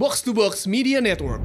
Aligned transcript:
Box 0.00 0.24
to 0.24 0.32
Box 0.32 0.64
Media 0.64 0.96
Network. 0.96 1.44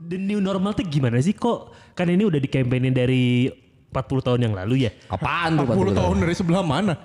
The 0.00 0.16
new 0.16 0.40
normal 0.40 0.72
tuh 0.72 0.88
gimana 0.88 1.20
sih 1.20 1.36
kok? 1.36 1.76
Kan 1.92 2.08
ini 2.08 2.24
udah 2.24 2.40
dikampanye 2.40 2.88
dari 2.88 3.52
40 3.90 4.22
tahun 4.22 4.40
yang 4.46 4.54
lalu 4.54 4.86
ya. 4.86 4.90
Apaan 5.10 5.58
tuh 5.58 5.66
40 5.66 5.98
tahun 5.98 6.16
dari 6.22 6.34
sebelah 6.38 6.62
mana? 6.62 6.94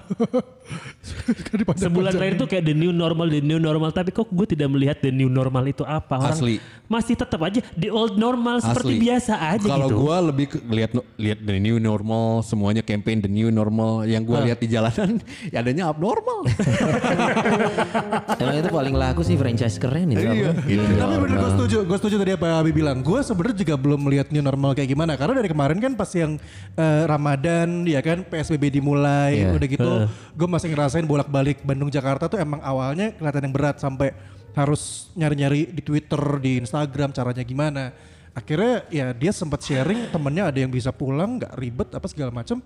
Kan. 1.46 1.62
Sebulan 1.78 2.18
terakhir 2.18 2.36
tuh 2.42 2.50
kayak 2.50 2.66
the 2.66 2.73
new 2.73 2.90
normal, 2.90 3.30
the 3.30 3.42
new 3.42 3.62
normal. 3.62 3.94
Tapi 3.94 4.09
kok 4.09 4.26
gue 4.30 4.48
tidak 4.50 4.70
melihat 4.73 4.98
the 4.98 5.14
new 5.14 5.30
normal 5.30 5.62
itu 5.70 5.86
apa. 5.86 6.18
Orang 6.18 6.38
Asli. 6.38 6.58
Masih 6.86 7.14
tetap 7.18 7.42
aja 7.42 7.62
the 7.78 7.90
old 7.90 8.18
normal 8.18 8.62
seperti 8.62 8.98
Asli. 8.98 9.06
biasa 9.06 9.34
aja 9.38 9.66
Kalau 9.66 9.88
gitu. 9.90 9.98
gue 10.06 10.18
lebih 10.34 10.45
lihat 10.70 10.92
lihat 11.18 11.40
the 11.45 11.58
new 11.62 11.78
normal, 11.78 12.42
semuanya 12.42 12.82
campaign 12.82 13.22
the 13.22 13.30
new 13.30 13.54
normal. 13.54 14.06
Yang 14.06 14.23
gue 14.30 14.40
lihat 14.50 14.59
di 14.62 14.67
jalanan, 14.70 15.22
ya 15.54 15.62
adanya 15.62 15.90
abnormal. 15.94 16.45
Emang 18.42 18.56
itu 18.62 18.70
paling 18.70 18.95
laku 18.98 19.22
sih 19.22 19.38
franchise 19.38 19.78
keren 19.78 20.14
itu. 20.14 20.22
Iya, 20.22 20.54
gitu. 20.66 20.81
New 20.81 20.98
Tapi 20.98 21.14
bener 21.30 21.38
gue 21.42 21.52
setuju, 21.58 21.78
gue 21.86 21.98
setuju 21.98 22.16
tadi 22.22 22.31
apa 22.38 22.62
Abi 22.62 22.73
bilang. 22.73 23.06
Gue 23.06 23.22
sebenarnya 23.22 23.58
juga 23.62 23.76
belum 23.78 24.00
melihat 24.06 24.30
new 24.34 24.42
normal 24.42 24.73
kayak 24.73 24.90
gimana. 24.90 25.14
Karena 25.14 25.42
dari 25.42 25.50
kemarin 25.50 25.78
kan 25.78 25.94
pas 25.94 26.09
yang 26.14 26.42
eh, 26.76 27.04
Ramadan, 27.08 27.88
ya 27.88 28.00
kan 28.00 28.22
PSBB 28.22 28.68
dimulai, 28.70 29.48
Iya. 29.48 29.56
udah 29.56 29.68
gitu, 29.68 29.92
gue 30.12 30.48
masih 30.48 30.70
ngerasain 30.72 31.08
bolak-balik 31.08 31.64
Bandung 31.64 31.88
Jakarta 31.88 32.28
tuh 32.28 32.36
emang 32.36 32.59
awalnya 32.59 33.16
kelihatan 33.16 33.48
yang 33.48 33.56
berat 33.56 33.80
sampai 33.80 34.12
harus 34.52 35.12
nyari-nyari 35.14 35.67
di 35.67 35.80
Twitter, 35.80 36.20
di 36.40 36.59
Instagram 36.59 37.12
caranya 37.12 37.44
gimana. 37.44 37.84
Akhirnya 38.32 38.84
ya 38.92 39.16
dia 39.16 39.32
sempat 39.32 39.64
sharing 39.64 40.12
temennya 40.12 40.52
ada 40.52 40.59
yang 40.59 40.67
bisa 40.67 40.92
pulang, 40.92 41.40
nggak 41.40 41.56
ribet 41.56 41.90
apa 41.92 42.08
segala 42.08 42.32
macam. 42.32 42.59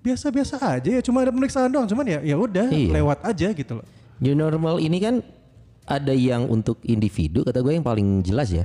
Biasa-biasa 0.00 0.56
aja 0.56 0.90
ya, 0.96 1.02
cuma 1.02 1.20
ada 1.20 1.30
pemeriksaan 1.30 1.68
doang. 1.68 1.84
Cuman 1.84 2.06
ya 2.06 2.18
ya 2.22 2.38
udah 2.38 2.70
Iya. 2.70 2.94
lewat 2.98 3.18
aja 3.26 3.48
gitu 3.50 3.72
loh. 3.76 3.86
New 4.18 4.32
normal 4.32 4.78
ini 4.78 4.96
kan 4.96 5.14
ada 5.84 6.14
yang 6.14 6.46
untuk 6.46 6.78
individu 6.86 7.42
kata 7.42 7.58
gue 7.60 7.74
yang 7.74 7.82
paling 7.82 8.22
jelas 8.22 8.54
ya. 8.54 8.64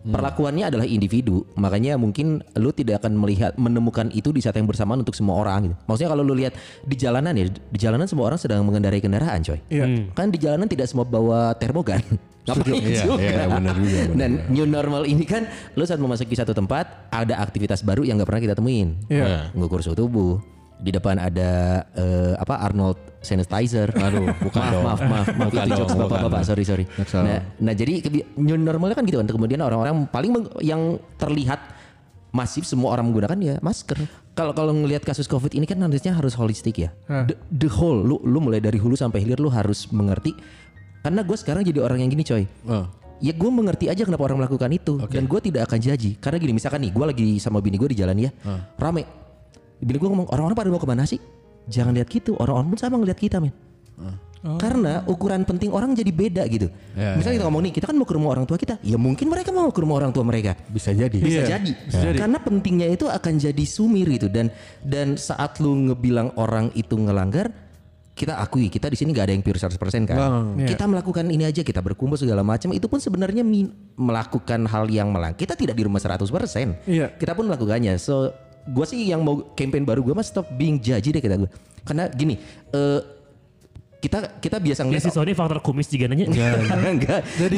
Perlakuannya 0.00 0.64
adalah 0.64 0.88
individu, 0.88 1.44
makanya 1.60 2.00
mungkin 2.00 2.40
lu 2.56 2.72
tidak 2.72 3.04
akan 3.04 3.20
melihat 3.20 3.52
menemukan 3.60 4.08
itu 4.16 4.32
di 4.32 4.40
saat 4.40 4.56
yang 4.56 4.64
bersamaan 4.64 5.04
untuk 5.04 5.12
semua 5.12 5.36
orang 5.36 5.68
gitu. 5.68 5.76
Maksudnya 5.84 6.10
kalau 6.16 6.22
lu 6.24 6.32
lihat 6.32 6.56
di 6.88 6.96
jalanan 6.96 7.36
ya, 7.36 7.44
di 7.52 7.78
jalanan 7.78 8.08
semua 8.08 8.32
orang 8.32 8.40
sedang 8.40 8.64
mengendarai 8.64 8.96
kendaraan, 9.04 9.44
coy. 9.44 9.60
Iya. 9.68 10.08
Kan 10.16 10.32
di 10.32 10.40
jalanan 10.40 10.64
tidak 10.72 10.88
semua 10.88 11.04
bawa 11.04 11.52
termogan. 11.60 12.00
Ngapain 12.48 12.72
Iya, 12.72 13.04
juga. 13.04 13.20
iya, 13.20 13.44
benar 13.44 13.76
juga, 13.76 13.98
benar 14.08 14.16
Dan 14.16 14.30
new 14.48 14.64
normal 14.64 15.04
ini 15.04 15.28
kan 15.28 15.44
lu 15.76 15.84
saat 15.84 16.00
memasuki 16.00 16.32
satu 16.32 16.56
tempat 16.56 17.12
ada 17.12 17.36
aktivitas 17.36 17.84
baru 17.84 18.00
yang 18.00 18.16
nggak 18.16 18.28
pernah 18.32 18.42
kita 18.42 18.54
temuin. 18.56 18.96
Iya. 19.12 19.52
Ngukur 19.52 19.84
suhu 19.84 19.92
tubuh. 19.92 20.40
Di 20.80 20.90
depan 20.90 21.20
ada 21.20 21.84
eh, 21.92 22.34
apa 22.40 22.64
Arnold 22.64 23.10
sanitizer. 23.20 23.92
Aduh, 23.92 24.32
bukan 24.48 24.60
maaf, 24.60 24.72
dong. 24.72 24.84
maaf, 24.84 25.00
maaf, 25.00 25.26
maaf, 25.36 25.48
Bukan 25.52 25.64
itu 25.64 25.70
dong, 25.70 25.78
jokes 25.84 25.94
bapak-bapak, 25.96 26.40
sorry, 26.42 26.64
sorry. 26.64 26.84
Nah, 27.20 27.40
nah 27.60 27.72
jadi 27.76 28.00
new 28.40 28.56
normalnya 28.56 28.96
kan 28.96 29.04
gitu 29.04 29.20
kan. 29.20 29.28
Kemudian 29.28 29.60
orang-orang 29.60 30.08
paling 30.08 30.32
yang 30.64 30.96
terlihat 31.20 31.60
masif 32.30 32.62
semua 32.62 32.94
orang 32.94 33.10
menggunakan 33.10 33.38
ya 33.42 33.54
masker. 33.60 33.98
Kalau 34.38 34.54
kalau 34.54 34.72
ngelihat 34.72 35.02
kasus 35.02 35.26
covid 35.26 35.52
ini 35.52 35.66
kan 35.66 35.76
harusnya 35.82 36.14
harus 36.14 36.32
holistik 36.38 36.80
ya. 36.80 36.90
The, 37.06 37.34
the 37.50 37.68
whole, 37.68 37.98
lu 37.98 38.22
lu 38.22 38.38
mulai 38.40 38.62
dari 38.62 38.78
hulu 38.78 38.94
sampai 38.94 39.22
hilir 39.22 39.38
lu 39.42 39.50
harus 39.50 39.90
mengerti. 39.90 40.32
Karena 41.00 41.24
gue 41.24 41.36
sekarang 41.36 41.64
jadi 41.64 41.80
orang 41.82 42.04
yang 42.04 42.10
gini 42.12 42.24
coy. 42.24 42.44
Oh. 42.68 42.86
Ya 43.20 43.36
gue 43.36 43.50
mengerti 43.52 43.92
aja 43.92 44.00
kenapa 44.00 44.32
orang 44.32 44.40
melakukan 44.40 44.72
itu 44.72 44.96
dan 45.12 45.28
gue 45.28 45.40
tidak 45.44 45.68
akan 45.68 45.76
jaji 45.76 46.16
karena 46.16 46.40
gini 46.40 46.56
misalkan 46.56 46.80
nih 46.80 46.88
gue 46.88 47.04
lagi 47.04 47.28
sama 47.36 47.60
bini 47.60 47.76
gue 47.76 47.92
di 47.92 48.00
jalan 48.00 48.16
ya 48.16 48.32
rame 48.80 49.19
bini 49.80 49.96
gue 49.96 50.08
ngomong 50.08 50.28
orang-orang 50.28 50.54
pada 50.54 50.68
mau 50.68 50.78
ke 50.78 50.86
mana 50.86 51.04
sih? 51.04 51.20
Jangan 51.66 51.92
lihat 51.92 52.06
gitu. 52.06 52.34
Orang-orang 52.34 52.68
pun 52.68 52.78
sama 52.78 52.96
ngeliat 52.96 53.16
kita 53.16 53.38
men. 53.38 53.52
Karena 54.40 55.04
ukuran 55.04 55.44
penting 55.44 55.68
orang 55.68 55.92
jadi 55.92 56.08
beda 56.08 56.48
gitu. 56.48 56.72
Ya, 56.96 57.12
misalnya 57.12 57.36
kita 57.36 57.44
ngomong 57.44 57.60
nih 57.60 57.72
kita 57.76 57.84
kan 57.84 57.94
mau 57.94 58.08
ke 58.08 58.14
rumah 58.16 58.32
orang 58.32 58.48
tua 58.48 58.56
kita. 58.56 58.80
Ya 58.80 58.96
mungkin 58.96 59.28
mereka 59.28 59.52
mau 59.52 59.68
ke 59.68 59.76
rumah 59.76 60.00
orang 60.00 60.16
tua 60.16 60.24
mereka. 60.24 60.56
Bisa 60.64 60.96
jadi. 60.96 61.12
bisa 61.12 61.44
Iya, 61.44 61.60
jadi. 61.60 61.72
bisa 61.76 62.00
jadi. 62.02 62.16
karena 62.18 62.40
pentingnya 62.40 62.88
itu 62.88 63.04
akan 63.04 63.36
jadi 63.36 63.64
sumir 63.68 64.08
gitu. 64.08 64.32
Dan 64.32 64.48
dan 64.80 65.20
saat 65.20 65.60
lu 65.60 65.76
ngebilang 65.86 66.32
orang 66.34 66.72
itu 66.72 66.96
ngelanggar 66.96 67.52
kita 68.10 68.36
akui 68.36 68.68
kita 68.68 68.88
di 68.88 68.96
sini 68.96 69.12
nggak 69.12 69.26
ada 69.28 69.32
yang 69.32 69.40
pure 69.40 69.56
100% 69.56 69.76
kan? 70.04 70.16
Iya. 70.56 70.72
kita 70.72 70.84
melakukan 70.84 71.24
ini 71.26 71.44
aja 71.44 71.60
kita 71.60 71.80
berkumpul 71.80 72.16
segala 72.16 72.40
macam. 72.40 72.72
Itu 72.72 72.88
pun 72.88 72.96
sebenarnya 72.96 73.44
min- 73.44 73.76
melakukan 73.94 74.64
hal 74.64 74.88
yang 74.88 75.12
melang 75.12 75.32
kita 75.32 75.52
tidak 75.52 75.72
di 75.72 75.84
rumah 75.84 76.00
100% 76.00 76.80
Iya. 76.84 77.12
kita 77.12 77.32
pun 77.32 77.44
melakukannya. 77.44 77.92
So 77.96 78.32
gue 78.62 78.84
sih 78.84 79.06
yang 79.06 79.20
mau 79.20 79.40
campaign 79.52 79.82
baru 79.82 80.00
gue 80.02 80.12
mas 80.12 80.28
stop 80.28 80.48
being 80.52 80.76
judgy 80.76 81.10
deh 81.10 81.18
kita 81.18 81.36
gue 81.36 81.50
karena 81.80 82.08
gini 82.08 82.36
eh, 82.70 83.00
kita 84.00 84.40
kita 84.40 84.56
biasa 84.56 84.80
Ya 84.80 84.86
ngeliat 84.86 85.02
si 85.02 85.10
Sony 85.10 85.32
faktor 85.32 85.60
kumis 85.60 85.84
juga 85.86 86.08
nanya. 86.08 86.24
enggak. 86.88 87.20
Jadi 87.40 87.56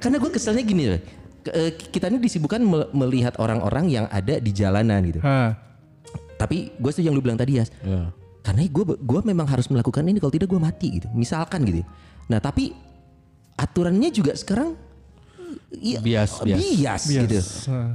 karena 0.00 0.16
gue 0.16 0.30
keselnya 0.32 0.64
gini 0.64 0.88
loh. 0.88 1.00
Eh, 1.44 1.70
Kita 1.76 2.08
ini 2.08 2.16
disibukkan 2.16 2.64
me- 2.64 2.88
melihat 2.96 3.36
orang-orang 3.36 3.92
yang 3.92 4.06
ada 4.08 4.40
di 4.40 4.50
jalanan 4.50 5.04
gitu. 5.04 5.20
Hah. 5.20 5.52
Tapi 6.40 6.72
gue 6.72 6.90
setuju 6.90 7.06
yang 7.06 7.14
lu 7.14 7.20
bilang 7.20 7.36
tadi 7.36 7.60
ya. 7.60 7.68
Ya. 7.84 8.08
Karena 8.40 8.64
gue 8.64 8.84
gua 8.98 9.20
memang 9.20 9.44
harus 9.44 9.68
melakukan 9.68 10.00
ini 10.02 10.16
kalau 10.16 10.32
tidak 10.32 10.48
gue 10.48 10.56
mati 10.56 10.96
gitu. 10.96 11.12
Misalkan 11.12 11.60
gitu. 11.62 11.84
Nah 12.26 12.40
tapi 12.40 12.72
aturannya 13.54 14.08
juga 14.08 14.32
sekarang 14.32 14.72
Iya, 15.72 15.98
Bias, 16.04 16.44
bias. 16.44 16.58
bias, 16.60 17.02
Bias. 17.08 17.24
gitu. 17.24 17.38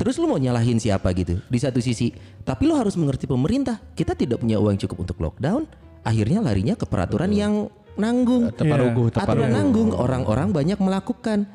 Terus 0.02 0.16
lu 0.18 0.26
mau 0.26 0.42
nyalahin 0.42 0.82
siapa 0.82 1.14
gitu? 1.14 1.38
Di 1.46 1.60
satu 1.62 1.78
sisi, 1.78 2.10
tapi 2.42 2.66
lu 2.66 2.74
harus 2.74 2.98
mengerti 2.98 3.30
pemerintah. 3.30 3.78
Kita 3.94 4.18
tidak 4.18 4.42
punya 4.42 4.58
uang 4.58 4.82
cukup 4.82 5.06
untuk 5.06 5.18
lockdown. 5.22 5.70
Akhirnya 6.02 6.42
larinya 6.42 6.74
ke 6.74 6.90
peraturan 6.90 7.30
yang 7.30 7.70
nanggung. 8.00 8.50
Teparugu, 8.50 9.14
Aturan 9.14 9.14
teparugu. 9.14 9.52
nanggung 9.54 9.90
orang-orang 9.94 10.50
banyak 10.50 10.80
melakukan. 10.82 11.46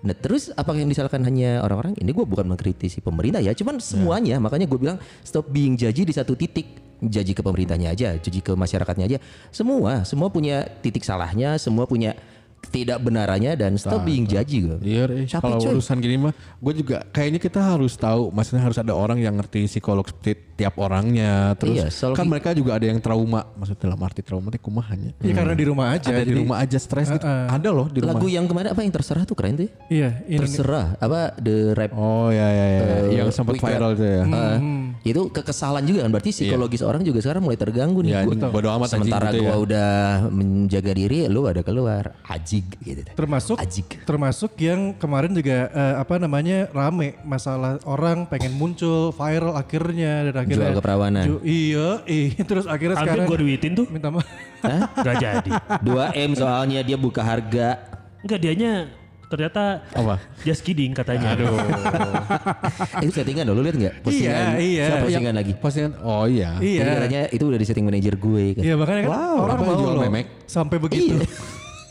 Nah 0.00 0.16
terus 0.16 0.48
apa 0.56 0.72
yang 0.72 0.88
disalahkan 0.88 1.20
hanya 1.28 1.60
orang-orang? 1.60 1.92
Ini 2.00 2.08
gue 2.10 2.24
bukan 2.24 2.48
mengkritisi 2.48 3.04
pemerintah 3.04 3.44
ya, 3.44 3.52
cuman 3.52 3.78
semuanya. 3.78 4.40
Makanya 4.40 4.64
gue 4.64 4.78
bilang 4.80 4.98
stop 5.20 5.52
being 5.52 5.76
judgy 5.76 6.08
di 6.08 6.14
satu 6.16 6.34
titik. 6.34 6.80
Jaji 7.00 7.32
ke 7.32 7.40
pemerintahnya 7.40 7.96
aja, 7.96 8.12
jaji 8.20 8.44
ke 8.44 8.52
masyarakatnya 8.52 9.04
aja. 9.08 9.18
Semua, 9.48 10.04
semua 10.04 10.28
punya 10.28 10.68
titik 10.84 11.00
salahnya, 11.00 11.56
semua 11.56 11.88
punya 11.88 12.12
tidak 12.62 13.00
benarannya 13.00 13.56
dan 13.56 13.74
stop 13.74 14.04
being 14.04 14.24
judgy 14.24 14.62
gue. 14.62 14.78
Iya, 14.80 15.02
eh, 15.08 15.24
Capek, 15.24 15.42
kalau 15.42 15.58
urusan 15.74 15.96
gini 15.98 16.20
mah, 16.20 16.30
gue 16.36 16.72
juga 16.76 17.02
kayaknya 17.04 17.40
kita 17.40 17.58
harus 17.58 17.96
tahu, 17.96 18.30
maksudnya 18.30 18.62
harus 18.62 18.76
ada 18.76 18.92
orang 18.92 19.16
yang 19.16 19.34
ngerti 19.34 19.66
psikolog 19.66 20.06
ti- 20.20 20.38
tiap 20.54 20.76
orangnya. 20.76 21.56
Terus 21.56 21.80
Iya, 21.80 22.14
kan 22.14 22.28
mereka 22.28 22.52
juga 22.52 22.76
ada 22.76 22.84
yang 22.84 23.00
trauma, 23.00 23.48
maksudnya 23.56 23.80
dalam 23.82 23.98
arti 23.98 24.20
trauma 24.20 24.48
itu 24.48 24.60
kumahannya. 24.60 25.16
Iya 25.18 25.32
karena 25.32 25.54
di 25.56 25.64
rumah 25.64 25.86
aja. 25.90 26.12
Ada 26.12 26.22
di 26.22 26.34
rumah 26.36 26.56
aja 26.60 26.78
stres 26.78 27.08
gitu. 27.08 27.24
Ada 27.26 27.68
loh 27.72 27.88
di 27.88 27.98
rumah. 27.98 28.14
Lagu 28.14 28.26
yang 28.28 28.44
kemarin 28.44 28.70
apa 28.70 28.80
yang 28.80 28.92
terserah 28.92 29.24
tuh 29.24 29.34
keren 29.34 29.56
tuh 29.56 29.64
ya? 29.64 29.72
Iya, 29.88 30.10
ini 30.28 30.38
Terserah 30.38 30.86
apa 30.96 31.20
the 31.40 31.72
rap 31.72 31.90
Oh 31.96 32.28
ya 32.28 32.44
ya 32.44 32.66
ya, 32.70 32.84
yang 33.18 33.28
sempat 33.32 33.56
viral 33.56 33.96
itu 33.96 34.04
ya. 34.04 34.22
Eh, 34.22 34.58
itu 35.02 35.20
kekesalan 35.26 35.82
juga 35.82 36.04
kan 36.04 36.10
berarti 36.12 36.30
psikologis 36.30 36.84
orang 36.84 37.02
juga 37.02 37.18
sekarang 37.18 37.40
mulai 37.40 37.56
terganggu 37.56 38.04
nih. 38.04 38.12
Ya, 38.14 38.20
Gua- 38.22 38.52
bodo 38.52 38.68
amat 38.70 38.88
Sementara 38.90 39.32
gitu 39.32 39.42
gua 39.42 39.50
ya. 39.50 39.58
udah 39.58 39.90
menjaga 40.28 40.92
diri, 40.92 41.24
lu 41.26 41.48
ada 41.48 41.62
keluar 41.62 42.14
ajig 42.50 42.66
gitu. 42.82 43.02
termasuk 43.14 43.56
Ajig. 43.56 43.86
termasuk 44.02 44.58
yang 44.58 44.90
kemarin 44.92 45.30
juga 45.30 45.70
eh, 45.70 45.94
apa 45.96 46.18
namanya 46.18 46.66
rame 46.68 47.14
masalah 47.22 47.78
orang 47.84 48.26
pengen 48.26 48.50
muncul 48.52 49.14
viral 49.14 49.54
akhirnya 49.54 50.26
dan 50.26 50.34
akhirnya 50.36 50.66
Jual 50.66 50.78
keperawanan. 50.82 51.24
Ju- 51.24 51.42
iya, 51.42 52.02
iya 52.04 52.42
terus 52.50 52.66
akhirnya 52.66 52.98
Hampir 52.98 53.22
sekarang 53.22 53.30
gue 53.30 53.38
duitin 53.38 53.72
tuh. 53.72 53.86
minta 53.86 54.10
maaf. 54.10 54.26
Hah? 54.66 54.82
Gak 54.98 55.16
jadi. 55.16 55.50
2 55.78 55.86
M 56.18 56.30
soalnya 56.34 56.82
dia 56.82 56.98
buka 56.98 57.22
harga. 57.22 57.78
Enggak 58.20 58.40
dianya 58.40 58.90
ternyata 59.26 59.86
Apa? 59.94 60.18
just 60.42 60.60
kidding 60.60 60.90
katanya. 60.90 61.38
Aduh. 61.38 61.54
Eh, 61.54 63.02
itu 63.06 63.14
settingan 63.14 63.46
loh, 63.46 63.54
lu 63.54 63.62
lihat 63.62 63.78
nggak? 63.78 63.94
Postingan, 64.02 64.58
Iya, 64.58 64.58
iya. 64.58 64.84
Siapa 64.90 65.04
postingan 65.06 65.34
lagi? 65.36 65.52
Postingan, 65.54 65.92
oh 66.02 66.26
iya. 66.26 66.58
Iya. 66.58 66.80
Jadi 66.82 66.90
katanya 66.98 67.20
itu 67.30 67.44
udah 67.46 67.56
di 67.56 67.66
setting 67.68 67.86
manajer 67.86 68.14
gue 68.16 68.44
kan. 68.52 68.62
Iya 68.66 68.74
makanya 68.74 69.00
kan 69.00 69.10
Wow, 69.14 69.34
orang 69.40 69.58
mau 69.62 69.74
jual 69.76 69.94
memek? 70.02 70.26
sampai 70.44 70.76
begitu. 70.76 71.14
Iya. 71.14 71.30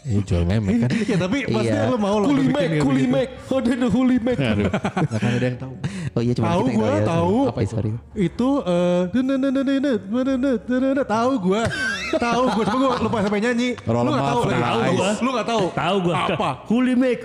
Eh, 0.10 0.24
jual 0.26 0.42
memek 0.42 0.76
kan. 0.82 0.90
Iya 0.90 1.16
tapi 1.16 1.38
pasti 1.46 1.70
Iya. 1.70 1.86
lo 1.86 1.96
mau 1.96 2.18
kayak 2.50 2.70
begitu. 2.74 2.86
ada 3.46 3.78
the 3.78 3.88
holy 3.88 4.18
mac. 4.18 4.38
Aduh, 4.38 4.66
nggak 4.66 5.20
kan 5.20 5.30
ada 5.32 5.46
yang 5.46 5.58
tahu. 5.58 5.74
Oh 6.10 6.22
iya 6.26 6.34
cuma 6.34 6.46
Tahu 6.50 6.60
kita 6.60 6.72
yang 6.72 6.80
gua, 6.82 6.90
ya. 6.90 7.06
tahu. 7.06 7.38
Apa 7.48 7.60
itu? 7.62 7.74
Itu 8.18 8.50
eh 8.66 9.02
tahu 11.06 11.32
gua. 11.40 11.62
Tahu 12.10 12.44
gua, 12.50 12.64
cuma 12.66 12.78
gua 12.82 12.98
lupa 13.00 13.18
sampai 13.22 13.40
nyanyi. 13.40 13.70
Roll 13.80 14.02
Lu 14.02 14.10
nggak 14.10 14.20
em 14.20 14.28
tahu 14.28 14.42
lagi. 14.42 14.58
Tahu 14.60 14.80
Lu- 14.82 14.96
gua. 14.96 15.10
Lu 15.16 15.30
nggak 15.30 15.48
tahu. 15.48 15.66
Tahu 15.72 15.96
gue. 16.02 16.16
Apa? 16.18 16.50
Huli 16.66 16.94
make. 16.98 17.22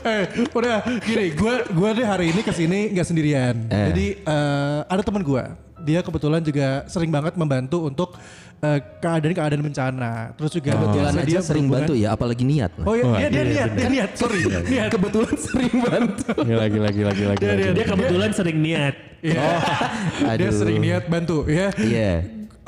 eh 0.00 0.22
udah 0.48 0.76
gini 1.02 1.34
gue 1.34 1.54
gue 1.66 1.88
deh 1.92 2.06
hari 2.06 2.30
ini 2.30 2.40
ke 2.40 2.54
sini 2.54 2.94
nggak 2.94 3.02
sendirian 3.02 3.58
Eh. 3.66 3.86
jadi 3.90 4.06
eh, 4.22 4.78
ada 4.86 5.02
teman 5.02 5.18
gue 5.18 5.42
dia 5.82 5.98
kebetulan 5.98 6.38
juga 6.40 6.86
sering 6.86 7.10
banget 7.10 7.34
membantu 7.34 7.82
untuk 7.82 8.14
eh, 8.58 8.78
keadaan-keadaan 8.98 9.62
bencana. 9.62 10.12
Terus 10.34 10.50
juga 10.52 10.70
Kebetulan 10.74 11.12
biasa 11.12 11.18
aja 11.18 11.28
dia 11.28 11.40
sering 11.40 11.66
bantu 11.66 11.92
ya, 11.94 12.08
apalagi 12.14 12.44
niat. 12.44 12.70
Oh 12.82 12.94
iya, 12.94 13.04
dia, 13.04 13.28
dia 13.30 13.44
niat, 13.44 13.70
dia 13.74 13.88
niat, 13.88 14.10
sorry. 14.18 14.40
niat. 14.46 14.90
Kebetulan 14.90 15.34
sering 15.38 15.74
bantu. 15.86 16.32
Lagi 16.42 16.78
lagi 16.78 17.00
lagi 17.02 17.22
lagi. 17.24 17.44
lagi. 17.44 17.70
Dia 17.74 17.84
kebetulan 17.86 18.30
sering 18.34 18.58
niat. 18.58 18.94
Iya. 19.18 19.42
dia 20.38 20.48
Aduh. 20.50 20.52
sering 20.54 20.78
niat 20.78 21.04
bantu 21.06 21.46
ya. 21.46 21.68
Iya. 21.74 22.12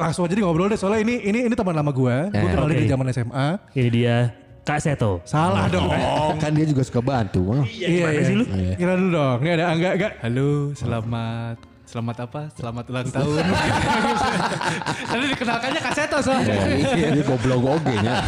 Langsung 0.00 0.24
aja 0.24 0.32
ngobrol 0.32 0.72
deh 0.72 0.80
soalnya 0.80 1.04
ini 1.04 1.20
ini 1.20 1.38
ini 1.44 1.54
teman 1.54 1.76
lama 1.76 1.92
gue. 1.92 2.16
Gue 2.32 2.40
Eh, 2.40 2.50
kenal 2.50 2.66
dia 2.66 2.76
oke. 2.78 2.82
di 2.82 2.88
zaman 2.88 3.06
SMA. 3.12 3.48
Ini 3.76 3.88
dia 3.92 4.16
Kak 4.64 4.78
Seto. 4.80 5.20
Salah 5.28 5.68
dong. 5.68 5.92
kan 6.40 6.50
dia 6.56 6.64
juga 6.64 6.80
suka 6.86 7.04
bantu. 7.04 7.52
Iya, 7.68 7.86
gimana 7.88 8.12
iya. 8.16 8.22
sih 8.24 8.34
lu? 8.38 8.44
Kira 8.76 8.92
dulu 8.96 9.10
dong. 9.12 9.38
Ini 9.44 9.50
ada 9.60 9.64
Angga, 9.72 9.88
Angga. 9.92 10.08
Halo, 10.24 10.50
selamat 10.72 11.69
selamat 11.90 12.16
apa? 12.30 12.40
Selamat 12.54 12.84
ulang 12.86 13.08
tahun. 13.10 13.42
Tadi 15.10 15.24
dikenalkannya 15.34 15.80
Kaseto 15.82 16.18
soalnya. 16.22 16.54
Dia 16.94 17.24
goblok 17.26 17.62
oge 17.66 17.94
nya. 17.98 18.22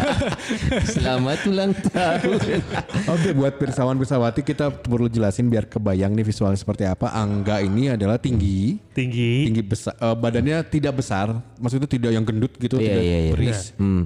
Selamat 0.82 1.38
ulang 1.46 1.70
tahun. 1.94 2.58
Oke 3.06 3.30
buat 3.30 3.54
pirsawan 3.54 3.94
pirsawati 3.94 4.42
kita 4.42 4.74
perlu 4.74 5.06
jelasin 5.06 5.46
biar 5.46 5.70
kebayang 5.70 6.10
nih 6.10 6.26
visualnya 6.26 6.58
seperti 6.58 6.90
apa. 6.90 7.14
Angga 7.14 7.62
ini 7.62 7.94
adalah 7.94 8.18
tinggi, 8.18 8.82
Tinggi. 8.90 9.46
tinggi 9.46 9.62
besar, 9.62 9.94
eh, 9.94 10.16
badannya 10.18 10.58
tidak 10.66 10.98
besar, 10.98 11.30
maksudnya 11.62 11.86
tidak 11.86 12.10
yang 12.10 12.26
gendut 12.26 12.58
gitu, 12.58 12.82
Iya, 12.82 12.88
tidak 12.88 13.02
iya, 13.06 13.18
iya. 13.22 13.32
beris, 13.36 13.60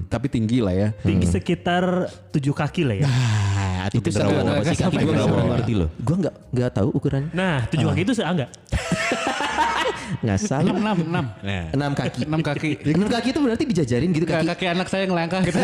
tapi 0.05 0.27
tinggi 0.29 0.61
lah 0.61 0.75
ya. 0.75 0.87
Tinggi 1.01 1.25
sekitar 1.25 2.11
7 2.29 2.53
kaki 2.53 2.81
lah 2.85 2.95
ya. 3.01 3.07
Ah, 3.09 3.89
Itu 3.89 4.11
sama 4.13 4.43
apa 4.43 4.61
sih 4.69 4.77
kaki 4.77 4.95
gue 5.01 5.13
nggak 5.15 5.49
ngerti 5.57 5.73
loh. 5.73 5.89
Gue 5.97 6.15
nggak 6.21 6.35
nggak 6.53 6.69
tahu 6.75 6.89
ukurannya. 6.93 7.31
Nah, 7.33 7.65
7 7.71 7.81
kaki 7.89 8.01
itu 8.05 8.13
seangga. 8.13 8.45
Nggak 10.17 10.39
salah. 10.39 10.73
6 10.73 11.07
6 11.07 11.45
Nah, 11.45 11.63
Enam 11.71 11.91
kaki. 11.93 12.21
6 12.25 12.41
kaki. 12.41 12.71
Enam 12.89 13.05
kaki 13.07 13.27
itu 13.29 13.39
berarti 13.39 13.63
dijajarin 13.65 14.09
gitu 14.11 14.25
Kaki, 14.25 14.47
kaki. 14.47 14.65
anak 14.67 14.87
saya 14.87 15.03
ngelangkah 15.05 15.41
gitu. 15.43 15.59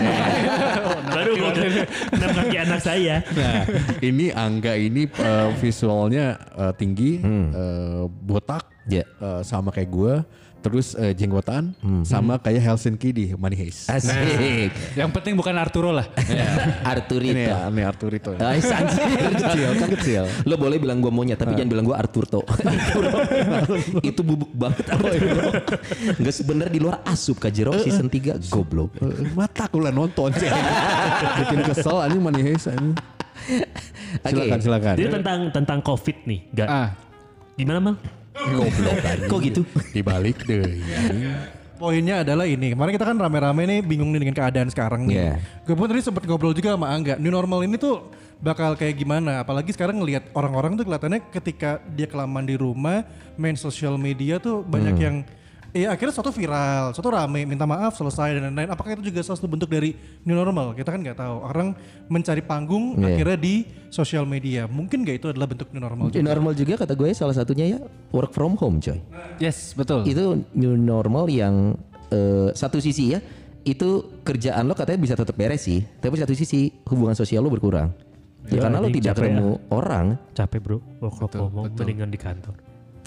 Baru 1.14 1.32
gue 1.34 1.52
6 2.22 2.38
kaki 2.38 2.56
anak 2.60 2.80
saya. 2.80 3.16
Nah, 3.30 3.66
ini 4.00 4.30
Angga 4.30 4.74
ini 4.74 5.06
eh, 5.06 5.50
visualnya 5.58 6.38
eh, 6.54 6.74
tinggi, 6.74 7.18
eh, 7.20 8.04
botak, 8.08 8.70
Ya. 8.86 9.08
eh, 9.08 9.42
sama 9.42 9.70
kayak 9.70 9.90
gue, 9.90 10.14
terus 10.64 10.96
eh, 10.96 11.12
jenggotan, 11.12 11.76
sama 12.08 12.40
kayak 12.40 12.64
Helsinki 12.64 13.12
di 13.12 13.26
Money 13.36 13.60
Heist. 13.60 13.92
Asik. 13.92 14.72
Yang 14.96 15.10
penting 15.12 15.36
bukan 15.36 15.52
Arturo 15.60 15.92
lah. 15.92 16.08
Arturito. 16.96 17.36
Ini 17.36 17.52
ya, 17.52 17.68
ini 17.68 17.84
Arturito. 17.84 18.32
Ay, 18.40 18.64
anjir. 18.64 19.04
kecil, 19.44 19.70
kan 19.76 19.90
kecil. 20.00 20.24
Lo 20.48 20.56
boleh 20.56 20.80
bilang 20.80 21.04
gue 21.04 21.12
monyet 21.12 21.36
tapi 21.36 21.60
jangan 21.60 21.70
bilang 21.70 21.86
gue 21.86 21.98
Arturto. 22.04 22.48
itu 24.00 24.22
bubuk 24.24 24.56
banget. 24.56 24.88
Arturo. 24.88 25.52
Nggak 26.24 26.34
sebenernya 26.34 26.72
di 26.72 26.80
luar 26.80 27.04
asup 27.04 27.44
Kajero 27.44 27.76
season 27.84 28.08
3 28.08 28.40
goblok. 28.48 28.96
Eh, 29.04 29.28
Mata 29.36 29.68
aku 29.68 29.84
lah 29.84 29.92
nonton 29.92 30.32
sih. 30.40 30.48
Bikin 31.44 31.60
kesel 31.68 31.98
anjing 32.00 32.24
Money 32.24 32.42
Heist 32.48 32.72
anjing. 32.72 32.96
Silakan, 34.24 34.60
silakan. 34.64 34.96
Jadi 34.96 35.10
tentang 35.12 35.40
tentang 35.52 35.80
Covid 35.84 36.18
nih, 36.24 36.40
Gak. 36.56 36.70
Ah, 36.72 36.90
Gimana 37.54 37.78
mal? 37.84 37.96
Goblok 38.34 38.98
Kok 39.30 39.40
gitu? 39.46 39.62
Dibalik 39.94 40.42
deh. 40.44 40.82
Poinnya 41.78 42.22
adalah 42.24 42.46
ini. 42.48 42.74
Kemarin 42.74 42.92
kita 42.96 43.06
kan 43.06 43.18
rame-rame 43.18 43.64
nih 43.66 43.80
bingung 43.84 44.14
nih 44.14 44.26
dengan 44.26 44.36
keadaan 44.40 44.70
sekarang 44.70 45.06
nih. 45.06 45.16
Iya. 45.20 45.34
Gue 45.66 45.76
pun 45.76 45.90
tadi 45.90 46.02
sempat 46.02 46.24
ngobrol 46.24 46.54
juga 46.56 46.74
sama 46.74 46.90
Angga. 46.90 47.18
New 47.20 47.34
normal 47.34 47.66
ini 47.66 47.76
tuh 47.76 48.08
bakal 48.40 48.78
kayak 48.80 48.96
gimana? 48.98 49.42
Apalagi 49.44 49.74
sekarang 49.74 50.00
ngelihat 50.00 50.32
orang-orang 50.32 50.80
tuh 50.80 50.86
kelihatannya 50.88 51.22
ketika 51.34 51.82
dia 51.92 52.08
kelamaan 52.08 52.48
di 52.48 52.56
rumah, 52.56 53.04
main 53.36 53.58
sosial 53.58 53.98
media 54.00 54.38
tuh 54.40 54.64
banyak 54.64 54.96
Hmm. 54.96 55.04
yang 55.04 55.16
Iya 55.74 55.90
akhirnya 55.90 56.14
suatu 56.14 56.30
viral, 56.30 56.94
suatu 56.94 57.10
rame, 57.10 57.50
minta 57.50 57.66
maaf, 57.66 57.98
selesai 57.98 58.38
dan 58.38 58.54
lain-lain. 58.54 58.70
Apakah 58.70 58.94
itu 58.94 59.10
juga 59.10 59.26
salah 59.26 59.42
satu 59.42 59.50
bentuk 59.50 59.74
dari 59.74 59.98
new 60.22 60.38
normal? 60.38 60.78
Kita 60.78 60.94
kan 60.94 61.02
nggak 61.02 61.18
tahu. 61.18 61.36
Orang 61.50 61.74
mencari 62.14 62.46
panggung 62.46 63.02
Iya. 63.02 63.18
akhirnya 63.18 63.38
di 63.42 63.56
sosial 63.90 64.30
media. 64.30 64.70
Mungkin 64.70 65.02
nggak 65.02 65.18
itu 65.18 65.28
adalah 65.34 65.50
bentuk 65.50 65.74
new 65.74 65.82
normal? 65.82 66.14
New 66.14 66.22
normal 66.22 66.54
juga 66.54 66.86
kata 66.86 66.94
gue 66.94 67.10
salah 67.18 67.34
satunya 67.34 67.74
ya 67.74 67.80
work 68.14 68.38
from 68.38 68.54
home 68.54 68.78
coy. 68.78 69.02
yes, 69.42 69.74
betul. 69.74 70.06
Itu 70.06 70.46
new 70.54 70.78
normal 70.78 71.26
yang 71.34 71.74
eh, 72.14 72.54
satu 72.54 72.78
sisi 72.78 73.18
ya 73.18 73.20
itu 73.66 74.22
kerjaan 74.22 74.70
lo 74.70 74.78
katanya 74.78 75.02
bisa 75.02 75.18
tetap 75.18 75.34
beres 75.34 75.66
sih, 75.66 75.82
tapi 75.98 76.22
satu 76.22 76.38
sisi 76.38 76.70
hubungan 76.86 77.18
sosial 77.18 77.42
lo 77.42 77.50
berkurang. 77.50 77.90
Ya, 78.46 78.60
Ya, 78.60 78.70
karena 78.70 78.78
lo 78.78 78.94
tidak 78.94 79.18
ketemu 79.18 79.58
orang. 79.74 80.22
Capek 80.38 80.60
bro, 80.62 80.78
work 81.02 81.18
from 81.18 81.50
home 81.50 81.74
mendingan 81.74 82.14
di 82.14 82.20
kantor. 82.22 82.54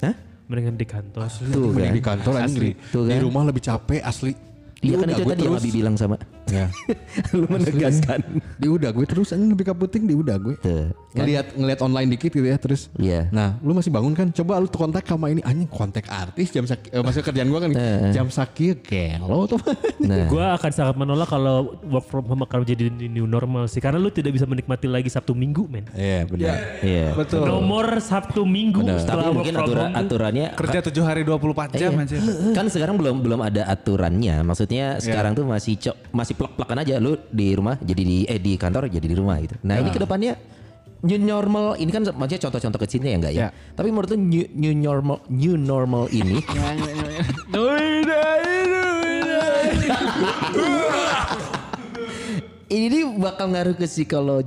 Hah? 0.03 0.26
Mendingan 0.47 0.75
di 0.79 0.87
kantor. 0.87 1.27
Tuh 1.27 1.69
Mending 1.75 1.83
kan. 1.83 1.95
di 1.95 2.03
kantor 2.03 2.33
di, 2.47 2.71
Tuh 2.91 3.03
di 3.03 3.11
kan. 3.11 3.21
rumah 3.23 3.43
lebih 3.47 3.63
capek 3.63 3.99
asli. 3.99 4.31
Iya 4.79 4.95
kan 5.01 5.07
itu 5.09 5.23
tadi 5.25 5.41
yang 5.43 5.55
terus. 5.57 5.63
Abi 5.63 5.71
bilang 5.75 5.95
sama. 5.99 6.15
Ya. 6.47 6.71
lu 7.37 7.45
menegaskan. 7.45 8.19
Di 8.55 8.67
udah 8.67 8.89
gue 8.89 9.03
terus 9.03 9.31
anjing 9.31 9.51
lebih 9.51 9.67
kaputing 9.67 10.03
di 10.03 10.13
udah 10.13 10.35
gue. 10.37 10.55
Tuh. 10.57 10.89
Ngelihat 11.11 11.53
ngelihat 11.53 11.79
online 11.81 12.09
dikit 12.09 12.29
gitu 12.29 12.45
ya 12.45 12.55
terus. 12.55 12.87
Iya. 12.95 13.27
Nah, 13.29 13.57
lu 13.59 13.73
masih 13.73 13.89
bangun 13.89 14.13
kan? 14.13 14.29
Coba 14.29 14.57
lu 14.57 14.67
kontak 14.67 15.03
sama 15.03 15.27
ini 15.27 15.41
anjing 15.41 15.65
kontak 15.65 16.05
artis 16.07 16.49
jam 16.49 16.63
sak 16.63 16.87
eh, 16.87 17.01
maksudnya 17.01 17.25
kerjaan 17.25 17.49
gua 17.49 17.59
kan 17.59 17.71
jam 18.11 18.27
sakit 18.27 18.77
gelo 18.81 19.45
tuh. 19.45 19.59
Nah, 19.97 20.23
Gue 20.29 20.39
akan 20.39 20.71
sangat 20.71 20.95
menolak 20.95 21.27
kalau 21.27 21.75
work 21.83 22.07
from 22.07 22.23
home 22.23 22.39
akan 22.39 22.63
menjadi 22.63 22.87
new 22.87 23.27
normal 23.27 23.67
sih. 23.67 23.81
Karena 23.81 23.97
lu 23.97 24.07
tidak 24.07 24.31
bisa 24.31 24.47
menikmati 24.47 24.87
lagi 24.87 25.09
Sabtu 25.09 25.35
Minggu 25.35 25.67
men. 25.67 25.83
Iya, 25.91 26.23
benar. 26.23 26.55
iya. 26.79 27.11
Betul. 27.11 27.43
Nomor 27.43 27.99
Sabtu 27.99 28.47
Minggu 28.47 28.85
Tapi 28.85 29.03
setelah 29.03 29.27
work 29.27 29.35
mungkin 29.41 29.53
from 29.53 29.65
aturan 29.67 29.89
home. 29.89 29.99
aturannya 29.99 30.47
Kerja 30.55 30.79
7 30.79 30.95
hari 31.03 31.21
24 31.25 31.75
jam 31.75 31.91
Iya. 31.91 32.05
aja. 32.07 32.17
kan 32.55 32.65
sekarang 32.71 32.95
belum 32.95 33.15
belum 33.19 33.39
ada 33.41 33.67
aturannya. 33.67 34.35
Maksudnya 34.45 35.01
sekarang 35.01 35.35
tuh 35.35 35.43
masih 35.43 35.75
cok 35.75 35.95
masih 36.13 36.33
plek-plekan 36.37 36.77
aja 36.85 37.01
lu 37.01 37.17
di 37.33 37.57
rumah 37.57 37.75
jadi 37.81 38.01
di 38.05 38.17
eh 38.29 38.37
di 38.37 38.53
kantor 38.55 38.87
jadi 38.87 39.07
di 39.09 39.15
rumah 39.17 39.41
gitu. 39.41 39.57
Nah, 39.65 39.81
ini 39.81 39.89
ke 39.89 39.99
depannya 39.99 40.37
new 41.03 41.17
normal 41.21 41.77
ini 41.77 41.91
kan 41.93 42.01
maksudnya 42.05 42.49
contoh-contoh 42.49 42.79
kecilnya 42.81 43.09
ya 43.13 43.17
enggak 43.17 43.33
ya. 43.33 43.49
Ya. 43.49 43.53
Tapi 43.77 43.89
menurut 43.93 44.09
lu 44.13 44.17
new, 44.17 44.45
new 44.53 44.73
normal 44.73 45.21
new 45.29 45.57
normal 45.57 46.09
ini 46.09 46.41
ini 52.73 52.85
nih 52.91 53.03
bakal 53.21 53.53
ngaruh 53.53 53.75
ke 53.77 53.85
psikolog 53.85 54.45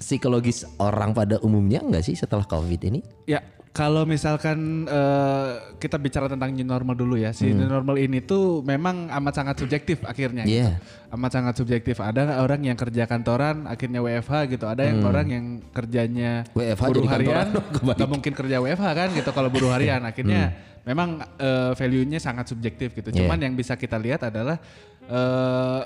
psikologis 0.00 0.64
orang 0.80 1.12
pada 1.12 1.36
umumnya 1.44 1.84
enggak 1.84 2.04
sih 2.04 2.16
setelah 2.16 2.48
covid 2.48 2.80
ini? 2.88 3.04
Ya, 3.28 3.44
kalau 3.70 4.02
misalkan 4.02 4.82
eh, 4.90 5.50
kita 5.78 5.94
bicara 5.94 6.26
tentang 6.26 6.50
new 6.50 6.66
normal 6.66 6.98
dulu 6.98 7.14
ya, 7.14 7.30
si 7.30 7.54
new 7.54 7.70
normal 7.70 8.02
ini 8.02 8.18
tuh 8.18 8.66
memang 8.66 9.06
amat 9.14 9.34
sangat 9.38 9.62
subjektif 9.62 10.02
akhirnya. 10.02 10.42
gitu. 10.42 10.66
Iya. 10.66 10.82
Amat 11.14 11.30
sangat 11.38 11.54
subjektif. 11.54 12.02
Ada 12.02 12.42
orang 12.42 12.66
yang 12.66 12.74
kerja 12.74 13.06
kantoran 13.06 13.70
akhirnya 13.70 14.02
WFH 14.02 14.34
gitu. 14.50 14.66
Ada 14.66 14.90
yang 14.90 15.06
orang 15.06 15.26
yang 15.30 15.44
kerjanya 15.70 16.42
WFH 16.50 16.82
buruh 16.90 17.06
harian, 17.06 17.46
nggak 17.54 18.10
mungkin 18.10 18.32
kerja 18.34 18.56
WFH 18.58 18.86
kan 18.90 19.08
gitu. 19.14 19.30
Kalau 19.30 19.48
buruh 19.54 19.70
harian 19.70 20.02
akhirnya 20.10 20.50
memang 20.82 21.22
eh, 21.38 21.70
value-nya 21.78 22.18
sangat 22.18 22.50
subjektif 22.50 22.90
gitu. 22.98 23.14
Iya. 23.14 23.22
Cuman 23.22 23.38
yang 23.38 23.54
bisa 23.54 23.78
kita 23.78 24.02
lihat 24.02 24.26
adalah 24.26 24.58
eh, 25.06 25.82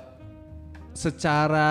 secara 0.96 1.70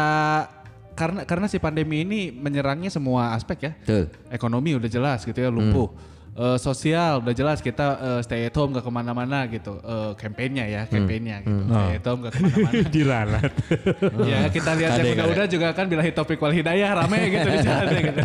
karena 0.94 1.22
karena 1.26 1.46
si 1.46 1.58
pandemi 1.58 2.02
ini 2.02 2.30
menyerangnya 2.30 2.90
semua 2.90 3.34
aspek 3.34 3.58
ya 3.66 3.72
Tuh. 3.82 4.06
ekonomi 4.30 4.78
udah 4.78 4.88
jelas 4.88 5.26
gitu 5.26 5.38
ya 5.38 5.50
lumpuh. 5.50 5.90
Eh, 6.34 6.58
sosial 6.58 7.22
udah 7.22 7.30
jelas 7.30 7.62
kita 7.62 7.86
eh, 8.02 8.22
stay 8.26 8.50
at 8.50 8.56
home 8.58 8.74
gak 8.74 8.82
ke 8.82 8.90
mana-mana 8.90 9.46
gitu. 9.46 9.78
Eh, 9.78 10.12
kampanyenya 10.18 10.66
ya, 10.66 10.82
kampanyenya 10.90 11.46
gitu. 11.46 11.62
Stay 11.70 11.94
at 11.94 12.06
home 12.06 12.20
gak 12.26 12.34
ke 12.34 12.40
mana-mana. 12.42 12.82
Diralat. 12.98 13.52
ya 14.34 14.40
kita 14.50 14.72
lihat 14.74 14.92
yang 14.98 15.14
udah-udah 15.14 15.46
juga 15.46 15.68
kan 15.74 15.86
bilahi 15.86 16.10
topik 16.10 16.42
wal 16.42 16.50
hidayah 16.50 16.90
rame 16.98 17.20
gitu 17.38 17.48
di 17.48 17.60
sana 17.62 17.92
gitu. 17.94 18.22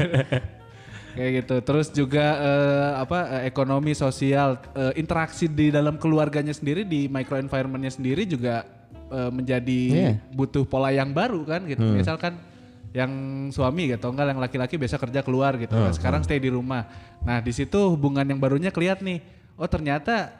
Kayak 1.12 1.30
gitu. 1.44 1.56
Terus 1.60 1.86
juga 1.90 2.26
eh, 2.40 2.90
apa 2.96 3.18
eh, 3.28 3.42
ekonomi 3.44 3.92
sosial 3.92 4.56
eh, 4.72 4.96
interaksi 4.96 5.44
di 5.44 5.68
dalam 5.68 6.00
keluarganya 6.00 6.56
sendiri 6.56 6.88
di 6.88 7.12
micro 7.12 7.36
environmentnya 7.36 7.92
sendiri 7.92 8.24
juga 8.24 8.64
eh, 9.12 9.28
menjadi 9.28 9.80
Iya. 9.92 10.12
butuh 10.32 10.64
pola 10.64 10.88
yang 10.96 11.12
baru 11.12 11.44
kan 11.44 11.68
gitu. 11.68 11.84
Misalkan 11.84 12.40
yang 12.96 13.10
suami 13.52 13.92
gitu, 13.92 14.08
enggak 14.08 14.32
yang 14.32 14.40
laki-laki 14.40 14.80
biasa 14.80 14.96
kerja 14.96 15.20
keluar 15.20 15.54
gitu. 15.60 15.76
Nah, 15.76 15.92
sekarang 15.92 16.20
stay 16.24 16.40
di 16.40 16.48
rumah. 16.48 16.88
Nah, 17.20 17.38
di 17.44 17.52
situ 17.52 17.76
hubungan 17.92 18.24
yang 18.24 18.40
barunya 18.40 18.72
kelihatan 18.72 19.04
nih. 19.04 19.20
Oh, 19.60 19.68
ternyata 19.68 20.32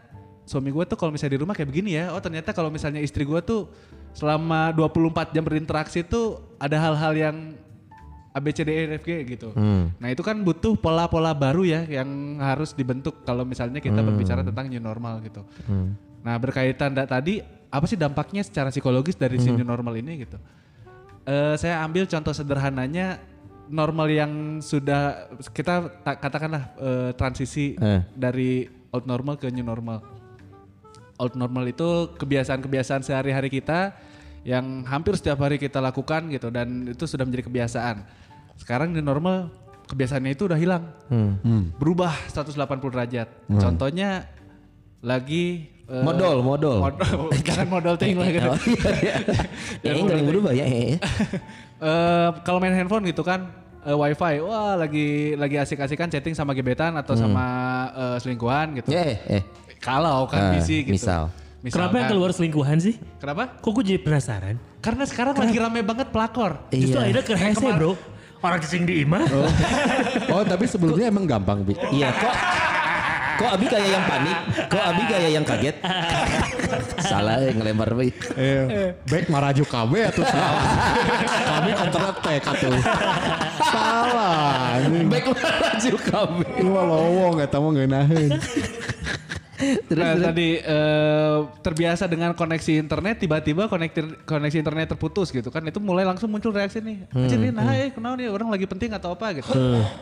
suami 0.49 0.73
gue 0.73 0.85
tuh 0.89 0.97
kalau 0.97 1.13
misalnya 1.13 1.37
di 1.37 1.41
rumah 1.45 1.53
kayak 1.53 1.69
begini 1.69 2.01
ya. 2.01 2.09
Oh, 2.17 2.21
ternyata 2.25 2.57
kalau 2.57 2.73
misalnya 2.73 3.05
istri 3.05 3.29
gue 3.29 3.41
tuh 3.45 3.69
selama 4.17 4.73
24 4.73 5.37
jam 5.37 5.45
berinteraksi 5.45 6.01
tuh 6.01 6.41
ada 6.57 6.81
hal-hal 6.81 7.13
yang 7.13 7.37
ABCDEFG 8.33 9.09
gitu. 9.29 9.49
Nah, 9.99 10.09
itu 10.09 10.23
kan 10.23 10.41
butuh 10.41 10.73
pola-pola 10.79 11.35
baru 11.35 11.67
ya 11.67 11.85
yang 11.85 12.39
harus 12.39 12.73
dibentuk 12.73 13.25
kalau 13.25 13.43
misalnya 13.43 13.83
kita 13.83 13.99
berbicara 14.05 14.41
tentang 14.41 14.71
new 14.71 14.81
normal 14.81 15.21
gitu. 15.21 15.43
Nah, 16.23 16.35
berkaitan 16.39 16.95
da- 16.95 17.09
tadi 17.09 17.41
apa 17.69 17.85
sih 17.85 17.99
dampaknya 17.99 18.41
secara 18.41 18.73
psikologis 18.73 19.17
dari 19.17 19.37
si 19.37 19.53
new 19.53 19.67
normal 19.67 19.97
ini 19.99 20.25
gitu. 20.25 20.39
Eh, 21.29 21.55
saya 21.61 21.85
ambil 21.85 22.09
contoh 22.09 22.33
sederhananya 22.33 23.21
normal 23.69 24.09
yang 24.09 24.33
sudah 24.65 25.29
kita 25.53 25.93
ta- 26.01 26.17
katakanlah 26.17 26.73
eh, 26.75 27.11
transisi 27.13 27.77
Eh. 27.77 28.01
dari 28.17 28.65
old 28.89 29.05
normal 29.05 29.37
ke 29.37 29.53
new 29.53 29.61
normal. 29.63 30.01
old 31.19 31.35
normal 31.35 31.67
itu 31.67 32.15
kebiasaan-kebiasaan 32.15 33.03
sehari-hari 33.03 33.51
kita 33.51 33.91
yang 34.47 34.87
hampir 34.87 35.19
setiap 35.19 35.43
hari 35.43 35.59
kita 35.59 35.83
lakukan 35.83 36.31
gitu 36.31 36.47
dan 36.49 36.87
itu 36.87 37.05
sudah 37.05 37.27
menjadi 37.27 37.51
kebiasaan. 37.51 38.07
Sekarang 38.55 38.95
new 38.95 39.03
normal 39.03 39.51
kebiasaannya 39.91 40.31
itu 40.31 40.47
udah 40.47 40.55
hilang. 40.55 40.95
Berubah 41.75 42.15
180 42.31 42.55
derajat. 42.95 43.29
Contohnya 43.51 44.31
lagi 45.03 45.67
eh, 45.89 46.01
Modal, 46.01 46.41
modal. 46.41 46.77
modal 46.85 47.29
jangan 47.41 47.67
modal 47.67 47.95
ting 47.95 48.15
lah 48.15 48.29
gitu. 48.35 48.45
Oh, 48.47 48.59
iya, 48.63 48.91
iya. 49.01 49.15
Eh, 49.83 49.97
enggak 49.97 50.17
yang 50.17 50.29
berubah 50.29 50.53
ya. 50.53 50.65
eh. 50.65 50.97
Eh, 51.79 52.29
kalau 52.43 52.59
main 52.59 52.73
handphone 52.73 53.05
gitu 53.05 53.23
kan 53.23 53.49
eh, 53.81 53.95
wifi 53.95 54.39
wah 54.39 54.75
lagi 54.75 55.09
lagi 55.35 55.57
asik-asikan 55.57 56.07
chatting 56.07 56.33
sama 56.33 56.53
gebetan 56.53 56.93
atau 56.93 57.15
sama 57.15 57.45
eh, 57.91 58.17
selingkuhan 58.19 58.77
gitu 58.77 58.91
Eh, 58.91 59.15
eh. 59.31 59.43
kalau 59.79 60.27
kan 60.27 60.41
Ah, 60.43 60.53
busy 60.53 60.83
gitu 60.83 60.95
misal. 60.95 61.31
Kenapa 61.59 61.75
yang 61.93 62.07
Misalkan. 62.07 62.11
keluar 62.13 62.31
selingkuhan 62.31 62.79
sih? 62.79 62.95
kenapa 63.17 63.59
Kok 63.59 63.71
gue 63.73 63.85
jadi 63.89 64.01
penasaran? 64.01 64.55
karena 64.79 65.03
sekarang 65.05 65.35
lagi 65.35 65.57
rame 65.57 65.83
banget 65.83 66.07
pelakor 66.09 66.63
Justru 66.69 66.95
Iya. 66.95 67.03
akhirnya 67.05 67.25
ke 67.25 67.35
hese 67.35 67.67
bro. 67.73 67.93
Orang 68.39 68.59
cacing 68.59 68.85
di 68.85 69.03
imah. 69.03 69.27
Oh 70.29 70.43
tapi 70.43 70.65
sebelumnya 70.65 71.11
emang 71.11 71.27
gampang 71.27 71.63
Bi. 71.63 71.75
Iya 71.91 72.11
kok 72.13 72.35
Kok 73.39 73.51
Abi 73.55 73.67
kayak 73.71 73.89
yang 73.95 74.05
panik? 74.05 74.39
Kok 74.67 74.83
Abi 74.83 75.03
kayak 75.07 75.31
yang 75.31 75.45
kaget? 75.47 75.77
Salah 77.09 77.39
eh, 77.47 77.55
ngelempar 77.55 77.95
Abi. 77.95 78.11
Eh, 78.35 78.93
baik 79.07 79.31
maraju 79.31 79.63
KB 79.63 79.93
atau 80.11 80.23
salah? 80.27 80.63
Kami 81.47 81.71
antara 81.73 82.11
tek 82.19 82.43
atau 82.45 82.73
salah. 83.63 84.77
Baik 84.83 85.25
kami. 86.11 86.45
Ini 86.59 86.69
mah 86.69 86.85
lowong 86.85 87.39
eta 87.39 87.57
mah 87.63 87.71
ngeunaheun. 87.73 88.31
Terus, 89.59 89.99
nah, 89.99 90.15
terus. 90.15 90.27
tadi 90.31 90.49
eh, 90.63 91.39
terbiasa 91.67 92.07
dengan 92.07 92.31
koneksi 92.31 92.79
internet 92.79 93.27
tiba-tiba 93.27 93.67
koneksi 93.67 94.23
koneksi 94.23 94.59
internet 94.63 94.95
terputus 94.95 95.35
gitu 95.35 95.51
kan. 95.51 95.67
Itu 95.67 95.83
mulai 95.83 96.07
langsung 96.07 96.31
muncul 96.31 96.55
reaksi 96.55 96.79
nih. 96.79 97.11
Ini 97.11 97.51
nah 97.51 97.75
eh 97.75 97.91
kenapa 97.91 98.15
nih? 98.23 98.31
Orang 98.31 98.55
lagi 98.55 98.71
penting 98.71 98.95
atau 98.95 99.19
apa? 99.19 99.35
gitu. 99.35 99.51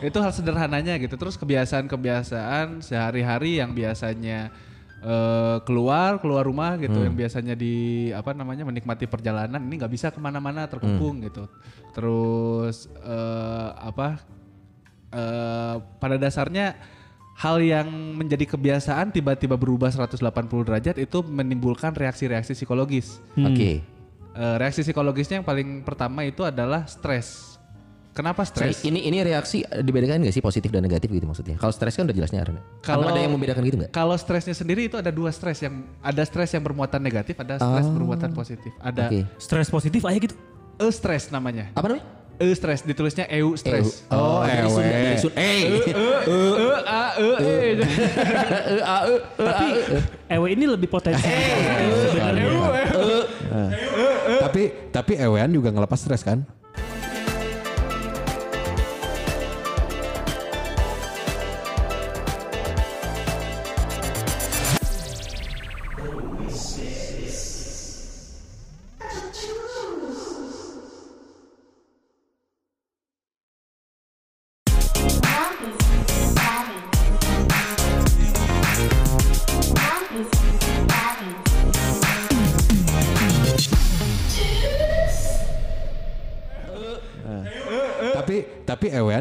Itu 0.05 0.17
hal 0.21 0.29
sederhananya 0.29 1.01
gitu. 1.01 1.17
Terus 1.17 1.35
kebiasaan-kebiasaan 1.41 2.85
sehari-hari 2.85 3.57
yang 3.57 3.73
biasanya 3.73 4.53
eh, 5.01 5.57
keluar 5.65 6.21
keluar 6.21 6.45
rumah 6.45 6.77
gitu 6.77 7.01
yang 7.01 7.17
biasanya 7.17 7.57
di 7.57 8.09
apa 8.13 8.37
namanya 8.37 8.61
menikmati 8.61 9.09
perjalanan 9.09 9.57
ini 9.57 9.81
nggak 9.81 9.93
bisa 9.93 10.13
ke 10.13 10.21
mana-mana 10.21 10.69
terkungkung 10.69 11.25
gitu. 11.25 11.49
Terus 11.97 12.93
eh, 13.01 13.69
apa 13.73 14.21
eh, 15.09 15.75
pada 15.97 16.15
dasarnya 16.21 16.96
hal 17.37 17.61
yang 17.61 17.87
menjadi 18.17 18.49
kebiasaan 18.49 19.13
tiba-tiba 19.13 19.53
berubah 19.53 19.93
180 19.93 20.17
derajat 20.65 20.95
itu 20.97 21.21
menimbulkan 21.21 21.93
reaksi-reaksi 21.93 22.57
psikologis. 22.57 23.21
Oke. 23.37 23.85
Eh, 24.37 24.55
reaksi 24.57 24.81
psikologisnya 24.81 25.41
yang 25.41 25.47
paling 25.47 25.85
pertama 25.85 26.25
itu 26.25 26.41
adalah 26.41 26.89
stres. 26.89 27.57
Kenapa 28.17 28.41
stres? 28.49 28.81
ini 28.81 29.05
ini 29.05 29.21
reaksi 29.21 29.61
dibedakan 29.61 30.25
nggak 30.25 30.33
sih 30.33 30.41
positif 30.41 30.73
dan 30.73 30.81
negatif 30.81 31.05
gitu 31.13 31.29
maksudnya? 31.29 31.53
Kalau 31.61 31.69
stres 31.69 31.93
kan 31.93 32.09
udah 32.09 32.17
jelasnya 32.17 32.41
Arna. 32.41 32.61
Kalau 32.81 33.05
ada 33.05 33.21
yang 33.21 33.29
membedakan 33.29 33.61
gitu 33.61 33.77
nggak? 33.77 33.93
Kalau 33.93 34.17
stresnya 34.17 34.57
sendiri 34.57 34.89
itu 34.89 34.97
ada 34.97 35.13
dua 35.13 35.29
stres 35.29 35.61
yang 35.61 35.85
ada 36.01 36.25
stres 36.25 36.49
yang 36.57 36.65
bermuatan 36.65 36.97
negatif, 36.97 37.37
ada 37.37 37.61
stres 37.61 37.85
bermuatan 37.85 38.33
positif. 38.33 38.73
Ada 38.81 39.13
Oke. 39.13 39.21
Stres 39.37 39.69
positif 39.69 40.01
aja 40.01 40.17
gitu. 40.17 40.33
e 40.81 40.85
stres 40.89 41.29
namanya. 41.29 41.69
Apa 41.77 41.93
namanya? 41.93 42.16
E 42.37 42.53
stres 42.53 42.85
ditulisnya 42.85 43.25
eu 43.33 43.57
stres. 43.57 44.05
Oh, 44.13 44.45
dari 44.45 44.69
Sunda, 44.69 44.93
dari 44.93 45.17
Sunda. 45.17 45.41
Eh, 45.41 45.61
E 45.81 46.77
a 46.85 47.01
e 47.17 47.29
e. 47.41 47.81
Tapi 49.41 49.67
ewe 50.29 50.47
ini 50.53 50.65
lebih 50.69 50.85
potensi. 50.85 51.25
Sebenarnya. 52.13 52.45
tapi 54.37 54.61
tapi 54.93 55.13
ewean 55.17 55.49
juga 55.49 55.73
ngelepas 55.73 55.97
stres 55.97 56.21
kan? 56.21 56.45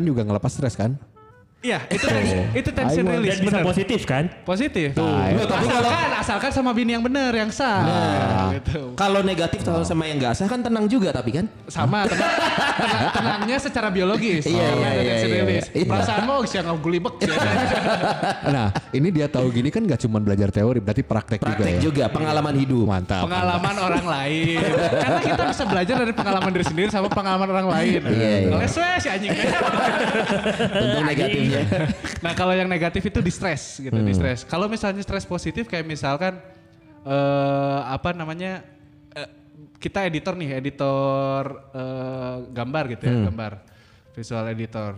Juga 0.06 0.22
ngelepas 0.22 0.54
stres 0.54 0.78
kan? 0.78 0.94
Iya, 1.58 1.82
itu 1.88 2.06
itu 2.54 2.70
tension 2.70 3.02
release 3.02 3.40
Dan 3.40 3.44
bisa 3.44 3.58
bener. 3.58 3.66
positif 3.66 4.00
kan? 4.04 4.24
Positif. 4.44 4.92
Nah, 4.94 5.34
Loh, 5.34 5.48
tapi 5.48 5.66
kalau- 5.66 5.82
asalkan 5.82 6.10
asalkan 6.16 6.50
sama 6.52 6.70
bini 6.70 6.94
yang 6.94 7.02
bener, 7.02 7.32
yang 7.32 7.50
sah. 7.50 7.82
Gitu. 8.54 8.94
Kalau 8.94 9.20
negatif 9.20 9.64
kalau 9.64 9.82
sama 9.82 10.04
yang 10.04 10.20
nggak 10.20 10.30
sah 10.32 10.46
kan 10.46 10.60
tenang 10.60 10.86
juga 10.86 11.10
tapi 11.10 11.32
kan? 11.32 11.48
Sama 11.66 12.06
tenang, 12.06 12.28
tenang- 12.78 13.10
tenangnya 13.10 13.56
secara 13.58 13.88
biologis. 13.88 14.46
Iya, 14.46 14.62
iya, 14.68 14.90
iya, 14.94 15.10
tension 15.10 15.28
iya, 15.28 15.42
iya. 15.74 15.84
Perasaan 15.84 16.22
mau 16.22 16.44
sih 16.44 16.54
yang 16.56 16.76
gulibek. 16.76 17.14
Nah 18.46 18.70
ini 18.90 19.08
dia 19.10 19.26
tahu 19.26 19.50
gini 19.50 19.68
kan 19.68 19.82
gak 19.82 19.98
cuma 19.98 20.18
belajar 20.18 20.48
teori 20.50 20.78
berarti 20.78 21.02
praktek, 21.02 21.40
Praktek 21.40 21.56
juga 21.56 21.72
ya. 21.72 21.82
juga, 21.82 22.04
pengalaman 22.08 22.54
hidup. 22.54 22.86
Mantap. 22.86 23.26
pengalaman 23.26 23.74
orang 23.76 24.04
lain. 24.06 24.60
Karena 24.94 25.20
kita 25.20 25.42
bisa 25.46 25.64
belajar 25.64 25.94
dari 25.98 26.12
pengalaman 26.12 26.50
diri 26.52 26.64
sendiri 26.64 26.88
sama 26.90 27.08
pengalaman 27.08 27.48
orang 27.48 27.66
lain. 27.66 28.00
Iya, 28.04 28.30
iya. 28.38 28.48
Ngeles 28.52 28.76
we 28.76 28.88
si 29.00 29.08
anjing. 29.08 29.30
Tentu 29.34 30.98
negatifnya. 31.48 31.86
nah 32.24 32.32
kalau 32.32 32.52
yang 32.52 32.66
negatif 32.66 33.02
itu 33.02 33.18
di 33.18 33.30
stres 33.30 33.78
gitu, 33.78 33.94
di 33.94 34.12
stres. 34.12 34.42
Kalau 34.42 34.66
misalnya 34.66 35.00
stres 35.00 35.24
positif 35.24 35.64
kayak 35.64 35.82
misalkan 35.82 36.36
eh 37.02 37.80
apa 37.86 38.10
namanya 38.10 38.66
eh, 39.12 39.28
kita 39.76 40.04
editor 40.04 40.34
nih, 40.34 40.56
editor 40.56 41.42
eh, 41.72 42.36
gambar 42.50 42.84
gitu 42.92 43.02
ya, 43.04 43.16
gambar 43.24 43.52
visual 44.12 44.46
editor. 44.48 44.92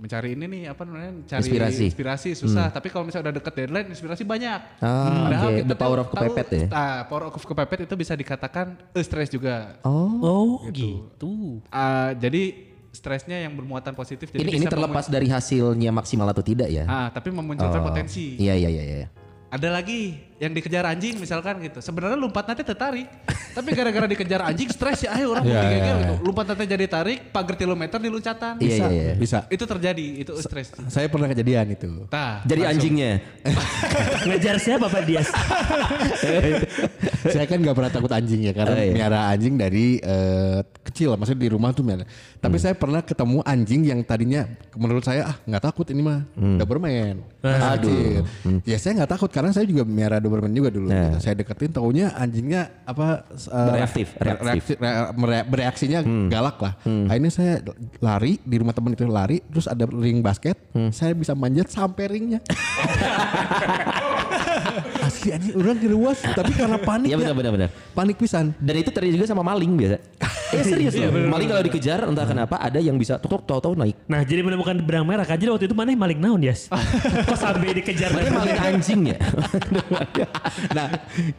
Mencari 0.00 0.32
ini 0.32 0.48
nih 0.48 0.62
apa 0.64 0.80
namanya? 0.80 1.12
Cari 1.28 1.44
Inspirasi. 1.44 1.82
inspirasi 1.86 2.28
susah. 2.32 2.72
Tapi 2.72 2.88
kalau 2.88 3.04
misalnya 3.04 3.28
udah 3.28 3.36
deket 3.36 3.52
deadline, 3.52 3.88
inspirasi 3.92 4.24
banyak. 4.24 4.80
Ah, 4.80 5.28
Padahal 5.28 5.48
oke. 5.52 5.58
kita 5.60 5.68
The 5.68 5.76
power 5.76 5.98
of 6.00 6.08
kepepet 6.08 6.46
tahu- 6.48 6.56
ya? 6.56 6.66
Ah, 6.72 6.98
power 7.04 7.24
of 7.28 7.36
kepepet 7.36 7.78
itu 7.84 7.94
bisa 8.00 8.16
dikatakan 8.16 8.80
eh, 8.96 9.04
stres 9.04 9.28
juga. 9.28 9.76
Oh 9.84 10.64
gitu. 10.72 11.60
Ah, 11.68 12.16
jadi 12.16 12.69
stresnya 12.90 13.38
yang 13.38 13.54
bermuatan 13.54 13.94
positif. 13.94 14.28
Jadi 14.28 14.42
Ini 14.42 14.52
ini 14.56 14.66
terlepas 14.66 15.06
dari 15.06 15.30
hasilnya 15.30 15.90
maksimal 15.90 16.26
atau 16.26 16.42
tidak 16.42 16.68
ya? 16.68 16.84
ah, 16.84 17.08
tapi 17.08 17.30
memunculkan 17.30 17.80
Oh. 17.80 17.86
potensi. 17.86 18.34
Iya 18.36 18.54
iya 18.54 18.68
iya 18.68 18.82
iya. 18.82 19.08
Ada 19.50 19.70
lagi 19.72 20.29
yang 20.40 20.50
dikejar 20.50 20.88
anjing 20.88 21.14
misalkan 21.14 21.60
gitu. 21.60 21.78
Sebenarnya 21.78 22.16
lompat 22.16 22.48
nanti 22.48 22.64
tertarik. 22.64 23.04
tapi 23.50 23.74
gara-gara 23.74 24.06
dikejar 24.06 24.46
anjing 24.46 24.70
stres 24.70 25.02
ya 25.02 25.12
ayo 25.12 25.34
orang 25.34 25.42
mau 25.42 25.50
Iya, 25.50 25.60
digeger 25.60 25.82
iya, 25.84 25.94
gitu. 26.00 26.14
Lompat 26.22 26.44
nanti 26.48 26.64
jadi 26.66 26.86
tarik, 26.86 27.18
pagar 27.28 27.54
kilometer 27.54 27.98
di 27.98 28.08
loncatan. 28.08 28.54
Iya 28.56 28.76
iya 28.80 28.88
iya. 28.88 29.14
Bisa. 29.14 29.44
Itu 29.46 29.64
terjadi, 29.64 30.06
itu 30.18 30.32
stres. 30.38 30.70
Saya 30.86 31.06
pernah 31.06 31.26
kejadian 31.26 31.66
itu. 31.70 32.06
Nah, 32.08 32.40
Jadi 32.42 32.60
langsung. 32.62 32.72
anjingnya. 32.72 33.12
Ngejar 34.26 34.56
siapa 34.56 34.86
Pak 34.86 35.02
Dias? 35.04 35.28
saya 37.22 37.44
kan 37.44 37.58
gak 37.58 37.74
pernah 37.74 37.90
takut 37.90 38.10
anjing 38.10 38.40
ya 38.42 38.52
karena 38.52 38.68
Oh, 38.70 38.80
iya. 38.80 38.92
miara 38.94 39.20
anjing 39.28 39.54
dari 39.54 39.98
eh, 39.98 40.58
kecil 40.82 41.12
maksudnya 41.14 41.42
di 41.42 41.50
rumah 41.50 41.70
tuh 41.70 41.82
miara. 41.82 42.06
Tapi 42.38 42.56
Hmm. 42.56 42.62
saya 42.62 42.74
pernah 42.74 43.02
ketemu 43.02 43.42
anjing 43.42 43.82
yang 43.84 44.00
tadinya 44.00 44.46
menurut 44.72 45.02
saya 45.02 45.26
ah 45.26 45.36
nggak 45.42 45.62
takut 45.64 45.86
ini 45.86 46.00
mah 46.00 46.22
Hmm. 46.32 46.56
Doberman. 46.56 47.20
Pas 47.42 47.76
kecil. 47.76 48.24
Ya 48.62 48.78
saya 48.78 48.92
nggak 48.96 49.10
takut 49.10 49.28
karena 49.28 49.50
saya 49.50 49.64
juga 49.64 49.82
miara 49.82 50.16
Doberman 50.30 50.54
juga 50.54 50.70
dulu. 50.70 50.86
Nah. 50.86 51.10
gitu. 51.10 51.18
Saya 51.20 51.34
deketin 51.34 51.70
taunya 51.70 52.14
anjingnya 52.14 52.70
apa 52.84 53.26
Bereaktif, 53.50 54.14
re- 54.14 54.38
reaktif. 54.38 54.62
reaksi- 54.62 54.78
re- 54.78 55.10
mere- 55.12 55.42
bereaksinya 55.44 56.00
galak 56.30 56.56
lah. 56.56 56.78
Akhirnya 56.80 57.28
saya 57.28 57.58
lari 57.98 58.38
di 58.40 58.56
rumah 58.56 58.70
teman 58.70 58.94
itu 58.94 59.02
lari 59.04 59.42
terus 59.42 59.66
ada 59.66 59.82
ring 59.84 60.22
basket. 60.22 60.54
Saya 60.90 61.10
bisa 61.12 61.34
manjat 61.34 61.66
sampai 61.66 62.06
ringnya. 62.06 62.38
Asli 65.10 65.28
anjing 65.34 65.54
orang 65.58 65.76
tapi 66.32 66.52
karena 66.54 66.78
panik 66.88 67.08
Iya 67.10 67.16
ya. 67.16 67.20
benar 67.20 67.34
benar 67.34 67.50
benar. 67.52 67.68
Panik 67.92 68.16
pisan. 68.16 68.54
Dan 68.62 68.74
itu 68.78 68.90
terjadi 68.94 69.18
juga 69.18 69.26
sama 69.26 69.42
maling 69.42 69.74
biasa. 69.74 69.96
Eh 70.54 70.62
serius 70.70 70.94
loh. 70.94 71.10
Maling 71.10 71.50
kalau 71.50 71.62
dikejar 71.66 72.06
entah 72.06 72.26
kenapa 72.26 72.56
ada 72.62 72.78
yang 72.78 72.94
bisa 72.94 73.18
tok 73.18 73.42
tok 73.42 73.58
tahu 73.58 73.74
naik. 73.74 73.98
Nah 74.06 74.22
jadi 74.22 74.46
menemukan 74.46 74.78
benang 74.78 75.02
merah 75.04 75.26
kan. 75.26 75.34
Jadi 75.34 75.50
waktu 75.50 75.66
itu 75.66 75.74
mana 75.74 75.90
maling 75.92 76.22
naon 76.22 76.38
Dias? 76.38 76.70
Kok 77.28 77.34
sampai 77.36 77.74
dikejar? 77.74 78.14
Mana 78.14 78.30
maling 78.30 78.60
anjing 78.60 79.00
ya? 79.10 79.18
nah 80.70 80.86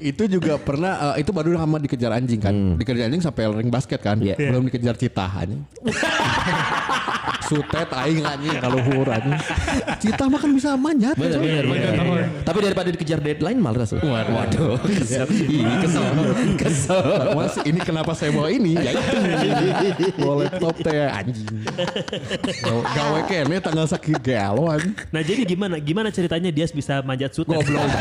itu 0.01 0.23
juga 0.27 0.57
pernah 0.57 1.13
eh, 1.15 1.23
itu 1.23 1.31
baru 1.31 1.55
lama 1.55 1.77
dikejar 1.77 2.11
anjing 2.11 2.41
kan 2.41 2.55
dikejar 2.75 3.07
anjing 3.07 3.23
sampai 3.23 3.47
ring 3.53 3.69
basket 3.71 4.01
kan 4.01 4.17
Iya. 4.19 4.35
belum 4.37 4.67
dikejar 4.67 4.95
citah 4.97 5.31
anjing 5.45 5.61
Sutet 7.51 7.89
aing 7.91 8.23
anjing 8.23 8.55
kalau 8.63 8.79
luhur 8.79 9.11
anjing. 9.11 9.35
Cita 9.99 10.23
mah 10.31 10.39
kan 10.39 10.51
bisa 10.55 10.79
manjat. 10.79 11.19
Bener, 11.19 11.35
bener, 11.35 11.63
bener. 11.67 12.23
Tapi 12.47 12.57
daripada 12.63 12.87
dikejar 12.87 13.19
deadline 13.19 13.59
malas. 13.59 13.91
Waduh. 13.91 14.79
Ih, 14.87 15.67
kesel. 15.83 16.07
Kesel. 16.55 17.03
Mas 17.35 17.59
ini 17.67 17.79
kenapa 17.83 18.15
saya 18.15 18.31
bawa 18.31 18.47
ini? 18.47 18.79
Ya 18.79 18.95
itu. 18.95 20.15
Bawa 20.15 20.47
laptop 20.47 20.79
teh 20.79 20.95
anjing. 20.95 21.67
Gawe- 22.63 23.27
kene 23.27 23.59
tanggal 23.59 23.83
sakit 23.83 24.23
galo 24.23 24.71
anjing. 24.71 24.95
Nah 25.11 25.19
jadi 25.19 25.43
gimana 25.43 25.75
gimana 25.83 26.07
ceritanya 26.07 26.55
dia 26.55 26.63
bisa 26.71 27.03
manjat 27.03 27.35
sutet? 27.35 27.59
Goblok 27.59 27.83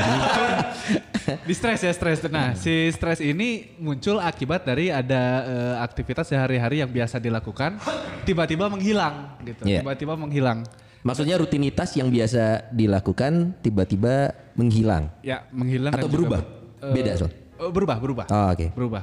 Di 1.46 1.54
stres 1.54 1.82
ya 1.82 1.92
stres. 1.94 2.22
Nah, 2.26 2.58
si 2.58 2.90
stres 2.90 3.22
ini 3.22 3.76
muncul 3.78 4.18
akibat 4.18 4.66
dari 4.66 4.90
ada 4.90 5.46
eh, 5.46 5.74
aktivitas 5.78 6.26
sehari-hari 6.26 6.82
yang 6.82 6.90
biasa 6.90 7.22
dilakukan 7.22 7.78
tiba-tiba 8.24 8.66
menghilang 8.66 9.39
gitu. 9.44 9.62
Iya. 9.64 9.80
Tiba-tiba 9.82 10.14
menghilang. 10.14 10.64
Maksudnya 11.00 11.40
rutinitas 11.40 11.96
yang 11.96 12.12
biasa 12.12 12.68
dilakukan 12.76 13.56
tiba-tiba 13.64 14.36
menghilang 14.52 15.08
Ya, 15.24 15.48
menghilang 15.48 15.96
atau 15.96 16.04
juga 16.04 16.14
berubah? 16.20 16.40
ber- 16.44 16.52
eh, 16.84 16.92
Beda 16.92 17.12
soal. 17.16 17.32
eh, 17.32 17.70
berubah, 17.72 17.96
berubah. 17.96 18.26
Oh, 18.28 18.46
oke. 18.52 18.66
Berubah. 18.76 19.02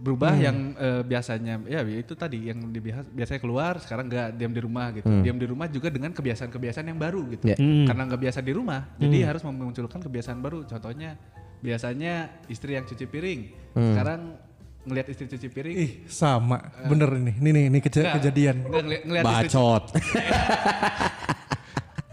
Berubah 0.00 0.32
yang 0.32 0.72
eh, 0.80 1.04
biasanya 1.04 1.60
ya 1.68 1.84
itu 1.84 2.16
tadi 2.16 2.48
yang 2.48 2.72
dibiasa 2.72 3.04
biasanya 3.04 3.40
keluar 3.44 3.76
sekarang 3.84 4.08
nggak 4.08 4.28
diam 4.32 4.48
di 4.48 4.62
rumah 4.64 4.96
gitu. 4.96 5.12
Diam 5.20 5.36
di 5.36 5.44
rumah 5.44 5.68
juga 5.68 5.92
dengan 5.92 6.08
kebiasaan-kebiasaan 6.16 6.88
yang 6.88 6.96
baru 6.96 7.20
gitu. 7.36 7.44
Ya. 7.52 7.56
Karena 7.60 8.08
nggak 8.08 8.20
biasa 8.24 8.40
di 8.40 8.52
rumah, 8.56 8.88
jadi 8.96 9.28
harus 9.28 9.44
memunculkan 9.44 10.00
kebiasaan 10.00 10.40
baru. 10.40 10.64
Contohnya 10.64 11.20
biasanya 11.60 12.32
istri 12.48 12.80
yang 12.80 12.88
cuci 12.88 13.04
piring. 13.04 13.40
Sekarang 13.76 14.40
ngelihat 14.80 15.06
istri 15.08 15.26
cuci 15.26 15.46
piring 15.46 15.74
Ih 15.74 15.90
sama, 16.06 16.58
bener 16.82 17.08
ini, 17.14 17.30
ini 17.36 17.50
nih, 17.50 17.64
ini 17.68 17.78
keja- 17.78 18.02
Nggak, 18.02 18.14
kejadian. 18.16 18.56
nggak 18.62 18.82
ngeli- 18.82 19.02
ngelihat 19.04 19.24
istri 19.26 19.48
Bacot. 19.48 19.84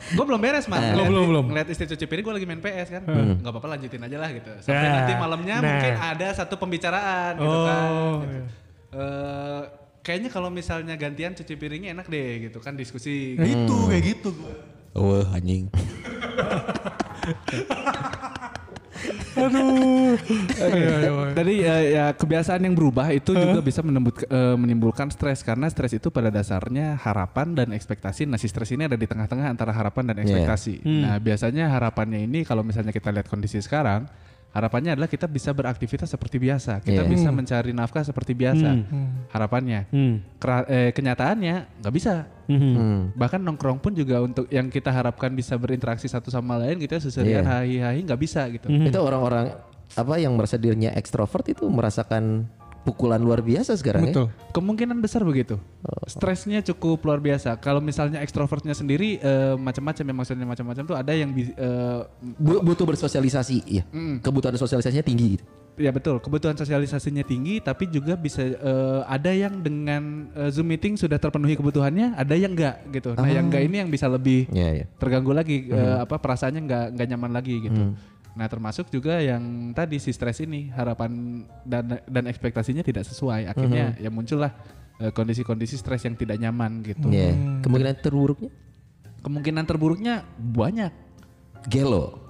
Gue 0.07 0.23
belum 0.23 0.37
beres 0.37 0.65
mah. 0.65 0.77
Belum, 0.77 0.87
Ngeliat- 0.87 1.09
belum, 1.09 1.25
belum. 1.27 1.45
Ngeliat 1.47 1.67
istri 1.67 1.85
cuci 1.85 2.05
piring 2.05 2.23
gue 2.23 2.33
lagi 2.33 2.45
main 2.45 2.57
PS 2.57 2.89
kan. 2.89 3.01
Gak 3.37 3.45
apa-apa 3.45 3.67
lanjutin 3.69 3.99
aja 3.99 4.17
lah 4.17 4.29
gitu. 4.31 4.49
Sampai 4.57 4.81
Nah, 4.81 4.93
nanti 4.97 5.13
malamnya 5.13 5.55
nah. 5.57 5.67
mungkin 5.67 5.93
ada 5.97 6.27
satu 6.33 6.55
pembicaraan 6.55 7.31
gitu 7.35 7.57
kan. 7.61 7.85
Oh, 7.85 8.21
Gitu. 8.21 8.39
Eh, 8.89 9.61
kayaknya 10.01 10.29
kalau 10.29 10.47
misalnya 10.47 10.95
gantian 10.95 11.33
cuci 11.33 11.53
piringnya 11.53 11.91
enak 11.91 12.05
deh 12.05 12.41
gitu 12.41 12.57
kan 12.57 12.73
diskusi. 12.73 13.35
Nah, 13.35 13.45
itu 13.45 13.75
kayak 13.85 14.03
gitu. 14.07 14.29
Wah 14.93 15.25
anjing. 15.29 15.69
Aduh. 19.37 20.17
Ayo, 20.57 20.73
ayo, 20.73 20.91
ayo. 20.97 21.13
Jadi 21.37 21.53
ya, 21.61 21.75
ya 21.83 22.05
kebiasaan 22.11 22.61
yang 22.65 22.73
berubah 22.73 23.13
itu 23.13 23.31
juga 23.33 23.61
bisa 23.61 23.81
menembut- 23.81 24.25
eh, 24.25 24.55
menimbulkan 24.57 25.07
stres 25.09 25.45
karena 25.45 25.69
stres 25.69 25.93
itu 25.93 26.09
pada 26.09 26.27
dasarnya 26.27 26.97
harapan 26.97 27.53
dan 27.53 27.69
ekspektasi. 27.71 28.25
Nah 28.25 28.37
si 28.37 28.49
stres 28.49 28.73
ini 28.73 28.89
ada 28.89 28.97
di 28.97 29.05
tengah-tengah 29.05 29.47
antara 29.47 29.71
harapan 29.71 30.13
dan 30.13 30.17
ekspektasi. 30.21 30.81
Nah 31.03 31.15
biasanya 31.17 31.69
harapannya 31.69 32.25
ini 32.25 32.41
kalau 32.41 32.65
misalnya 32.65 32.89
kita 32.89 33.13
lihat 33.13 33.29
kondisi 33.29 33.61
sekarang, 33.61 34.09
harapannya 34.57 34.97
adalah 34.97 35.05
kita 35.05 35.29
bisa 35.29 35.53
beraktivitas 35.53 36.09
seperti 36.09 36.41
biasa, 36.41 36.81
kita 36.81 37.05
Iya. 37.05 37.07
bisa 37.07 37.29
mencari 37.29 37.71
nafkah 37.71 38.01
seperti 38.01 38.33
biasa. 38.33 38.73
Harapannya, 39.29 39.85
Hmm. 39.93 40.25
Kera- 40.41 40.65
eh, 40.65 40.89
kenyataannya 40.89 41.77
nggak 41.77 41.93
bisa. 41.93 42.25
Hmm. 42.49 43.13
Bahkan 43.13 43.37
nongkrong 43.37 43.77
pun 43.77 43.93
juga 43.93 44.17
untuk 44.19 44.49
yang 44.49 44.67
kita 44.67 44.89
harapkan 44.89 45.29
bisa 45.31 45.53
berinteraksi 45.55 46.09
satu 46.09 46.33
sama 46.33 46.57
lain, 46.57 46.81
kita 46.81 46.97
seserian 46.97 47.45
Iya. 47.45 47.61
hahi-hahi 47.61 47.99
nggak 48.01 48.17
bisa 48.19 48.49
gitu. 48.49 48.65
Itu 48.65 48.97
orang-orang 48.97 49.53
apa 49.93 50.13
yang 50.19 50.35
merasa 50.35 50.57
dirinya 50.57 50.91
ekstrovert 50.91 51.47
itu 51.47 51.63
merasakan 51.69 52.49
pukulan 52.87 53.19
luar 53.19 53.43
biasa 53.43 53.75
sekarang 53.75 54.07
Betul. 54.07 54.31
Kemungkinan 54.49 54.95
besar 54.97 55.21
begitu. 55.21 55.59
Stresnya 56.07 56.63
cukup 56.63 57.03
luar 57.03 57.19
biasa. 57.19 57.59
Kalau 57.59 57.77
misalnya 57.77 58.23
ekstrovertnya 58.23 58.71
sendiri 58.71 59.19
eh, 59.19 59.53
macam-macam 59.53 60.01
ya 60.01 60.15
maksudnya 60.15 60.47
macam-macam 60.47 60.83
tuh 60.85 60.95
ada 60.95 61.11
yang 61.11 61.35
ya. 61.35 61.51
Bu- 62.39 62.63
butuh 62.63 62.87
bersosialisasi 62.87 63.57
ya. 63.67 63.83
Kebutuhan 64.19 64.55
sosialisasinya 64.55 65.03
tinggi 65.03 65.35
gitu. 65.35 65.45
ya 65.77 65.93
betul 65.93 66.17
kebutuhan 66.17 66.57
sosialisasinya 66.57 67.21
tinggi 67.21 67.61
tapi 67.61 67.85
juga 67.85 68.17
bisa 68.17 68.41
eh, 68.41 68.55
ada 69.05 69.29
yang 69.29 69.61
dengan 69.61 70.25
eh, 70.33 70.49
Zoom 70.49 70.73
meeting 70.73 70.97
sudah 70.97 71.21
terpenuhi 71.21 71.53
kebutuhannya, 71.53 72.17
ada 72.17 72.33
yang 72.33 72.57
enggak 72.57 72.81
gitu. 72.89 73.13
Nah, 73.13 73.29
yang 73.29 73.45
enggak 73.45 73.61
ini 73.61 73.85
yang 73.85 73.91
bisa 73.91 74.09
lebih 74.09 74.49
Iya, 74.49 74.69
iya. 74.73 74.85
terganggu 74.97 75.29
lagi 75.31 75.69
eh, 75.69 75.97
apa 76.01 76.17
perasaannya 76.17 76.61
nggak 76.65 76.85
nggak 76.97 77.07
nyaman 77.11 77.29
lagi 77.29 77.55
gitu. 77.61 77.81
Hmm. 77.83 77.93
Nah 78.37 78.45
termasuk 78.45 78.87
juga 78.87 79.17
yang 79.17 79.41
tadi 79.73 79.97
si 79.97 80.13
stres 80.13 80.37
ini 80.39 80.69
harapan 80.69 81.41
dan 81.65 81.97
dan 82.05 82.23
ekspektasinya 82.25 82.85
tidak 82.85 83.03
sesuai 83.03 83.49
akhirnya 83.49 83.91
Hmm. 83.91 84.03
ya 84.05 84.09
muncullah 84.09 84.51
eh, 84.97 85.09
kondisi-kondisi 85.09 85.73
stres 85.75 86.05
yang 86.05 86.13
tidak 86.13 86.37
nyaman 86.37 86.85
gitu. 86.85 87.09
Iya. 87.09 87.33
Kemungkinan 87.61 87.97
terburuknya 87.97 88.49
Kemungkinan 89.17 89.63
terburuknya 89.65 90.15
banyak. 90.37 90.93
gelo. 91.67 92.21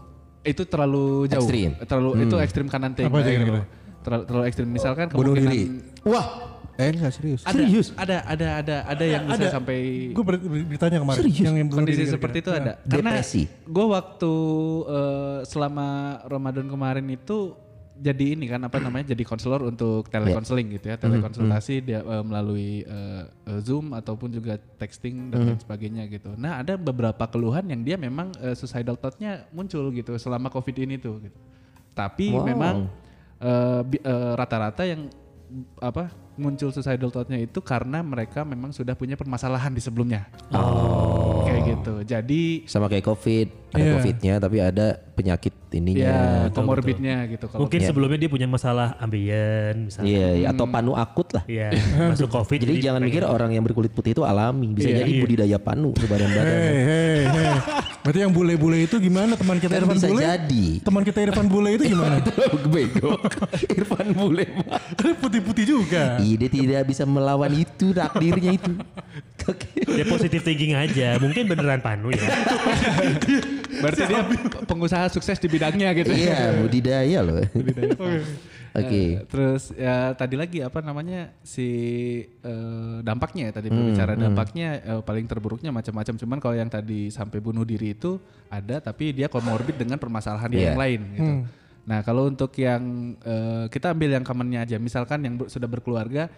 Itu 0.41 0.63
terlalu 0.63 1.27
jauh. 1.27 1.43
Ekstrim. 1.43 1.75
Terlalu 1.83 2.11
itu 2.25 2.35
ekstrim 2.39 2.65
kanan. 2.71 2.95
Apa 2.95 3.19
aja 3.19 3.29
kira-kira? 3.29 3.61
Terlalu, 4.01 4.23
terlalu 4.23 4.43
ekstrim 4.47 4.67
misalkan 4.71 5.05
Bunuh 5.11 5.35
kemungkinan 5.35 5.51
diri. 5.51 5.63
Wah. 6.07 6.25
Eh 6.77 6.93
enggak 6.93 7.09
serius. 7.11 7.41
ada, 7.43 7.57
ada 7.97 8.17
ada 8.29 8.47
ada 8.61 8.75
ada 8.85 9.05
yang 9.05 9.25
bisa 9.25 9.49
sampai 9.49 10.13
Gue 10.13 10.23
beritanya 10.23 11.01
kemarin. 11.01 11.17
Serius? 11.19 11.41
Yang, 11.41 11.55
yang 11.57 11.69
kondisi 11.69 11.97
diri 11.97 12.05
seperti 12.07 12.37
itu 12.39 12.49
kira-kira. 12.49 12.77
ada. 12.77 12.85
Karena 12.85 13.11
Depresi. 13.17 13.43
gue 13.65 13.85
waktu 13.89 14.33
eh, 14.85 15.39
selama 15.43 15.87
Ramadan 16.23 16.65
kemarin 16.67 17.07
itu 17.09 17.57
jadi 17.97 18.37
ini 18.37 18.45
kan 18.45 18.61
apa 18.61 18.77
namanya 18.77 19.09
jadi 19.09 19.25
konselor 19.25 19.65
untuk 19.65 20.05
telekonseling 20.07 20.69
gitu 20.71 20.85
ya 20.85 21.01
telekonsultasi 21.01 21.81
dia 21.81 21.99
eh, 21.99 22.21
melalui 22.21 22.85
eh, 22.85 23.23
Zoom 23.59 23.89
ataupun 23.91 24.29
juga 24.29 24.61
texting 24.77 25.33
dan 25.33 25.49
lain 25.49 25.57
sebagainya 25.57 26.05
gitu. 26.05 26.37
Nah 26.37 26.61
ada 26.61 26.77
beberapa 26.77 27.25
keluhan 27.25 27.65
yang 27.65 27.81
dia 27.81 27.97
memang 27.97 28.29
eh, 28.37 28.53
suicidal 28.53 28.93
thought-nya 28.95 29.49
muncul 29.49 29.89
gitu 29.89 30.13
selama 30.15 30.47
covid 30.47 30.77
ini 30.77 31.01
tuh. 31.01 31.17
Gitu. 31.19 31.37
Tapi 31.91 32.29
Wow. 32.29 32.45
memang 32.45 32.75
eh, 33.37 33.81
bi- 33.81 33.97
eh, 33.99 34.31
rata-rata 34.35 34.85
yang 34.85 35.09
apa 35.79 36.11
muncul 36.35 36.69
suicidal 36.69 37.09
thought-nya 37.09 37.39
itu 37.41 37.59
karena 37.63 38.03
mereka 38.03 38.43
memang 38.43 38.75
sudah 38.75 38.93
punya 38.93 39.15
permasalahan 39.15 39.73
di 39.73 39.81
sebelumnya. 39.81 40.27
Kayak 41.47 41.63
gitu. 41.65 41.93
Jadi 42.03 42.41
Sama 42.67 42.85
kayak 42.87 43.05
covid, 43.05 43.47
ada 43.67 43.83
Iya. 43.83 43.93
covidnya 43.99 44.33
tapi 44.39 44.57
ada 44.59 44.87
penyakit 45.17 45.53
ininya. 45.67 46.07
ya 46.07 46.19
komorbidnya 46.53 47.27
gitu 47.27 47.51
kalau 47.51 47.67
Mungkin 47.67 47.79
sebelumnya 47.83 48.17
dia 48.21 48.29
punya 48.31 48.47
masalah 48.47 48.95
ambien 48.97 49.89
misalnya. 49.89 50.07
Iya, 50.07 50.27
iya, 50.39 50.47
atau 50.53 50.65
panu 50.69 50.95
akut 50.95 51.27
lah. 51.35 51.43
Iya, 51.49 51.73
masuk 52.13 52.31
covid. 52.31 52.63
Jadi 52.63 52.79
jangan 52.79 53.01
mikir 53.03 53.27
orang 53.27 53.51
yang 53.51 53.65
berkulit 53.65 53.91
putih 53.91 54.15
itu 54.15 54.23
alami, 54.23 54.71
bisa 54.71 54.87
Iya, 54.87 55.03
jadi 55.03 55.11
iya. 55.11 55.21
budidaya 55.21 55.57
panu 55.59 55.91
sebadan-badan. 55.97 56.47
Hei, 56.47 56.77
hei, 56.79 57.19
hei. 57.27 57.55
Berarti 58.07 58.19
yang 58.23 58.31
bule-bule 58.31 58.77
itu 58.87 58.95
gimana 59.03 59.35
teman 59.35 59.59
kita 59.59 59.73
Kan 59.73 59.83
Irfan 59.83 59.95
bisa 59.99 60.07
Bule? 60.07 60.21
jadi. 60.23 60.65
Teman 60.79 61.01
kita 61.03 61.19
Irfan 61.27 61.47
Bule 61.51 61.69
itu 61.75 61.83
gimana? 61.91 62.15
Bego. 62.71 63.11
Irfan 63.77 64.07
Bule 64.15 64.45
putih-putih 65.19 65.65
juga. 65.67 66.15
Dia 66.23 66.47
tidak 66.47 66.81
bisa 66.87 67.03
melawan 67.03 67.51
itu 67.51 67.91
takdirnya 67.91 68.55
itu. 68.55 68.71
Oke. 69.47 69.67
Dia 69.79 70.05
positif 70.05 70.41
thinking 70.41 70.73
aja. 70.73 71.15
Mungkin 71.17 71.45
beneran 71.45 71.79
panu 71.79 72.09
ya. 72.09 72.19
berarti 73.81 74.03
dia 74.03 74.21
pengusaha 74.63 75.07
sukses 75.07 75.37
di 75.37 75.47
bidangnya 75.47 75.93
gitu. 75.93 76.11
Iya, 76.11 76.57
budidaya 76.57 77.19
loh. 77.21 77.39
Oke. 78.73 79.17
Eh, 79.17 79.25
terus 79.25 79.71
ya 79.71 80.13
tadi 80.13 80.35
lagi 80.35 80.59
apa 80.59 80.79
namanya 80.79 81.33
si 81.41 81.65
eh, 82.27 82.95
dampaknya 83.01 83.49
ya 83.49 83.53
tadi 83.53 83.67
berbicara 83.71 84.13
dampaknya 84.13 84.67
eh, 84.77 85.01
paling 85.01 85.25
terburuknya 85.25 85.71
macam-macam 85.71 86.13
cuman 86.15 86.37
kalau 86.37 86.55
yang 86.55 86.69
tadi 86.69 87.09
sampai 87.09 87.39
bunuh 87.39 87.63
diri 87.63 87.91
itu 87.91 88.21
ada 88.47 88.77
tapi 88.77 89.11
dia 89.11 89.25
komorbid 89.27 89.75
dengan 89.75 89.97
permasalahan 89.97 90.49
Iya. 90.49 90.61
yang 90.67 90.77
lain 90.77 91.01
gitu. 91.11 91.31
Nah 91.87 91.99
kalau 92.01 92.27
untuk 92.27 92.53
yang 92.53 92.81
eh, 93.17 93.65
kita 93.67 93.95
ambil 93.95 94.13
yang 94.13 94.21
commonnya 94.21 94.61
aja 94.61 94.77
misalkan 94.77 95.19
yang 95.21 95.35
ber- 95.35 95.49
sudah 95.49 95.65
berkeluarga 95.65 96.29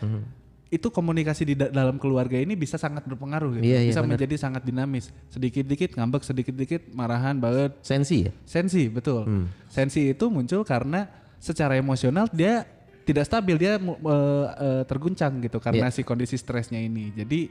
itu 0.69 0.87
komunikasi 0.87 1.43
di 1.43 1.55
da- 1.57 1.73
dalam 1.73 1.97
keluarga 1.97 2.37
ini 2.37 2.53
bisa 2.53 2.77
sangat 2.77 3.01
berpengaruh 3.03 3.57
gitu. 3.57 3.65
Iya, 3.65 3.79
iya, 3.81 3.89
bisa 3.89 4.01
benar. 4.01 4.15
menjadi 4.15 4.35
sangat 4.37 4.61
dinamis. 4.61 5.09
Sedikit-dikit 5.27 5.97
ngambek, 5.97 6.21
sedikit-dikit 6.21 6.93
marahan 6.93 7.41
banget, 7.41 7.73
Sensi 7.81 8.29
ya? 8.29 8.31
Sensi, 8.45 8.85
betul. 8.85 9.25
Sensi 9.65 10.13
itu 10.13 10.29
muncul 10.29 10.61
karena 10.61 11.09
secara 11.41 11.73
emosional 11.73 12.29
dia 12.29 12.69
tidak 13.01 13.25
stabil, 13.25 13.57
dia 13.57 13.81
eh, 13.81 13.81
eh, 13.81 14.83
terguncang 14.85 15.41
gitu 15.41 15.57
karena 15.57 15.89
si 15.89 16.05
kondisi 16.05 16.37
stresnya 16.37 16.77
ini. 16.77 17.09
Jadi 17.11 17.49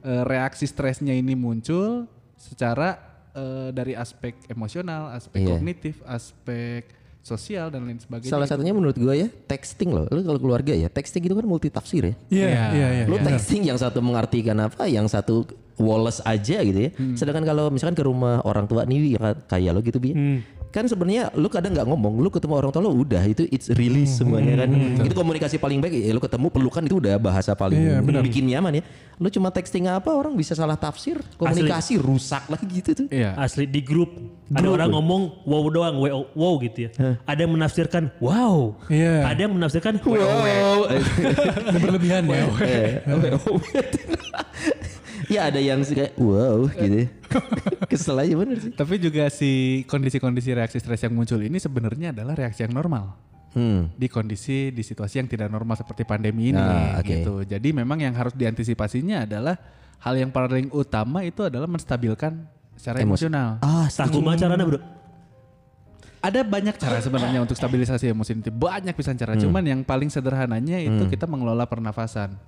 eh, 0.00 0.22
reaksi 0.22 0.62
stresnya 0.64 1.10
ini 1.10 1.34
muncul 1.34 2.06
secara 2.38 2.94
eh, 3.34 3.74
dari 3.74 3.98
aspek 3.98 4.46
emosional, 4.46 5.10
aspek 5.10 5.42
Iya. 5.42 5.48
kognitif, 5.50 5.98
aspek 6.06 6.86
sosial 7.20 7.68
dan 7.68 7.84
lain 7.84 8.00
sebagainya. 8.00 8.32
Salah 8.32 8.48
satunya 8.48 8.72
menurut 8.72 8.96
gue 8.96 9.14
ya 9.14 9.28
texting 9.28 9.92
loh. 9.92 10.08
Lu 10.08 10.24
kalau 10.24 10.40
keluarga 10.40 10.72
ya 10.72 10.88
texting 10.88 11.22
itu 11.24 11.34
kan 11.36 11.46
multi 11.46 11.68
tafsir 11.68 12.02
ya. 12.02 12.14
Iya, 12.32 12.46
Iya. 12.48 12.64
iya, 12.72 12.88
iya. 13.00 13.04
Lu 13.06 13.16
texting 13.20 13.68
yang 13.68 13.76
satu 13.76 14.00
mengartikan 14.00 14.56
apa, 14.58 14.88
yang 14.88 15.04
satu 15.04 15.44
Wallace 15.80 16.20
aja 16.28 16.60
gitu 16.60 16.76
ya. 16.76 16.90
Sedangkan 17.16 17.48
kalau 17.48 17.72
misalkan 17.72 17.96
ke 17.96 18.04
rumah 18.04 18.44
orang 18.44 18.68
tua 18.68 18.84
nih 18.84 19.16
yang 19.16 19.32
kayak 19.48 19.72
lo 19.72 19.80
gitu 19.80 19.96
bi, 19.96 20.12
kan 20.70 20.86
sebenarnya 20.86 21.34
lu 21.34 21.50
kadang 21.50 21.74
nggak 21.74 21.88
ngomong, 21.88 22.22
lu 22.22 22.30
ketemu 22.30 22.54
orang 22.54 22.70
tua 22.70 22.82
lu 22.86 22.94
udah 23.02 23.24
itu 23.26 23.42
it's 23.50 23.72
release 23.74 24.20
semuanya 24.22 24.62
kan. 24.62 24.70
Itu 25.02 25.14
komunikasi 25.16 25.58
paling 25.58 25.82
baik 25.82 25.98
ya 25.98 26.12
lu 26.14 26.22
ketemu 26.22 26.46
pelukan 26.52 26.82
itu 26.86 26.96
udah 27.02 27.18
bahasa 27.18 27.56
paling 27.58 28.04
bikin 28.22 28.46
nyaman 28.52 28.78
ya. 28.78 28.82
Lu 29.20 29.28
cuma 29.28 29.52
texting 29.52 29.84
apa 29.90 30.08
orang 30.12 30.32
bisa 30.32 30.56
salah 30.56 30.78
tafsir, 30.78 31.20
komunikasi 31.36 32.00
rusak 32.00 32.48
lagi 32.48 32.64
gitu 32.70 33.04
tuh. 33.04 33.06
Iya. 33.10 33.36
Asli 33.36 33.66
di 33.68 33.82
grup 33.84 34.16
ada 34.50 34.66
orang 34.66 34.90
ngomong 34.90 35.46
wow 35.46 35.64
doang, 35.70 35.94
wow, 36.02 36.26
wow 36.34 36.54
gitu 36.58 36.88
ya. 36.88 36.90
Ada 37.22 37.46
yang 37.46 37.52
menafsirkan 37.54 38.10
wow. 38.18 38.74
Iya. 38.90 39.26
Ada 39.30 39.40
yang 39.46 39.54
menafsirkan 39.54 39.94
wow. 40.02 40.18
Wow. 40.18 40.78
Berlebihan 41.82 42.26
ya. 42.26 42.46
Ya 45.30 45.46
ada 45.46 45.56
yang 45.56 45.78
suka 45.80 46.10
wow 46.18 46.66
gitu. 46.68 47.06
Kesel 47.90 48.18
aja 48.18 48.34
bener 48.34 48.58
sih. 48.58 48.72
Tapi 48.74 48.98
juga 48.98 49.30
si 49.30 49.50
kondisi-kondisi 49.86 50.50
reaksi 50.50 50.76
stres 50.76 51.00
yang 51.00 51.14
muncul 51.14 51.38
ini 51.38 51.56
sebenarnya 51.56 52.10
adalah 52.10 52.34
reaksi 52.34 52.66
yang 52.66 52.74
normal. 52.74 53.14
Hmm. 53.50 53.90
di 53.98 54.06
kondisi 54.06 54.70
di 54.70 54.78
situasi 54.78 55.18
yang 55.18 55.26
tidak 55.26 55.50
normal 55.50 55.74
seperti 55.74 56.06
pandemi 56.06 56.54
ini 56.54 56.62
Ah, 56.62 57.02
oke. 57.02 57.02
gitu. 57.02 57.34
Jadi 57.42 57.74
memang 57.74 57.98
yang 57.98 58.14
harus 58.14 58.30
diantisipasinya 58.30 59.26
adalah 59.26 59.58
hal 59.98 60.14
yang 60.14 60.30
paling 60.30 60.70
utama 60.70 61.26
itu 61.26 61.42
adalah 61.42 61.66
menstabilkan 61.66 62.46
secara 62.78 63.02
Emosi. 63.02 63.26
emosional. 63.26 63.58
Ah, 63.58 63.90
Tak 63.90 64.14
kumaha 64.14 64.38
carana 64.38 64.62
bro. 64.62 64.78
Ada 66.22 66.46
banyak 66.46 66.78
cara 66.78 67.00
sebenarnya 67.00 67.42
untuk 67.42 67.58
stabilisasi 67.58 68.14
emosi 68.14 68.38
ini. 68.38 68.54
Banyak 68.54 68.94
pisan 68.94 69.18
cara. 69.18 69.34
Cuman 69.34 69.66
yang 69.66 69.82
paling 69.82 70.06
sederhananya 70.06 70.78
itu 70.78 71.10
kita 71.10 71.26
mengelola 71.26 71.66
pernafasan. 71.66 72.38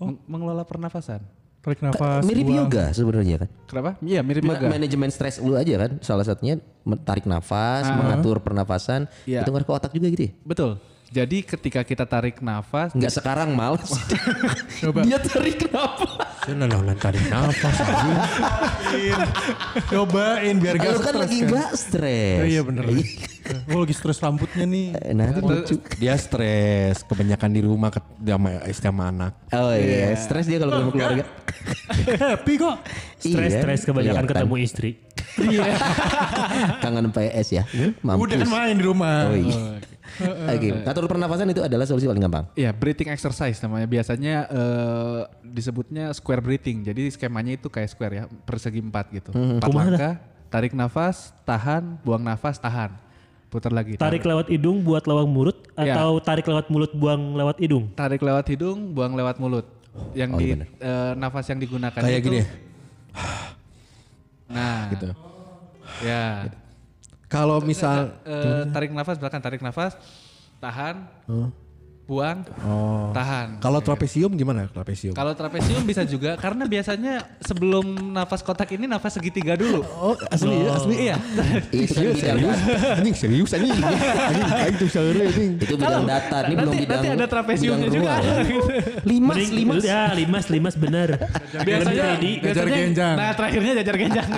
Meng- 0.00 0.22
mengelola 0.24 0.64
pernafasan. 0.64 1.20
Tarik 1.60 1.80
nafas. 1.82 2.24
mirip 2.24 2.42
buang. 2.42 2.58
yoga 2.64 2.84
sebenarnya 2.90 3.36
kan. 3.36 3.48
Kenapa? 3.66 3.90
Iya 4.00 4.20
mirip 4.24 4.42
Ma- 4.42 4.56
yoga. 4.56 4.68
manajemen 4.70 5.08
stres 5.08 5.36
lu 5.38 5.52
aja 5.54 5.76
kan 5.76 6.00
salah 6.00 6.24
satunya 6.24 6.56
tarik 7.04 7.24
nafas, 7.24 7.84
mengatur 7.86 8.40
pernafasan, 8.40 9.04
Iya. 9.22 9.44
itu 9.44 9.50
ngaruh 9.50 9.66
ke 9.66 9.74
otak 9.74 9.92
juga 9.92 10.08
gitu 10.08 10.22
ya. 10.24 10.32
Betul. 10.40 10.80
Jadi 11.10 11.42
ketika 11.42 11.82
kita 11.82 12.06
tarik 12.06 12.38
nafas, 12.38 12.94
Enggak 12.94 13.10
sekarang 13.18 13.50
males. 13.58 13.82
Dia 15.10 15.18
tarik 15.18 15.66
nafas. 15.66 16.38
Saya 16.46 16.54
nanalan 16.54 16.94
tarik 16.94 17.26
nafas. 17.26 17.76
Cobain 19.90 20.54
biar 20.62 20.78
gak 20.78 20.94
Lu 20.94 21.02
kan 21.02 21.10
stres 21.10 21.18
lagi 21.18 21.38
kan. 21.42 21.46
enggak 21.50 21.70
stres. 21.74 22.38
Oh, 22.38 22.46
iya 22.46 22.62
bener. 22.62 22.82
Oh 23.74 23.82
lagi 23.82 23.94
stres 23.98 24.22
rambutnya 24.22 24.62
nih. 24.62 24.86
Nah, 25.10 25.24
itu 25.34 25.40
lucu. 25.42 25.74
Dia 25.98 26.14
stres, 26.14 27.02
kebanyakan 27.02 27.50
di 27.58 27.60
rumah 27.66 27.90
sama 27.90 28.50
istri 28.70 28.86
sama 28.86 29.10
anak. 29.10 29.32
Oh 29.50 29.74
iya, 29.74 30.14
stres 30.14 30.46
dia 30.46 30.62
kalau 30.62 30.78
ketemu 30.78 30.90
keluarga. 30.94 31.24
Happy 32.38 32.54
kok. 32.54 32.76
Iya, 33.26 33.46
stres 33.50 33.82
kebanyakan 33.82 34.24
ketemu 34.30 34.54
istri. 34.62 34.90
Kangen 36.86 37.10
PS 37.10 37.48
ya. 37.50 37.64
Mampus. 38.06 38.22
Udah 38.30 38.36
kan 38.46 38.48
main 38.54 38.78
di 38.78 38.84
rumah. 38.86 39.26
Oh 39.26 39.34
iya. 39.34 39.58
Oke, 40.20 40.68
ngatur 40.82 41.04
pernafasan 41.06 41.48
itu 41.48 41.60
adalah 41.60 41.84
solusi 41.84 42.04
paling 42.04 42.20
gampang. 42.20 42.44
ya 42.54 42.70
breathing 42.70 43.08
exercise 43.08 43.56
namanya. 43.58 43.84
Biasanya 43.84 44.34
eh, 44.46 45.20
disebutnya 45.42 46.10
square 46.10 46.40
breathing. 46.40 46.82
Jadi 46.82 47.08
skemanya 47.08 47.54
itu 47.54 47.66
kayak 47.66 47.88
square 47.88 48.14
ya, 48.14 48.24
persegi 48.44 48.78
empat 48.78 49.06
gitu. 49.10 49.30
Empat 49.30 49.66
Kumaha 49.66 49.84
dah? 49.84 49.90
langkah, 49.90 50.14
tarik 50.48 50.72
nafas, 50.72 51.16
tahan, 51.42 51.96
buang 52.00 52.20
nafas, 52.20 52.56
tahan. 52.56 52.92
Putar 53.46 53.70
lagi. 53.70 53.98
Tarik 53.98 54.22
lewat 54.22 54.46
hidung 54.46 54.78
buat 54.80 55.02
lewat 55.02 55.26
mulut 55.26 55.58
Iya. 55.74 55.98
atau 55.98 56.20
tarik 56.20 56.46
lewat 56.46 56.70
mulut 56.70 56.92
buang 56.92 57.34
lewat 57.34 57.58
hidung. 57.58 57.90
tarik 57.92 58.20
lewat 58.20 58.46
hidung, 58.46 58.94
buang 58.94 59.12
lewat 59.12 59.36
mulut. 59.36 59.66
Yang 60.14 60.30
Oh, 60.30 60.38
di 60.38 60.46
iya 60.46 60.56
eh, 60.78 61.12
nafas 61.18 61.50
yang 61.50 61.58
digunakan 61.58 61.98
Kayak 61.98 62.14
itu 62.16 62.26
gini 62.28 62.38
ya. 62.38 62.46
Nah, 64.46 64.90
Gitu. 64.90 65.08
Ya. 66.00 66.46
Kalau 67.30 67.62
misal 67.62 68.18
Eh, 68.22 68.66
tarik 68.68 68.90
nafas 68.90 69.14
belakang, 69.14 69.38
tarik 69.38 69.62
nafas, 69.62 69.94
tahan, 70.58 71.06
buang, 72.02 72.42
tahan. 73.14 73.62
kalau 73.62 73.78
trapesium 73.78 74.34
gimana 74.34 74.66
trapesium? 74.66 75.14
Kalau 75.14 75.30
trapesium 75.30 75.86
bisa 75.86 76.02
juga 76.02 76.34
karena 76.34 76.66
biasanya 76.66 77.22
sebelum 77.38 77.86
nafas 78.10 78.42
kotak 78.42 78.74
ini 78.74 78.84
nafas 78.84 79.14
segitiga 79.14 79.54
dulu. 79.54 79.86
Oh, 79.86 80.18
asli 80.26 80.58
ya, 80.58 80.70
asli. 80.74 80.94
Iya. 81.00 81.16
Bidang 81.70 82.18
Serius? 82.18 82.58
Anjing 82.98 83.14
serius 83.14 83.50
anjing. 83.54 83.78
Anjing 84.34 84.48
kayak 84.50 84.70
itu 84.74 84.86
anjing. 84.90 85.50
itu 85.56 85.74
bidang 85.78 86.02
data, 86.04 86.38
ini 86.42 86.54
belum 86.58 86.74
bidang 86.76 86.98
nanti 86.98 87.08
ada 87.14 87.26
trapesiumnya 87.30 87.88
juga. 87.88 88.12
ruang. 88.18 88.24
Limas, 89.14 89.36
Mending- 89.38 89.54
limas. 89.54 89.82
Ya 89.86 90.02
limas 90.10 90.44
limas 90.50 90.74
bener. 90.74 91.08
biasanya, 91.62 92.18
biasanya- 92.42 92.74
genjang. 92.74 93.14
Nah 93.14 93.30
terakhirnya 93.32 93.72
jajar 93.78 93.94
genjang. 93.96 94.28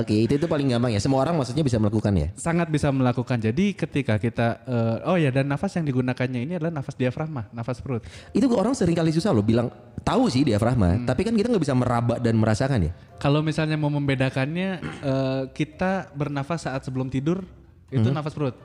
Oke, 0.00 0.14
itu 0.14 0.38
itu 0.38 0.46
paling 0.46 0.70
gampang 0.70 0.94
ya. 0.94 1.00
Semua 1.02 1.22
orang 1.22 1.36
maksudnya 1.36 1.62
bisa 1.66 1.76
melakukan 1.76 2.12
ya. 2.14 2.28
Sangat 2.38 2.70
bisa 2.70 2.88
melakukan. 2.94 3.38
Jadi 3.42 3.74
ketika 3.74 4.16
kita, 4.16 4.62
eh, 4.66 5.08
oh 5.10 5.16
ya 5.18 5.30
dan 5.34 5.50
nafas 5.50 5.74
yang 5.76 5.86
digunakannya 5.86 6.40
ini 6.46 6.52
adalah 6.58 6.72
nafas 6.80 6.94
diafragma, 6.94 7.50
nafas 7.50 7.82
perut. 7.82 8.02
Itu 8.30 8.46
orang 8.54 8.72
sering 8.78 8.94
kali 8.94 9.10
susah 9.10 9.34
loh 9.34 9.42
bilang 9.42 9.68
tahu 10.06 10.30
sih 10.30 10.46
diafragma, 10.46 11.02
tapi 11.02 11.26
kan 11.26 11.34
kita 11.34 11.50
nggak 11.50 11.64
bisa 11.66 11.74
meraba 11.74 12.16
dan 12.22 12.34
merasakan 12.38 12.90
ya. 12.90 12.92
Kalau 13.18 13.40
misalnya 13.40 13.74
mau 13.74 13.90
membedakannya, 13.90 14.68
eh, 14.82 15.42
kita 15.50 16.14
bernafas 16.14 16.70
saat 16.70 16.86
sebelum 16.86 17.10
tidur 17.10 17.42
itu 17.90 18.08
nafas 18.10 18.34
perut. 18.34 18.56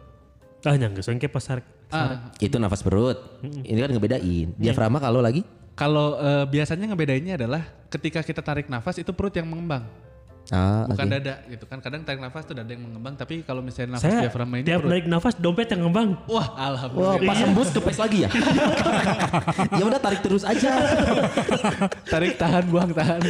Ah 0.62 0.78
nyangga 0.78 1.02
soalnya 1.02 1.26
kayak 1.26 1.34
pasar. 1.34 1.58
Ah, 1.92 2.32
Itu 2.40 2.56
nafas 2.56 2.86
perut. 2.86 3.42
Ini 3.44 3.76
kan 3.76 3.92
ngebedain. 3.92 4.56
Diafragma 4.56 5.02
kalau 5.02 5.20
lagi 5.20 5.44
kalau 5.76 6.20
eh, 6.20 6.46
biasanya 6.46 6.86
ngebedainnya 6.92 7.42
adalah 7.42 7.66
ketika 7.90 8.22
kita 8.22 8.46
tarik 8.46 8.68
nafas 8.70 9.02
itu 9.02 9.10
perut 9.16 9.34
yang 9.34 9.50
mengembang, 9.50 9.88
ah, 10.50 10.90
bukan 10.90 11.06
oke. 11.06 11.14
dada 11.14 11.34
gitu 11.46 11.66
kan. 11.70 11.78
Kadang 11.78 12.02
tarik 12.02 12.20
nafas 12.20 12.44
tuh 12.50 12.56
dada 12.58 12.72
yang 12.74 12.82
mengembang, 12.82 13.14
tapi 13.14 13.46
kalau 13.46 13.62
misalnya 13.62 13.96
nafas 13.96 14.10
Saya 14.10 14.26
diafragma 14.26 14.56
ini 14.60 14.66
tiap 14.66 14.82
perut. 14.82 14.90
narik 14.90 15.06
nafas 15.06 15.34
dompet 15.38 15.68
yang 15.70 15.82
ngembang. 15.86 16.10
Wah, 16.26 16.34
Wah, 16.34 16.48
alhamdulillah. 16.74 17.30
pas 17.30 17.38
hembus 17.46 17.70
kepes 17.72 17.98
lagi 18.02 18.18
ya. 18.26 18.30
ya 19.80 19.84
udah 19.86 20.00
tarik 20.02 20.22
terus 20.26 20.44
aja. 20.44 20.72
tarik 22.10 22.36
tahan 22.42 22.64
buang 22.68 22.92
tahan. 22.92 23.22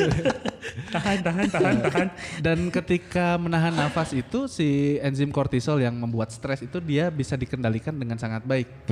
Tahan 0.92 1.18
tahan 1.26 1.48
tahan 1.50 1.76
tahan. 1.84 2.08
Dan 2.40 2.58
ketika 2.72 3.36
menahan 3.36 3.74
nafas 3.74 4.14
itu 4.16 4.48
si 4.48 5.02
enzim 5.02 5.34
kortisol 5.34 5.82
yang 5.82 5.98
membuat 5.98 6.32
stres 6.32 6.64
itu 6.64 6.78
dia 6.80 7.10
bisa 7.12 7.36
dikendalikan 7.36 7.96
dengan 7.96 8.16
sangat 8.16 8.46
baik. 8.46 8.88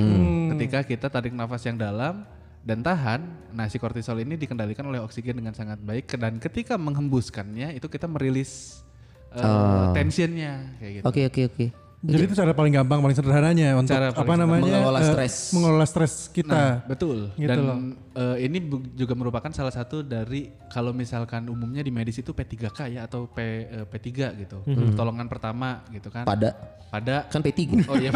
Ketika 0.56 0.84
kita 0.84 1.06
tarik 1.08 1.32
nafas 1.32 1.62
yang 1.64 1.78
dalam 1.78 2.26
dan 2.60 2.84
tahan, 2.84 3.24
nah 3.56 3.64
si 3.72 3.80
kortisol 3.80 4.20
ini 4.20 4.36
dikendalikan 4.36 4.84
oleh 4.84 5.00
oksigen 5.00 5.40
dengan 5.40 5.56
sangat 5.56 5.80
baik 5.80 6.12
dan 6.20 6.36
ketika 6.36 6.76
menghembuskannya 6.76 7.72
itu 7.72 7.88
kita 7.88 8.04
merilis 8.04 8.84
uh, 9.32 9.88
tensionnya 9.96 10.76
kayak 10.76 10.92
gitu. 11.00 11.04
Oke 11.08 11.20
oke 11.24 11.40
oke. 11.48 11.66
Jadi 12.00 12.22
itu 12.24 12.34
cara 12.34 12.56
paling 12.56 12.72
gampang, 12.72 13.04
paling 13.04 13.12
sederhananya 13.12 13.76
untuk 13.76 13.92
Cara 13.92 14.08
apa 14.08 14.32
namanya 14.32 14.80
Mengelola 14.80 15.00
eh, 15.04 15.08
stres. 15.12 15.34
mengelola 15.52 15.84
stres 15.84 16.32
kita. 16.32 16.48
Nah, 16.48 16.72
betul. 16.88 17.28
Gitu 17.36 17.44
Dan 17.44 17.58
loh. 17.60 17.76
eh, 18.16 18.48
ini 18.48 18.56
juga 18.96 19.12
merupakan 19.12 19.52
salah 19.52 19.68
satu 19.68 20.00
dari 20.00 20.48
kalau 20.72 20.96
misalkan 20.96 21.44
umumnya 21.46 21.84
di 21.84 21.92
medis 21.92 22.16
itu 22.16 22.32
P3K 22.32 22.88
ya 22.88 23.04
atau 23.04 23.28
P 23.28 23.38
eh, 23.68 23.84
P3 23.84 24.08
gitu. 24.40 24.64
Pertolongan 24.64 25.28
pertama 25.28 25.84
gitu 25.92 26.08
kan. 26.08 26.24
Pada 26.24 26.56
Pada 26.88 27.28
kan 27.28 27.44
P3. 27.44 27.84
Oh 27.84 27.94
iya. 27.94 28.10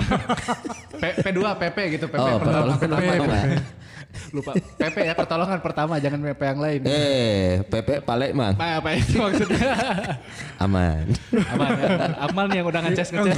P, 0.97 1.05
P2 1.21 1.39
PP 1.45 1.79
gitu, 1.95 2.07
PP 2.09 2.17
Oh, 2.17 2.41
pertolongan 2.41 2.79
pertolongan 2.81 3.17
pertama. 3.21 3.61
Lupa. 4.31 4.55
PP 4.55 4.97
ya 5.03 5.15
pertolongan 5.15 5.59
pertama, 5.59 5.95
jangan 5.99 6.23
PP 6.23 6.43
yang 6.45 6.61
lain. 6.63 6.81
Eh, 6.87 7.67
Pepe 7.67 7.99
Palekman. 7.99 8.55
Apa, 8.55 8.79
apa 8.79 8.91
itu 8.95 9.19
maksudnya? 9.19 9.59
Aman. 10.63 11.11
Aman 11.51 11.71
ya. 11.75 11.87
Aman 12.23 12.47
yang 12.51 12.67
udah 12.67 12.81
ngeces 12.83 13.11
ngeces. 13.11 13.35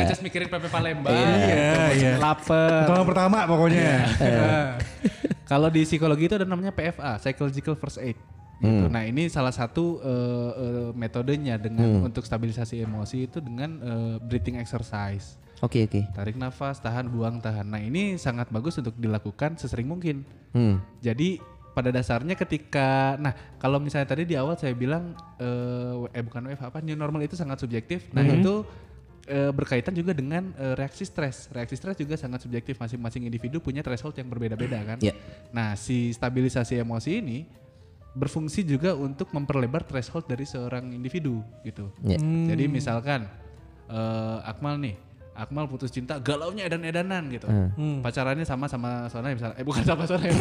Ngeces 0.00 0.20
mikirin 0.22 0.48
PP 0.48 0.64
Palembang. 0.70 1.12
Iya, 1.12 1.94
iya. 1.96 2.12
Lapar. 2.16 2.86
Pertolongan 2.86 3.06
pertama 3.08 3.38
pokoknya. 3.44 3.90
Nah, 4.20 4.68
Kalau 5.50 5.66
di 5.66 5.82
psikologi 5.82 6.30
itu 6.30 6.38
ada 6.38 6.46
namanya 6.46 6.70
PFA, 6.70 7.18
psychological 7.18 7.74
first 7.74 7.98
aid. 7.98 8.14
Gitu. 8.60 8.86
Nah 8.92 9.02
ini 9.08 9.26
salah 9.32 9.50
satu 9.50 9.98
eh, 10.04 10.52
eh, 10.52 10.90
metodenya 10.92 11.56
dengan 11.56 12.04
untuk 12.06 12.22
stabilisasi 12.22 12.84
emosi 12.84 13.26
itu 13.26 13.40
dengan 13.40 13.70
eh, 13.80 14.16
breathing 14.20 14.60
exercise. 14.60 15.40
Oke 15.64 15.88
oke. 15.88 16.06
Tarik 16.12 16.36
nafas, 16.36 16.78
tahan, 16.78 17.08
buang, 17.08 17.40
tahan. 17.40 17.66
Nah 17.66 17.80
ini 17.80 18.14
sangat 18.20 18.52
bagus 18.52 18.76
untuk 18.78 18.94
dilakukan 19.00 19.56
sesering 19.56 19.88
mungkin. 19.88 20.22
Hmm. 20.52 20.78
Jadi 21.00 21.40
pada 21.72 21.88
dasarnya 21.88 22.36
ketika, 22.36 23.16
nah 23.16 23.32
kalau 23.56 23.80
misalnya 23.80 24.06
tadi 24.06 24.28
di 24.28 24.36
awal 24.36 24.54
saya 24.54 24.76
bilang, 24.76 25.16
eh, 25.40 26.20
eh 26.20 26.22
bukan 26.22 26.52
WFH 26.52 26.64
apa, 26.68 26.78
new 26.84 26.94
normal 26.94 27.24
itu 27.24 27.34
sangat 27.34 27.58
subjektif. 27.58 28.12
Nah 28.12 28.22
itu 28.22 28.62
eh, 29.26 29.52
berkaitan 29.52 29.92
juga 29.92 30.16
dengan 30.16 30.54
eh, 30.56 30.74
reaksi 30.78 31.04
stres. 31.04 31.50
Reaksi 31.52 31.76
stres 31.76 31.96
juga 31.98 32.14
sangat 32.16 32.44
subjektif. 32.44 32.78
Masing-masing 32.78 33.26
individu 33.28 33.58
punya 33.60 33.84
threshold 33.84 34.16
yang 34.16 34.30
berbeda-beda 34.30 34.80
kan. 34.84 34.98
Ya. 35.02 35.12
Nah 35.52 35.76
si 35.76 36.14
stabilisasi 36.14 36.80
emosi 36.80 37.10
ini 37.20 37.38
berfungsi 38.10 38.66
juga 38.66 38.94
untuk 38.98 39.30
memperlebar 39.30 39.86
threshold 39.86 40.26
dari 40.26 40.42
seorang 40.46 40.90
individu 40.90 41.44
gitu. 41.62 41.90
Ya. 42.02 42.18
Jadi 42.20 42.64
misalkan 42.70 43.26
eh, 43.90 44.38
Akmal 44.48 44.78
nih, 44.80 44.96
Akmal 45.40 45.64
putus 45.64 45.88
cinta, 45.88 46.20
galaunya 46.20 46.68
edan-edanan 46.68 47.24
gitu. 47.26 47.48
Hmm. 47.48 48.04
Pacarannya 48.04 48.44
sama 48.44 48.68
sama 48.68 49.08
Sonai 49.08 49.32
misalnya. 49.32 49.56
Eh 49.56 49.64
bukan 49.64 49.80
sama 49.80 50.04
Sonai. 50.04 50.28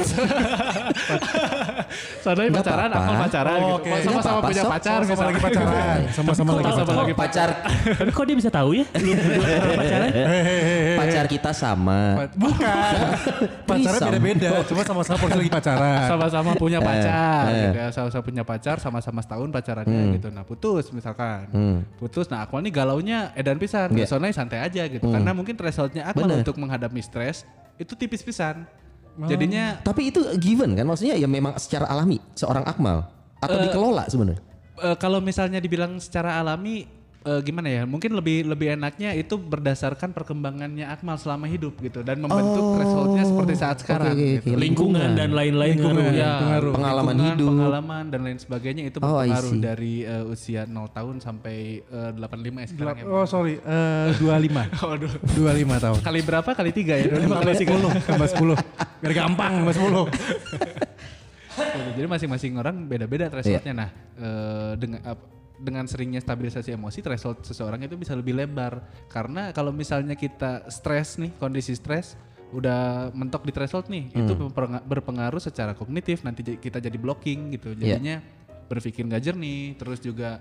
Sonai 2.19 2.47
Nggak 2.47 2.61
pacaran, 2.61 2.89
apa-apa. 2.89 3.05
Akmal 3.05 3.17
pacaran 3.23 3.49
Oh, 3.49 3.59
gitu. 3.59 3.75
oke. 3.79 3.89
Sama-sama 4.03 4.39
punya 4.43 4.63
sok. 4.63 4.71
pacar 4.71 4.99
Sama-sama 4.99 5.23
lagi 5.25 5.39
pacaran. 5.39 5.97
Sama-sama 6.19 6.49
lagi 6.51 6.63
Sama-sama 6.63 6.83
pacaran. 6.83 6.99
lagi 6.99 7.15
pacar 7.15 7.49
Tapi 7.95 8.11
kok 8.11 8.25
dia 8.25 8.35
bisa 8.35 8.49
tahu 8.49 8.69
ya? 8.73 8.85
Pernah 8.89 9.75
pacaran? 9.75 10.09
pacar 10.99 11.25
kita 11.27 11.51
sama. 11.51 11.99
Bukan. 12.35 12.93
Pacarnya 13.69 13.87
Threesome. 13.95 14.11
beda-beda. 14.19 14.49
Cuma 14.65 14.81
sama-sama 14.83 15.17
posisi 15.17 15.39
lagi 15.39 15.51
pacaran. 15.51 16.07
sama-sama 16.09 16.51
punya 16.55 16.79
pacar 16.81 17.43
eh. 17.47 17.57
gitu 17.61 17.77
ya. 17.77 17.87
sama-sama 17.89 18.21
punya 18.21 18.43
pacar 18.43 18.75
sama-sama 18.77 19.19
setahun 19.21 19.49
pacarannya 19.49 20.01
gitu 20.11 20.27
nah 20.29 20.41
putus 20.41 20.89
misalkan 20.89 21.45
putus 21.95 22.25
nah 22.27 22.41
Akmal 22.41 22.59
nih 22.61 22.73
galaunya 22.73 23.31
edan 23.33 23.55
pisan 23.55 23.91
Iya. 23.91 24.05
Sonai 24.09 24.31
santai 24.31 24.59
aja 24.59 24.88
gitu 24.89 25.05
karena 25.07 25.31
mungkin 25.31 25.53
thresholdnya 25.55 26.09
Akmal 26.09 26.25
Bener. 26.25 26.41
untuk 26.41 26.57
menghadapi 26.57 26.99
stres 26.99 27.45
itu 27.77 27.93
tipis 27.95 28.25
pisan 28.25 28.65
jadinya 29.27 29.75
Tapi 29.83 30.15
itu 30.15 30.23
given 30.39 30.79
kan? 30.79 30.87
Maksudnya 30.87 31.19
ya 31.19 31.27
memang 31.27 31.59
secara 31.59 31.91
alami 31.91 32.23
seorang 32.39 32.63
Akmal 32.63 33.03
atau 33.43 33.57
dikelola 33.59 34.07
sebenarnya. 34.07 34.43
eh, 34.79 34.95
kalau 34.95 35.19
misalnya 35.19 35.59
dibilang 35.59 35.99
secara 35.99 36.39
alami 36.39 36.87
eh, 37.21 37.39
gimana 37.41 37.67
ya 37.67 37.81
mungkin 37.83 38.11
lebih 38.11 38.43
lebih 38.43 38.73
enaknya 38.73 39.11
itu 39.11 39.35
berdasarkan 39.35 40.09
perkembangannya 40.09 40.81
Akmal 40.85 41.15
selama 41.15 41.45
hidup 41.45 41.77
gitu 41.77 41.99
dan 41.99 42.17
membentuk 42.17 42.73
thresholdnya 42.73 43.21
seperti 43.21 43.53
saat 43.53 43.77
sekarang 43.77 44.09
oke, 44.09 44.25
gitu. 44.39 44.47
oke. 44.49 44.57
Lingkungan 44.57 45.07
dan 45.13 45.29
lain-lain 45.31 45.73
ngaruh 45.75 46.05
ya. 46.05 46.13
Ya, 46.13 46.31
Pengalaman 46.61 47.13
lingkungan, 47.13 47.35
hidup. 47.35 47.47
pengalaman 47.49 48.03
dan 48.07 48.19
lain 48.21 48.37
sebagainya 48.37 48.81
itu 48.85 48.97
Oh, 48.99 49.13
berpengaruh 49.13 49.51
dari 49.57 49.93
eh, 50.01 50.23
usia 50.25 50.61
0 50.63 50.89
tahun 50.89 51.15
sampai 51.19 51.55
eh, 51.81 52.09
85 52.15 52.55
ya 52.55 52.67
sekarang 52.67 52.95
ya. 52.95 53.03
Oh 53.05 53.23
sorry, 53.23 53.53
eh 53.57 54.07
25. 54.15 54.79
Waduh. 54.79 55.11
25 55.35 55.81
tahun. 55.81 55.97
Kali 55.99 56.19
berapa? 56.21 56.49
Kali 56.49 56.71
tiga 56.71 56.93
ya? 56.95 57.09
25 57.09 57.37
kali 57.37 57.53
tiga. 57.57 57.71
10, 57.75 58.07
tambah 58.07 58.27
10. 58.29 58.55
Biar 58.99 59.13
gampang, 59.13 59.51
tambah 59.59 59.75
10. 59.75 59.79
Gitu, 59.79 60.03
Jadi 61.95 62.07
masing-masing 62.07 62.53
orang 62.55 62.75
beda-beda 62.85 63.27
thresholdnya. 63.27 63.73
Nah, 63.75 63.89
eh, 64.15 64.71
dengan 64.75 64.99
ap- 65.05 65.38
dengan 65.59 65.83
seringnya 65.85 66.23
stabilisasi 66.23 66.71
emosi, 66.71 67.03
threshold 67.03 67.43
seseorang 67.43 67.83
itu 67.83 67.99
bisa 67.99 68.15
lebih 68.15 68.31
lebar. 68.33 68.79
Karena 69.11 69.51
kalau 69.51 69.69
misalnya 69.69 70.15
kita 70.15 70.71
stres 70.71 71.19
nih, 71.19 71.35
kondisi 71.35 71.75
stres, 71.75 72.15
udah 72.49 73.11
mentok 73.11 73.43
di 73.43 73.51
threshold 73.51 73.91
nih, 73.91 74.09
itu 74.09 74.33
berpenga- 74.39 74.81
berpengaruh 74.81 75.43
secara 75.43 75.75
kognitif. 75.75 76.23
Nanti 76.23 76.41
kita 76.55 76.79
jadi 76.79 76.95
blocking 76.95 77.53
gitu. 77.53 77.75
Jadinya 77.75 78.23
berpikir 78.65 79.03
nggak 79.03 79.21
jernih, 79.21 79.75
terus 79.75 79.99
juga 79.99 80.39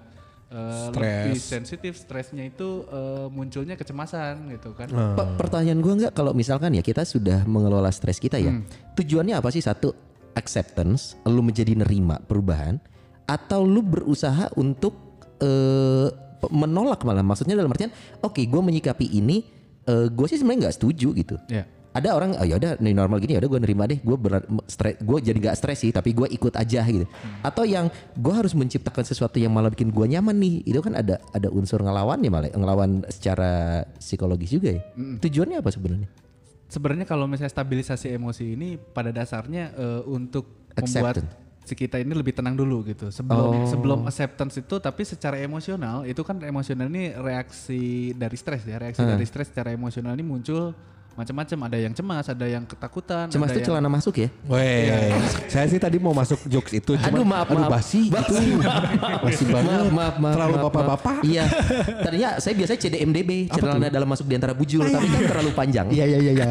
eh, 0.49 0.89
lebih 0.89 1.37
sensitif. 1.37 1.93
Stresnya 1.99 2.47
itu 2.47 2.87
eh, 2.87 3.27
munculnya 3.29 3.75
kecemasan 3.75 4.55
gitu 4.55 4.73
kan. 4.73 4.87
Pe- 4.89 5.35
pertanyaan 5.37 5.83
gue 5.83 5.95
nggak 6.07 6.15
kalau 6.15 6.31
misalkan 6.31 6.73
ya 6.73 6.81
kita 6.81 7.03
sudah 7.03 7.43
mengelola 7.45 7.91
stres 7.91 8.17
kita 8.17 8.39
ya, 8.39 8.55
tujuannya 8.95 9.35
apa 9.35 9.51
sih 9.51 9.61
satu 9.61 9.93
acceptance, 10.33 11.19
lu 11.27 11.43
menjadi 11.43 11.75
nerima 11.75 12.23
perubahan, 12.23 12.79
atau 13.27 13.67
lu 13.67 13.83
berusaha 13.83 14.55
untuk 14.55 15.08
eh, 15.39 16.07
pe- 16.39 16.53
menolak 16.55 17.03
malah, 17.03 17.23
maksudnya 17.23 17.59
dalam 17.59 17.71
artian, 17.71 17.91
oke 18.23 18.39
gue 18.39 18.63
menyikapi 18.63 19.07
ini, 19.11 19.43
gue 19.89 20.27
sih 20.29 20.37
sebenarnya 20.37 20.69
nggak 20.69 20.77
setuju 20.77 21.09
gitu. 21.17 21.37
Ya. 21.49 21.65
Ada 21.89 22.13
orang, 22.15 22.37
oh 22.37 22.45
ya 22.45 22.61
udah 22.61 22.77
nih 22.79 22.93
normal 22.95 23.19
gini, 23.19 23.35
ya 23.35 23.41
udah 23.43 23.51
gue 23.57 23.61
nerima 23.65 23.89
deh, 23.89 23.99
gue 23.99 24.17
gue 25.01 25.19
jadi 25.25 25.39
nggak 25.41 25.57
stres 25.57 25.83
sih, 25.83 25.91
tapi 25.91 26.13
gue 26.13 26.29
ikut 26.31 26.55
aja 26.55 26.85
gitu. 26.85 27.09
Atau 27.43 27.65
yang 27.65 27.89
gue 28.15 28.35
harus 28.37 28.53
menciptakan 28.53 29.03
sesuatu 29.03 29.41
yang 29.41 29.51
malah 29.51 29.73
bikin 29.73 29.91
gue 29.91 30.07
nyaman 30.07 30.37
nih, 30.37 30.63
itu 30.69 30.79
kan 30.85 30.95
ada 30.95 31.19
ada 31.33 31.49
unsur 31.49 31.81
ngelawan 31.81 32.21
ya 32.23 32.31
malah, 32.31 32.53
ngelawan 32.53 33.03
secara 33.09 33.83
psikologis 33.99 34.53
juga 34.53 34.77
ya. 34.77 34.83
Tujuannya 34.95 35.59
apa 35.59 35.73
sebenarnya? 35.73 36.09
Sebenarnya 36.69 37.09
kalau 37.09 37.25
misalnya 37.25 37.51
stabilisasi 37.57 38.13
emosi 38.15 38.45
ini 38.53 38.77
pada 38.77 39.09
dasarnya 39.09 39.73
eh, 39.73 40.03
untuk 40.05 40.69
membuat 40.77 41.25
Acceptance. 41.25 41.48
Si 41.69 41.77
kita 41.77 42.01
ini 42.01 42.17
lebih 42.17 42.33
tenang 42.33 42.57
dulu 42.57 42.81
gitu. 42.89 43.13
Sebelum 43.13 43.69
sebelum 43.69 43.99
acceptance 44.09 44.57
itu 44.57 44.81
tapi 44.81 45.05
secara 45.05 45.37
emosional 45.37 46.09
itu 46.09 46.25
kan 46.25 46.41
emosional 46.41 46.89
ini 46.89 47.13
reaksi 47.13 48.17
dari 48.17 48.37
stres 48.41 48.65
ya. 48.65 48.81
Reaksi 48.81 49.05
dari 49.05 49.29
stres 49.29 49.53
secara 49.53 49.69
emosional 49.77 50.17
ini 50.17 50.25
muncul 50.25 50.73
macam-macam. 51.19 51.59
Ada 51.67 51.79
yang 51.83 51.93
cemas, 51.99 52.27
ada 52.31 52.47
yang 52.47 52.63
ketakutan, 52.63 53.27
Cemas 53.27 53.51
ada 53.51 53.59
itu 53.59 53.67
yang 53.67 53.83
celana 53.83 53.91
masuk 53.91 54.15
ya? 54.23 54.29
Weh, 54.47 55.11
saya 55.51 55.67
sih 55.67 55.83
tadi 55.83 55.99
mau 55.99 56.15
masuk 56.15 56.47
jokes 56.47 56.79
itu, 56.79 56.95
cuman 56.95 57.11
Aduh 57.11 57.27
maaf 57.27 57.47
aduh, 57.51 57.67
maaf. 57.67 57.71
basi 57.75 58.07
gitu. 58.07 58.35
Basi 59.27 59.45
banget. 59.51 59.91
Maaf 59.91 59.91
maaf 59.91 60.15
maaf. 60.23 60.35
Terlalu 60.39 60.55
maaf, 60.55 60.65
bapak-bapak. 60.71 61.17
Iya. 61.27 61.45
Tadinya 62.07 62.29
saya 62.39 62.55
biasanya 62.55 62.81
CDMDB, 62.87 63.31
celana 63.51 63.91
dalam 63.91 64.07
masuk 64.07 64.31
di 64.31 64.35
antara 64.39 64.55
bujul, 64.55 64.87
tapi 64.87 65.11
kan 65.11 65.21
terlalu 65.27 65.51
panjang. 65.59 65.87
Iya 65.91 66.05
iya 66.07 66.19
iya 66.23 66.33
iya. 66.39 66.47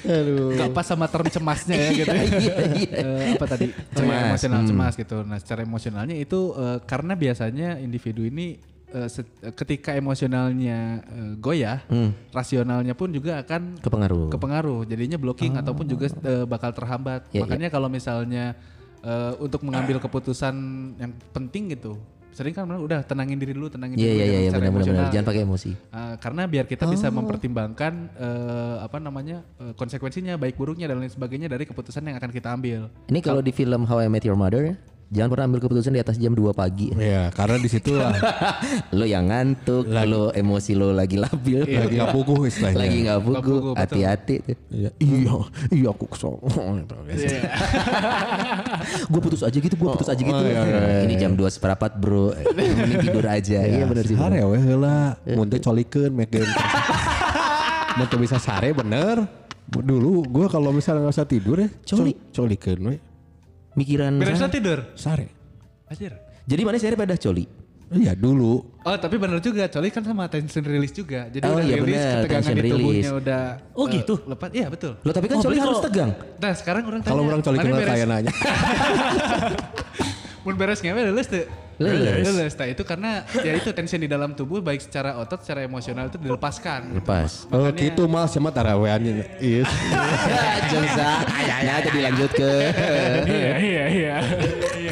Aduh. 0.00 0.54
nggak 0.54 0.70
pas 0.70 0.86
sama 0.86 1.06
term 1.06 1.26
cemasnya 1.26 1.76
ya 1.76 1.90
gitu. 2.00 2.14
ya. 2.14 2.24
Iya, 2.24 2.54
iya. 2.78 2.90
Eh, 2.94 3.26
apa 3.36 3.44
tadi 3.44 3.66
Cemas, 3.70 3.94
cemas 3.94 4.20
emosional 4.24 4.60
hmm. 4.62 4.68
cemas 4.70 4.94
gitu 4.96 5.16
nah 5.26 5.38
secara 5.38 5.60
emosionalnya 5.62 6.16
itu 6.16 6.54
eh, 6.54 6.78
karena 6.86 7.12
biasanya 7.14 7.68
individu 7.78 8.22
ini 8.22 8.56
eh, 8.90 9.08
ketika 9.52 9.92
emosionalnya 9.92 10.78
eh, 11.04 11.32
goyah 11.36 11.84
rasionalnya 12.30 12.94
pun 12.94 13.10
juga 13.10 13.42
akan 13.42 13.82
Kepengaruh. 13.82 14.28
kepengaruh 14.30 14.80
jadinya 14.86 15.18
blocking 15.18 15.58
ataupun 15.58 15.84
juga 15.86 16.06
bakal 16.46 16.70
terhambat 16.72 17.26
Ya, 17.30 17.42
makanya 17.44 17.68
kalau 17.68 17.90
misalnya 17.90 18.54
eh, 19.02 19.32
untuk 19.38 19.66
mengambil 19.66 19.98
keputusan 19.98 20.54
yang 20.96 21.12
penting 21.34 21.74
gitu 21.74 21.98
sering 22.30 22.54
kan 22.54 22.64
udah 22.66 23.02
tenangin 23.02 23.36
diri 23.36 23.52
dulu 23.52 23.66
tenangin 23.68 23.98
Iya 23.98 24.02
diri 24.02 24.10
iya 24.10 24.14
dulu 24.14 24.24
jangan 24.24 24.40
iya, 24.40 24.50
secara 24.50 24.60
benar 24.60 24.72
emosional. 24.74 25.06
jangan 25.10 25.26
pakai 25.26 25.42
emosi. 25.42 25.70
Uh, 25.90 26.14
karena 26.22 26.42
biar 26.46 26.64
kita 26.70 26.84
bisa 26.86 27.06
mempertimbangkan 27.10 27.92
uh, 28.16 28.76
apa 28.86 28.96
namanya 29.02 29.42
uh, 29.58 29.72
konsekuensinya 29.74 30.34
baik 30.38 30.54
buruknya 30.54 30.86
dan 30.86 31.02
lain 31.02 31.10
sebagainya 31.10 31.50
dari 31.50 31.66
keputusan 31.66 32.06
yang 32.06 32.16
akan 32.16 32.30
kita 32.30 32.48
ambil. 32.54 32.88
Ini 33.10 33.20
kalau 33.20 33.42
di 33.42 33.50
film 33.50 33.82
How 33.84 34.04
I 34.04 34.08
Met 34.08 34.24
Your 34.24 34.38
Mother, 34.38 34.78
jangan 35.10 35.28
pernah 35.34 35.44
ambil 35.50 35.60
keputusan 35.66 35.90
di 35.90 36.00
atas 36.00 36.16
jam 36.22 36.30
2 36.30 36.54
pagi. 36.54 36.94
Iya, 36.94 37.34
karena 37.34 37.58
di 37.58 37.66
situ 37.66 37.98
lah 37.98 38.14
lo 38.98 39.02
yang 39.02 39.26
ngantuk, 39.26 39.90
lo 39.90 40.30
emosi 40.30 40.78
lo 40.78 40.94
lagi 40.94 41.18
labil, 41.18 41.66
lagi 41.66 41.98
nggak 41.98 42.14
puguh 42.14 42.46
istilahnya. 42.46 42.78
lagi 42.78 42.96
nggak 43.10 43.20
puguh, 43.26 43.74
betul. 43.74 43.76
hati-hati 43.76 44.34
tuh. 44.38 44.56
Iya, 44.70 44.90
iya, 45.02 45.34
iya 45.74 45.88
aku 45.90 46.06
kesel. 46.14 46.38
gue 49.10 49.20
putus 49.20 49.42
aja 49.42 49.58
gitu, 49.58 49.74
gue 49.74 49.88
putus 49.90 50.06
aja 50.06 50.22
gitu. 50.22 50.30
oh, 50.30 50.46
iya, 50.46 50.62
iya, 50.62 50.78
iya, 50.78 51.02
Ini 51.10 51.14
jam 51.18 51.34
2 51.34 51.42
seperempat 51.50 51.98
bro, 51.98 52.30
mending 52.54 53.02
tidur 53.02 53.26
aja. 53.26 53.66
Iya 53.66 53.90
benar 53.90 54.06
sih. 54.06 54.14
Sare 54.14 54.38
bener. 54.38 54.46
we 54.46 54.58
heula, 54.62 55.18
mun 55.34 55.50
teh 55.50 55.58
colikeun 55.58 56.14
meken. 56.14 56.46
Mun 57.98 58.06
teu 58.06 58.18
bisa 58.22 58.38
sare 58.38 58.70
bener. 58.70 59.26
Dulu 59.70 60.26
gua 60.26 60.46
kalau 60.46 60.70
misalnya 60.70 61.06
nggak 61.06 61.14
usah 61.18 61.26
tidur 61.26 61.58
ya, 61.62 61.68
Coli. 61.86 62.14
col- 62.14 62.46
colikeun 62.46 62.78
we. 63.80 63.82
Mikiran 63.82 64.12
Beresnya 64.14 64.46
tidur. 64.46 64.78
Sare. 64.94 65.26
Anjir. 65.88 66.12
Jadi 66.44 66.60
mana 66.62 66.76
saya 66.76 66.94
pada 66.94 67.16
coli? 67.16 67.48
Iya 67.90 68.14
dulu. 68.14 68.62
Oh 68.80 68.94
tapi 68.94 69.18
benar 69.18 69.40
juga, 69.40 69.66
Coli 69.66 69.90
kan 69.90 70.00
sama 70.00 70.24
tension 70.26 70.62
release 70.62 70.92
juga. 70.92 71.26
Jadi 71.26 71.42
Oh, 71.42 71.52
udah 71.52 71.64
iya 71.64 71.74
rilis 71.74 71.90
benar, 71.90 72.22
ketegangan 72.22 72.44
tension 72.44 72.54
di 72.54 72.62
tubuhnya 72.62 72.86
release. 72.86 73.18
udah 73.18 73.42
Oh, 73.72 73.82
uh, 73.82 73.86
gitu? 73.90 74.14
lepas. 74.24 74.48
Iya 74.52 74.66
betul. 74.70 74.92
Lo 75.00 75.10
tapi 75.10 75.26
kan 75.26 75.34
Oh, 75.34 75.42
coli 75.42 75.56
harus 75.58 75.74
kalau- 75.74 75.84
tegang. 75.84 76.10
Nah 76.38 76.52
sekarang 76.54 76.82
orang 76.86 77.00
tanya. 77.02 77.10
Kalau 77.10 77.22
orang 77.24 77.40
mah 77.42 77.50
beres- 77.50 77.90
kayak 77.90 78.06
nanya. 78.06 78.30
Mun 80.46 80.54
beres 80.54 80.78
ngewe 80.80 81.00
lulus 81.10 81.26
tuh. 81.26 81.44
Lulus. 81.80 82.28
Lulus. 82.28 82.52
Nah 82.60 82.68
itu 82.68 82.82
karena 82.84 83.10
ya 83.40 83.52
itu 83.56 83.72
tension 83.72 83.96
di 83.96 84.04
dalam 84.04 84.36
tubuh 84.36 84.60
baik 84.60 84.84
secara 84.84 85.16
otot, 85.16 85.40
secara 85.40 85.64
emosional 85.64 86.12
itu 86.12 86.20
dilepaskan. 86.20 86.92
Lepas. 86.92 87.48
Oh 87.48 87.64
Makanya- 87.64 87.80
gitu 87.88 88.02
mal 88.04 88.28
sama 88.28 88.52
taraweannya. 88.52 89.40
Iya. 89.40 89.64
Jengsa, 90.70 91.24
nah 91.64 91.76
itu 91.80 91.90
dilanjut 91.90 92.30
ke. 92.36 92.52
Iya 93.26 93.54
iya 93.56 93.84
iya. 93.88 94.14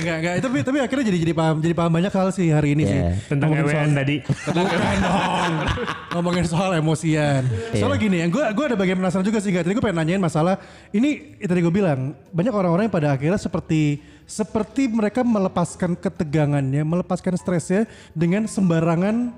Iya 0.08 0.14
enggak 0.16 0.32
enggak 0.32 0.34
tapi 0.40 0.56
tapi 0.64 0.78
akhirnya 0.80 1.04
jadi 1.04 1.18
jadi 1.20 1.34
paham 1.36 1.56
jadi 1.60 1.74
paham 1.76 1.92
banyak 1.92 2.08
hal 2.10 2.28
sih 2.32 2.48
hari 2.48 2.68
ini 2.72 2.82
Iya. 2.82 2.88
sih. 2.88 3.00
Tentang 3.28 3.48
Ngomongin 3.52 3.68
EWN 3.68 3.76
soal- 3.84 3.98
tadi. 4.00 4.16
Tentang 4.24 4.64
EWN 4.66 4.98
dong. 4.98 5.52
Ngomongin 6.16 6.44
soal 6.48 6.70
emosian. 6.74 7.42
Soalnya 7.70 7.98
gini, 7.98 8.18
gue 8.26 8.44
gue 8.48 8.64
ada 8.64 8.74
bagian 8.74 8.96
penasaran 8.96 9.20
juga 9.22 9.38
sih. 9.38 9.52
Gak? 9.52 9.68
Tadi 9.68 9.74
gue 9.76 9.84
pengen 9.84 10.00
nanyain 10.00 10.16
masalah 10.18 10.56
ini 10.90 11.36
tadi 11.38 11.60
gue 11.60 11.68
bilang 11.70 12.16
banyak 12.30 12.48
orang-orang 12.50 12.88
yang 12.88 12.94
pada 12.94 13.12
akhirnya 13.12 13.36
seperti 13.36 14.00
seperti 14.24 14.88
mereka 14.88 15.20
melepaskan 15.20 15.92
ketegangannya, 15.94 16.80
melepaskan 16.82 17.36
stresnya 17.36 17.84
dengan 18.12 18.44
sembarangan 18.44 19.36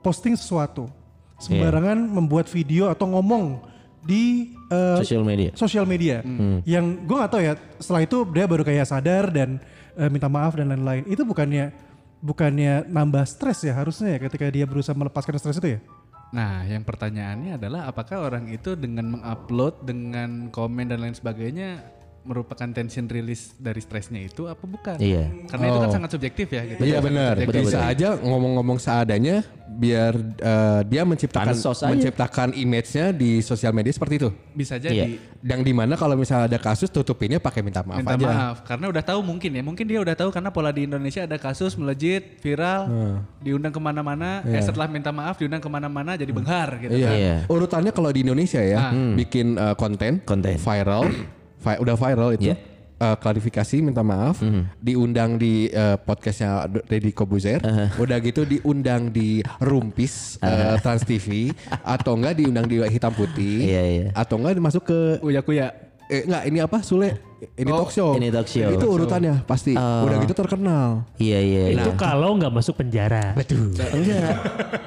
posting 0.00 0.34
sesuatu, 0.34 0.90
sembarangan 1.38 1.94
membuat 1.98 2.46
video 2.46 2.86
atau 2.86 3.06
ngomong 3.08 3.62
di 3.98 4.54
eh, 4.70 4.96
Social 4.96 5.20
media. 5.22 5.50
sosial 5.52 5.84
media 5.84 6.22
yang 6.64 7.02
gue 7.02 7.16
gak 7.18 7.28
tahu 7.28 7.42
ya 7.42 7.52
setelah 7.76 8.00
itu 8.00 8.18
dia 8.30 8.46
baru 8.46 8.62
kayak 8.62 8.86
sadar 8.86 9.28
dan 9.28 9.58
eh, 9.98 10.10
minta 10.10 10.30
maaf 10.30 10.54
dan 10.54 10.70
lain-lain. 10.70 11.04
Itu 11.10 11.26
bukannya 11.26 11.74
bukannya 12.22 12.86
nambah 12.90 13.26
stres 13.26 13.62
ya 13.62 13.74
harusnya 13.78 14.14
ya 14.14 14.18
ketika 14.26 14.46
dia 14.50 14.66
berusaha 14.66 14.94
melepaskan 14.94 15.38
stres 15.38 15.58
itu 15.58 15.78
ya? 15.78 15.80
Nah, 16.28 16.60
yang 16.68 16.84
pertanyaannya 16.84 17.56
adalah 17.56 17.88
apakah 17.88 18.20
orang 18.20 18.52
itu 18.52 18.76
dengan 18.76 19.16
mengupload, 19.16 19.88
dengan 19.88 20.52
komen 20.52 20.92
dan 20.92 21.00
lain 21.00 21.16
sebagainya 21.16 21.97
merupakan 22.28 22.68
tension 22.68 23.08
release 23.08 23.56
dari 23.56 23.80
stresnya 23.80 24.20
itu 24.20 24.44
apa 24.44 24.60
bukan? 24.62 25.00
Iya. 25.00 25.32
Karena 25.48 25.64
itu 25.66 25.78
kan 25.80 25.90
sangat 25.90 26.10
subjektif 26.12 26.46
ya 26.46 26.62
gitu. 26.66 26.80
Iya 26.84 26.98
benar. 27.00 27.40
Bisa 27.40 27.80
aja 27.82 28.08
ngomong-ngomong 28.14 28.76
seadanya 28.76 29.40
biar 29.70 30.12
eh, 30.36 30.80
dia 30.84 31.02
menciptakan 31.02 31.54
menciptakan 31.88 32.48
image-nya 32.52 33.10
di 33.10 33.40
sosial 33.40 33.72
media 33.72 33.88
seperti 33.90 34.14
itu. 34.18 34.28
Bisa 34.52 34.76
Iya. 34.76 35.08
jadi 35.08 35.16
Yang 35.38 35.60
di 35.62 35.72
mana 35.72 35.94
kalau 35.94 36.12
misalnya 36.12 36.46
ada 36.46 36.58
kasus 36.58 36.90
tutupinnya 36.90 37.38
pakai 37.38 37.62
minta 37.62 37.80
maaf 37.80 38.02
minta 38.02 38.12
aja. 38.12 38.26
maaf 38.26 38.56
karena 38.62 38.90
udah 38.90 39.00
tahu 39.00 39.20
mungkin 39.22 39.54
ya 39.54 39.62
mungkin 39.62 39.86
dia 39.86 39.98
udah 39.98 40.12
tahu 40.12 40.28
karena 40.28 40.50
pola 40.50 40.68
di 40.68 40.82
Indonesia 40.82 41.22
ada 41.22 41.38
kasus 41.38 41.78
melejit 41.78 42.42
viral 42.42 42.90
diundang 43.38 43.70
ke 43.70 43.78
mana-mana 43.78 44.42
eh 44.42 44.58
setelah 44.58 44.84
minta 44.86 45.08
maaf 45.08 45.38
diundang 45.38 45.62
ke 45.62 45.70
mana-mana 45.70 46.12
jadi 46.12 46.28
benghar 46.28 46.74
gitu 46.76 46.90
Iya. 46.92 47.06
kan. 47.06 47.14
Iya. 47.16 47.36
Urutannya 47.46 47.92
kalau 47.92 48.10
di 48.10 48.20
Indonesia 48.20 48.58
ya, 48.58 48.90
bikin 49.14 49.54
eh, 49.54 49.74
konten, 49.74 50.18
Konten. 50.20 50.58
viral, 50.58 51.06
vi- 51.58 51.78
udah 51.78 51.94
viral 51.94 52.30
itu. 52.32 52.44
Iya. 52.44 52.56
eh, 52.98 53.14
klarifikasi 53.14 53.76
minta 53.78 54.02
maaf 54.02 54.42
diundang 54.76 55.36
di 55.36 55.66
eh, 55.66 55.94
podcastnya 55.96 56.62
Deddy 56.66 57.10
Kobuzer 57.10 57.62
udah 57.94 58.18
gitu 58.18 58.42
diundang 58.42 59.08
di 59.08 59.38
Rumpis 59.58 60.34
eh, 60.38 60.74
Trans 60.78 61.02
TV 61.02 61.54
atau 61.94 62.12
enggak 62.12 62.34
diundang 62.36 62.64
di 62.64 62.82
Hitam 62.82 63.12
Putih 63.12 63.62
Iya, 63.64 63.82
iya. 63.84 64.06
atau 64.12 64.34
enggak 64.36 64.58
masuk 64.58 64.82
ke 64.84 64.98
Uya 65.20 65.40
kuya. 65.40 65.70
eh 66.08 66.24
enggak 66.24 66.42
ini 66.42 66.58
apa 66.58 66.80
Sule 66.80 67.20
ini 67.54 67.68
talk 67.68 67.92
show 67.92 68.16
ini 68.16 68.32
talk 68.32 68.48
show. 68.48 68.66
itu 68.66 68.82
urutannya 68.82 69.44
pasti 69.44 69.76
udah 69.76 70.18
gitu 70.18 70.34
terkenal 70.34 71.06
Iya 71.14 71.38
iya. 71.38 71.62
iya. 71.68 71.78
Itu 71.78 71.94
kalau 71.94 72.34
nggak 72.34 72.50
masuk 72.50 72.74
penjara. 72.76 73.30
betul 73.32 73.70
Enggak. 73.78 74.34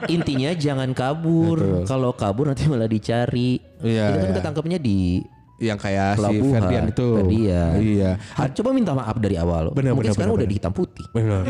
Intinya 0.07 0.51
jangan 0.51 0.91
kabur. 0.91 1.85
Kalau 1.85 2.11
kabur 2.11 2.49
nanti 2.49 2.65
malah 2.65 2.87
dicari. 2.87 3.61
Iya, 3.79 4.03
itu 4.09 4.17
kan 4.17 4.27
iya. 4.27 4.35
ketangkepnya 4.35 4.79
di 4.79 5.23
yang 5.61 5.77
kayak 5.77 6.09
si 6.11 6.19
pelabuhan. 6.19 6.57
Ferdian 6.57 6.83
itu 6.89 7.07
Ferdian. 7.15 7.71
iya 7.77 8.11
Ah, 8.33 8.49
Coba 8.49 8.69
minta 8.71 8.91
maaf 8.91 9.13
dari 9.15 9.37
awal. 9.37 9.69
Bener, 9.69 9.93
Mungkin 9.93 10.09
bener, 10.09 10.13
sekarang 10.13 10.33
bener, 10.33 10.41
udah 10.41 10.49
di 10.49 10.55
hitam 10.57 10.73
putih. 10.73 11.05
Benar. 11.11 11.41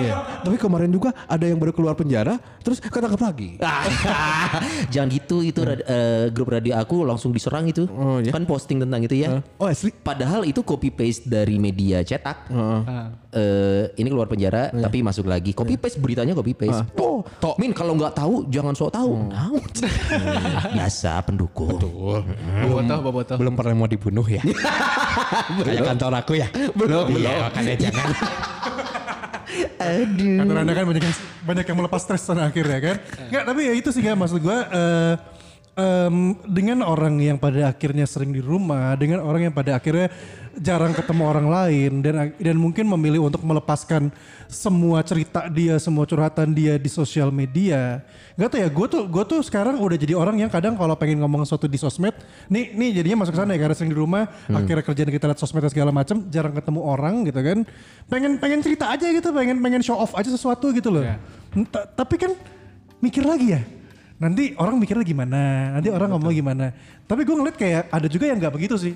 Tapi 0.44 0.56
kemarin 0.56 0.90
juga 0.90 1.10
ada 1.26 1.42
yang 1.42 1.56
baru 1.56 1.72
keluar 1.72 1.96
penjara, 1.96 2.36
terus 2.60 2.78
ketangkep 2.78 3.18
lagi. 3.18 3.50
Jangan 4.94 5.08
gitu 5.10 5.42
itu 5.42 5.60
rad- 5.62 5.84
eh, 5.84 6.26
grup 6.30 6.52
radio 6.52 6.76
aku 6.76 7.02
langsung 7.02 7.32
diserang 7.32 7.66
itu. 7.66 7.88
Oh, 7.88 8.20
iya? 8.20 8.30
Kan 8.30 8.44
posting 8.44 8.78
tentang 8.78 9.00
itu 9.00 9.16
ya. 9.16 9.40
Oh 9.56 9.66
asli? 9.66 9.92
Padahal 9.94 10.44
itu 10.44 10.60
copy 10.62 10.92
paste 10.92 11.26
dari 11.26 11.56
media 11.56 12.02
cetak. 12.02 12.52
Ah. 12.52 13.16
Eh, 13.32 13.88
ini 13.96 14.12
keluar 14.12 14.28
penjara 14.28 14.68
Iya. 14.70 14.84
tapi 14.84 15.00
masuk 15.00 15.24
lagi. 15.24 15.52
Copy 15.52 15.76
paste 15.76 15.98
beritanya 15.98 16.36
copy 16.36 16.52
paste. 16.52 16.84
Oh, 16.98 17.24
Min 17.56 17.72
kalau 17.72 17.94
nggak 17.94 18.12
tahu 18.14 18.44
jangan 18.48 18.74
sok 18.74 18.92
tahu. 18.92 19.14
Hmm. 19.16 19.30
Tahu. 19.32 19.56
Biasa 20.76 21.22
pendukung. 21.22 21.78
Bobotoh, 22.60 23.00
bobotoh. 23.02 23.38
Belum 23.38 23.54
pernah 23.54 23.74
mau 23.74 23.88
dibunuh 24.02 24.26
ya? 24.26 24.42
Kayak 25.70 25.94
kantor 25.94 26.12
aku 26.18 26.34
ya? 26.42 26.50
Belum. 26.74 27.14
Belum. 27.14 27.38
Makanya 27.46 27.76
jangan. 27.78 28.10
Aduh. 29.78 30.38
Kantor 30.42 30.58
anda 30.58 30.74
kan 30.74 30.86
banyak 30.90 31.04
yang, 31.06 31.16
banyak 31.46 31.66
yang 31.70 31.78
melepas 31.78 32.02
stres 32.02 32.26
pada 32.26 32.50
akhirnya 32.50 32.80
kan. 32.82 32.96
Enggak 33.30 33.44
tapi 33.46 33.62
ya 33.70 33.74
itu 33.78 33.94
sih 33.94 34.02
kan 34.02 34.18
maksud 34.18 34.42
gue. 34.42 34.58
eh, 34.74 35.14
em, 35.74 36.16
dengan 36.44 36.84
orang 36.84 37.16
yang 37.18 37.38
pada 37.38 37.70
akhirnya 37.70 38.04
sering 38.04 38.32
di 38.32 38.40
rumah, 38.40 38.96
dengan 38.96 39.24
orang 39.24 39.50
yang 39.50 39.56
pada 39.56 39.76
akhirnya 39.76 40.12
jarang 40.52 40.92
ketemu 40.92 41.24
orang 41.24 41.48
lain 41.48 41.92
dan 42.04 42.36
dan 42.36 42.56
mungkin 42.60 42.84
memilih 42.84 43.24
untuk 43.24 43.40
melepaskan 43.40 44.12
semua 44.52 45.00
cerita 45.00 45.48
dia, 45.48 45.80
semua 45.80 46.04
curhatan 46.04 46.52
dia 46.52 46.76
di 46.76 46.92
sosial 46.92 47.32
media. 47.32 48.04
Gak 48.36 48.52
tau 48.52 48.60
ya, 48.60 48.68
gue 48.68 48.88
tuh 48.92 49.04
gue 49.08 49.24
tuh 49.24 49.40
sekarang 49.40 49.80
udah 49.80 49.96
jadi 49.96 50.12
orang 50.12 50.44
yang 50.44 50.52
kadang 50.52 50.76
kalau 50.76 50.92
pengen 51.00 51.24
ngomong 51.24 51.48
sesuatu 51.48 51.72
di 51.72 51.80
sosmed, 51.80 52.12
nih 52.52 52.76
nih 52.76 53.00
jadinya 53.00 53.24
masuk 53.24 53.32
ke 53.32 53.40
sana 53.40 53.56
ya 53.56 53.60
karena 53.64 53.76
sering 53.76 53.92
di 53.96 54.00
rumah, 54.00 54.28
akhirnya 54.52 54.84
kerjaan 54.84 55.08
kita 55.08 55.26
lihat 55.32 55.40
sosmed 55.40 55.64
dan 55.64 55.72
segala 55.72 55.92
macam, 55.96 56.20
jarang 56.28 56.52
ketemu 56.52 56.80
orang 56.84 57.16
gitu 57.24 57.40
kan. 57.40 57.58
Pengen 58.12 58.32
pengen 58.36 58.60
cerita 58.60 58.92
aja 58.92 59.08
gitu, 59.08 59.32
pengen 59.32 59.56
pengen 59.64 59.80
show 59.80 59.96
off 59.96 60.12
aja 60.20 60.28
sesuatu 60.28 60.68
gitu 60.76 60.92
loh. 60.92 61.04
Ta- 61.72 61.88
Tapi 61.88 62.16
kan 62.20 62.32
mikir 63.00 63.24
lagi 63.24 63.56
ya. 63.56 63.62
Nanti 64.22 64.54
orang 64.62 64.78
mikirnya 64.78 65.02
gimana, 65.02 65.74
nanti 65.74 65.90
orang 65.90 66.14
ngomong 66.14 66.30
gimana. 66.30 66.70
Tapi 67.10 67.26
gue 67.26 67.36
ngeliat 67.42 67.58
kayak 67.58 67.90
ada 67.90 68.06
juga 68.06 68.30
yang 68.30 68.38
nggak 68.38 68.54
begitu 68.54 68.78
sih. 68.78 68.94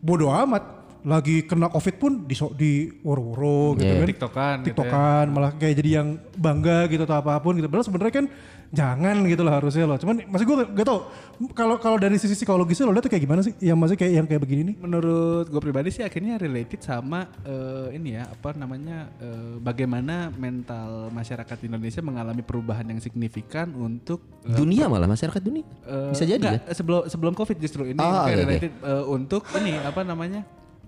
Bodoh 0.00 0.32
amat. 0.32 0.83
Lagi 1.04 1.44
kena 1.44 1.68
covid 1.68 1.94
pun 1.96 2.12
di 2.24 2.32
di 2.54 2.72
woro-woro 3.00 3.76
gitu 3.76 3.86
Iya. 3.86 4.00
kan. 4.00 4.08
Tiktokan 4.08 4.54
gitu 4.56 4.64
ya. 4.64 4.64
Tiktokan 4.66 5.24
malah 5.28 5.52
kayak 5.52 5.74
jadi 5.76 5.90
yang 6.00 6.08
bangga 6.34 6.88
gitu 6.88 7.04
atau 7.04 7.16
apa 7.18 7.36
pun 7.38 7.54
gitu. 7.54 7.68
Padahal 7.68 7.84
sebenarnya 7.84 8.14
kan 8.14 8.26
jangan 8.70 9.16
gitu 9.22 9.42
lah 9.44 9.60
harusnya 9.60 9.84
loh. 9.84 9.94
Cuman 9.94 10.24
masih 10.26 10.44
gue 10.44 10.56
gak 10.66 10.82
tau 10.82 11.12
kalau 11.52 11.76
kalau 11.76 11.96
dari 11.96 12.16
sisi 12.16 12.32
psikologisnya 12.34 12.84
lo 12.84 12.90
lihat 12.90 13.04
tuh 13.04 13.12
kayak 13.12 13.20
gimana 13.22 13.40
sih? 13.40 13.52
Yang 13.60 13.78
masih 13.78 13.96
kayak 13.96 14.12
yang 14.14 14.26
kayak 14.26 14.40
begini 14.40 14.60
nih? 14.64 14.76
Menurut 14.76 15.46
gue 15.46 15.60
pribadi 15.60 15.88
sih 15.90 16.00
akhirnya 16.00 16.34
related 16.34 16.80
sama 16.80 17.28
eh, 17.42 17.92
ini 17.92 18.16
ya 18.16 18.24
apa 18.24 18.50
namanya 18.54 19.12
eh, 19.18 19.60
bagaimana 19.60 20.32
mental 20.32 21.12
masyarakat 21.12 21.58
Indonesia 21.62 22.00
mengalami 22.00 22.40
perubahan 22.40 22.86
yang 22.86 22.98
signifikan 22.98 23.76
untuk 23.76 24.24
eh, 24.42 24.56
Dunia 24.56 24.88
malah 24.88 25.06
masyarakat 25.06 25.38
dunia. 25.38 25.68
eh, 25.84 26.10
Bisa 26.10 26.24
jadi 26.24 26.40
enggak, 26.40 26.64
kan? 26.64 26.72
sebelum 26.72 27.00
sebelum 27.06 27.32
covid 27.32 27.56
justru 27.58 27.84
ini 27.84 28.00
Oh, 28.00 28.08
makanya 28.08 28.24
oke, 28.24 28.32
oke. 28.32 28.40
related 28.42 28.72
eh, 28.82 29.04
untuk 29.06 29.42
ini 29.54 29.72
apa 29.78 30.00
namanya 30.00 30.40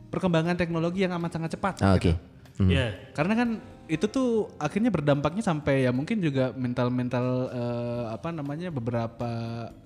perkembangan 0.08 0.56
teknologi 0.56 1.02
yang 1.04 1.12
amat 1.18 1.38
sangat 1.38 1.50
cepat. 1.58 1.74
Ah, 1.82 1.96
gitu. 1.98 2.14
Oke. 2.14 2.36
Iya. 2.64 3.12
Karena 3.12 3.34
kan 3.36 3.48
itu 3.86 4.10
tuh 4.10 4.50
akhirnya 4.58 4.90
berdampaknya 4.90 5.46
sampai 5.46 5.86
ya 5.86 5.94
mungkin 5.94 6.18
juga 6.18 6.50
mental-mental 6.58 7.26
eh, 7.54 8.04
apa 8.10 8.34
namanya 8.34 8.74
beberapa 8.74 9.30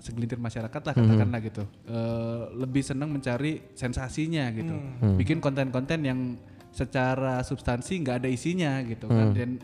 segelintir 0.01 0.41
masyarakat 0.41 0.81
lah 0.81 0.93
katakanlah 0.95 1.39
gitu. 1.45 1.63
Eh, 1.85 2.41
lebih 2.57 2.81
senang 2.81 3.13
mencari 3.13 3.61
sensasinya 3.77 4.49
gitu, 4.55 4.73
bikin 5.21 5.37
konten-konten 5.37 6.01
yang 6.01 6.19
secara 6.71 7.43
substansi 7.43 8.01
nggak 8.01 8.25
ada 8.25 8.29
isinya 8.31 8.81
gitu 8.87 9.05
kan. 9.11 9.35
Dan 9.35 9.59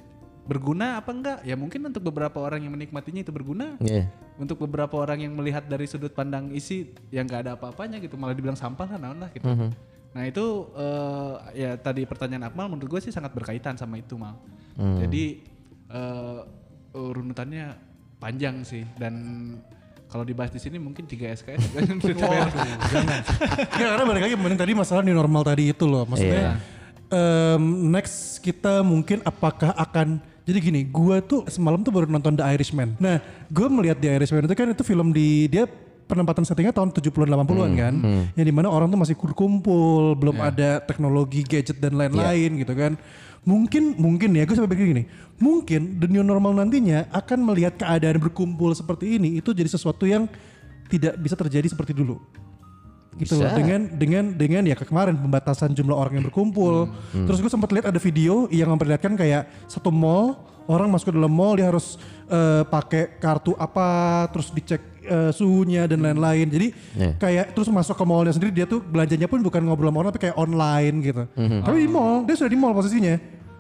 berguna 0.46 1.02
apa 1.02 1.12
enggak? 1.12 1.40
Ya 1.48 1.56
mungkin 1.58 1.88
untuk 1.90 2.04
beberapa 2.06 2.38
orang 2.44 2.62
yang 2.62 2.76
menikmatinya 2.76 3.24
itu 3.24 3.34
berguna. 3.34 3.80
Iya. 3.82 4.08
untuk 4.38 4.62
beberapa 4.70 5.02
orang 5.02 5.26
yang 5.26 5.34
melihat 5.34 5.66
dari 5.66 5.90
sudut 5.90 6.14
pandang 6.14 6.54
isi 6.54 6.94
yang 7.10 7.26
nggak 7.26 7.42
ada 7.42 7.52
apa-apanya 7.58 7.98
gitu. 7.98 8.22
Malah 8.22 8.38
dibilang 8.38 8.54
sampah 8.54 8.86
lah 8.86 9.00
naon 9.02 9.18
lah 9.18 9.34
gitu 9.34 9.50
nah 10.16 10.24
itu 10.26 10.46
eh, 10.74 11.34
ya 11.68 11.72
tadi 11.78 12.08
pertanyaan 12.08 12.50
Akmal 12.50 12.68
menurut 12.72 12.98
gue 12.98 13.02
sih 13.08 13.14
sangat 13.14 13.36
berkaitan 13.36 13.76
sama 13.76 14.00
itu 14.00 14.16
mal. 14.20 14.38
Jadi 14.78 15.42
eh, 15.90 16.40
runutannya 16.94 17.78
panjang 18.18 18.66
sih 18.66 18.84
dan 18.98 19.14
kalau 20.08 20.24
dibahas 20.24 20.50
di 20.56 20.60
sini 20.64 20.80
mungkin 20.80 21.04
3 21.04 21.36
SKS 21.44 21.62
Ya 23.76 23.86
karena 23.92 24.06
balik 24.08 24.24
lagi 24.24 24.36
mending 24.40 24.60
tadi 24.60 24.72
masalah 24.74 25.04
new 25.04 25.14
normal 25.14 25.44
tadi 25.44 25.76
itu 25.76 25.84
loh. 25.84 26.08
Maksudnya 26.08 26.58
em, 27.12 27.64
next 27.92 28.40
kita 28.40 28.82
mungkin 28.82 29.20
apakah 29.28 29.76
akan 29.76 30.24
jadi 30.48 30.64
gini, 30.64 30.88
gua 30.88 31.20
tuh 31.20 31.44
semalam 31.52 31.84
tuh 31.84 31.92
baru 31.92 32.08
nonton 32.08 32.40
The 32.40 32.56
Irishman. 32.56 32.96
Nah, 33.04 33.20
gue 33.52 33.68
melihat 33.68 34.00
The 34.00 34.16
Irishman 34.16 34.48
itu 34.48 34.56
kan 34.56 34.72
itu 34.72 34.80
film 34.88 35.12
di 35.12 35.52
dia 35.52 35.68
penempatan 36.08 36.48
settingnya 36.48 36.74
tahun 36.74 36.96
70-an 36.96 37.28
80-an 37.28 37.72
kan. 37.76 37.94
Yang 38.34 38.48
di 38.48 38.54
mana 38.56 38.68
orang 38.72 38.88
tuh 38.88 39.00
masih 39.00 39.16
kumpul, 39.20 40.16
belum 40.16 40.40
ada 40.40 40.80
teknologi 40.82 41.44
gadget 41.44 41.78
dan 41.78 42.00
lain-lain 42.00 42.64
gitu 42.64 42.74
kan. 42.74 42.96
Mungkin 43.48 43.96
mungkin 43.96 44.36
ya 44.36 44.44
gue 44.44 44.56
sampai 44.60 44.76
pikir 44.76 44.92
gini, 44.92 45.04
mungkin 45.40 46.04
the 46.04 46.08
new 46.12 46.20
normal 46.20 46.52
nantinya 46.52 47.08
akan 47.16 47.48
melihat 47.48 47.80
keadaan 47.80 48.20
berkumpul 48.20 48.76
seperti 48.76 49.16
ini 49.16 49.40
itu 49.40 49.56
jadi 49.56 49.72
sesuatu 49.72 50.04
yang 50.04 50.28
tidak 50.92 51.16
bisa 51.16 51.36
terjadi 51.40 51.68
seperti 51.72 51.96
dulu. 51.96 52.20
Gitu 53.16 53.34
loh 53.40 53.50
Bisa. 53.50 53.56
dengan 53.58 53.82
dengan 53.96 54.24
dengan 54.36 54.64
ya 54.68 54.76
kemarin 54.76 55.16
pembatasan 55.16 55.72
jumlah 55.72 55.96
orang 55.96 56.20
yang 56.20 56.26
berkumpul. 56.28 56.92
Terus 57.12 57.40
gue 57.40 57.52
sempat 57.52 57.72
lihat 57.72 57.88
ada 57.88 58.00
video 58.04 58.52
yang 58.52 58.68
memperlihatkan 58.76 59.16
kayak 59.16 59.48
satu 59.72 59.96
mall 59.96 60.44
orang 60.68 60.92
masuk 60.92 61.10
ke 61.10 61.16
dalam 61.16 61.32
mall 61.32 61.56
dia 61.56 61.72
harus 61.72 61.96
eh, 62.28 62.64
pakai 62.68 63.18
kartu 63.18 63.56
apa 63.56 64.28
terus 64.30 64.52
dicek 64.52 64.97
eh, 65.08 65.32
suhunya 65.32 65.88
dan 65.88 66.04
lain-lain. 66.04 66.48
Jadi 66.48 66.68
Yeah. 66.98 67.14
kayak 67.18 67.56
terus 67.56 67.70
masuk 67.70 67.96
ke 67.96 68.04
mallnya 68.04 68.34
sendiri 68.34 68.52
dia 68.52 68.66
tuh 68.66 68.82
belanjanya 68.82 69.26
pun 69.26 69.40
bukan 69.40 69.62
ngobrol 69.64 69.90
sama 69.90 69.98
orang 70.04 70.12
tapi 70.12 70.22
kayak 70.28 70.38
online 70.38 70.96
gitu. 71.02 71.24
Tapi 71.64 71.78
di 71.80 71.90
mall 71.90 72.28
dia 72.28 72.36
sudah 72.36 72.52
di 72.52 72.60
mall 72.60 72.74
posisinya 72.76 73.16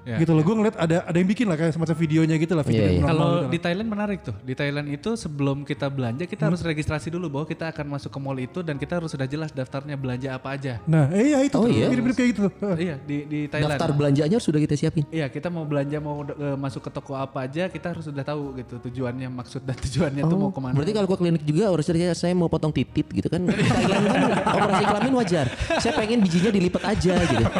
Ya, 0.07 0.23
gitu 0.23 0.31
loh 0.31 0.39
gue 0.39 0.55
ngeliat 0.55 0.79
ada 0.79 1.03
ada 1.03 1.17
yang 1.19 1.27
bikin 1.27 1.51
lah 1.51 1.59
kayak 1.59 1.75
semacam 1.75 1.95
videonya 1.99 2.35
gitu 2.39 2.55
lah 2.55 2.63
video 2.63 2.79
Iya, 2.79 2.87
yang 2.87 2.95
iya. 2.95 3.03
normal 3.03 3.11
Kalau 3.11 3.27
gitu 3.27 3.51
di 3.51 3.59
Thailand 3.59 3.87
menarik 3.91 4.19
tuh. 4.23 4.35
Di 4.39 4.53
Thailand 4.55 4.87
itu 4.87 5.09
sebelum 5.19 5.57
kita 5.67 5.87
belanja 5.91 6.23
kita 6.23 6.47
harus 6.47 6.63
registrasi 6.63 7.11
dulu 7.11 7.27
bahwa 7.27 7.43
kita 7.43 7.67
akan 7.67 7.85
masuk 7.91 8.15
ke 8.15 8.19
mall 8.23 8.39
itu 8.39 8.63
dan 8.63 8.79
kita 8.79 9.03
harus 9.03 9.11
sudah 9.11 9.27
jelas 9.27 9.51
daftarnya 9.51 9.99
belanja 9.99 10.31
apa 10.31 10.55
aja. 10.55 10.79
nah 10.87 11.11
iya 11.11 11.43
itu 11.43 11.59
Oh 11.59 11.67
tuh 11.67 11.75
iya? 11.75 11.91
mirip-mirip 11.91 12.15
kayak 12.15 12.29
gitu 12.31 12.47
iya 12.87 12.95
di 13.03 13.27
di 13.27 13.39
Thailand. 13.51 13.75
Daftar 13.75 13.91
belanjanya 13.91 14.37
sudah 14.39 14.63
kita 14.63 14.79
siapin. 14.79 15.03
Iya 15.11 15.27
kita 15.27 15.51
mau 15.51 15.67
belanja 15.67 15.99
mau 15.99 16.23
eh, 16.23 16.55
masuk 16.55 16.87
ke 16.87 16.91
toko 16.95 17.11
apa 17.11 17.43
aja 17.43 17.67
kita 17.67 17.91
harus 17.91 18.07
sudah 18.07 18.23
tahu 18.23 18.55
gitu 18.55 18.79
tujuannya 18.79 19.27
maksud 19.27 19.67
dan 19.67 19.75
tujuannya 19.75 20.23
tuh 20.23 20.37
mau 20.39 20.55
ke 20.55 20.61
mana. 20.63 20.71
Berarti 20.71 20.95
kalau 20.95 21.07
ke 21.11 21.17
klinik 21.19 21.43
juga 21.43 21.67
harus 21.67 21.83
saya, 21.83 22.15
saya 22.15 22.31
mau 22.31 22.47
potong 22.47 22.71
titit 22.71 23.11
gitu 23.11 23.27
kan. 23.27 23.43
Thailand 23.43 24.03
kan 24.07 24.21
operasi 24.55 24.83
kelamin 24.87 25.13
wajar. 25.19 25.45
Saya 25.83 25.99
pengen 25.99 26.23
bijinya 26.23 26.47
dilipat 26.47 26.83
aja 26.87 27.13
gitu. 27.27 27.43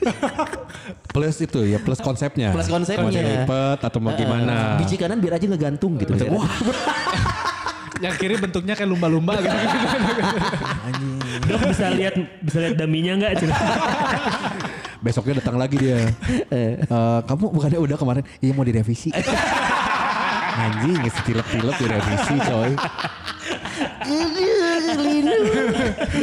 Plus 1.14 1.34
itu 1.50 1.60
ya, 1.66 1.78
plus 1.82 1.98
konsepnya. 1.98 2.54
Plus 2.54 2.70
konsepnya. 2.70 3.02
Mau 3.02 3.10
dilipet 3.10 3.78
atau 3.82 3.98
mau 3.98 4.14
gimana. 4.14 4.78
Biji 4.78 4.94
kanan 4.94 5.18
biar 5.18 5.36
aja 5.36 5.46
ngegantung 5.50 5.98
gitu. 5.98 6.14
Wah. 6.30 6.46
yang 8.04 8.16
kiri 8.16 8.40
bentuknya 8.40 8.72
kayak 8.72 8.88
lumba-lumba 8.88 9.36
gitu. 9.44 9.56
Dok 11.52 11.60
bisa 11.68 11.86
lihat 11.92 12.14
bisa 12.40 12.58
lihat 12.64 12.74
daminya 12.80 13.12
nggak? 13.20 13.32
Besoknya 15.04 15.40
datang 15.40 15.56
lagi 15.60 15.76
dia. 15.76 16.08
Eh, 16.48 16.80
kamu 17.28 17.52
bukannya 17.52 17.78
udah 17.80 17.96
kemarin? 18.00 18.24
Iya 18.40 18.52
mau 18.56 18.64
direvisi. 18.64 19.12
Anjing, 20.60 21.00
setilep-tilep 21.08 21.76
direvisi 21.80 22.36
coy. 22.44 22.72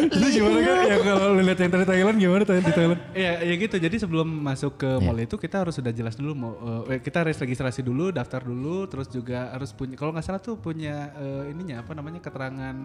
Itu 0.07 0.27
gimana 0.33 0.57
kan? 0.63 0.75
Yang 0.87 1.01
kalau 1.05 1.25
lu 1.33 1.41
lihat 1.43 1.59
yang 1.59 1.71
tadi 1.71 1.85
Thailand 1.85 2.17
gimana 2.17 2.43
Thailand 2.43 2.65
di 2.65 2.73
Thailand? 2.75 2.99
Iya, 3.13 3.33
ya 3.43 3.53
gitu. 3.55 3.75
Jadi 3.79 3.95
sebelum 3.99 4.27
masuk 4.27 4.73
ke 4.79 4.89
mall 5.01 5.19
itu 5.19 5.35
kita 5.39 5.63
harus 5.63 5.75
sudah 5.77 5.91
jelas 5.93 6.15
dulu 6.15 6.31
mau 6.33 6.53
eh, 6.89 6.99
kita 6.99 7.23
harus 7.25 7.37
registrasi 7.37 7.81
dulu, 7.83 8.11
daftar 8.11 8.43
dulu, 8.43 8.87
terus 8.89 9.07
juga 9.11 9.51
harus 9.53 9.71
punya 9.71 9.95
kalau 9.95 10.11
nggak 10.15 10.25
salah 10.25 10.41
tuh 10.41 10.57
punya 10.57 11.11
eh, 11.17 11.51
ininya 11.51 11.83
apa 11.83 11.91
namanya 11.95 12.19
keterangan 12.23 12.75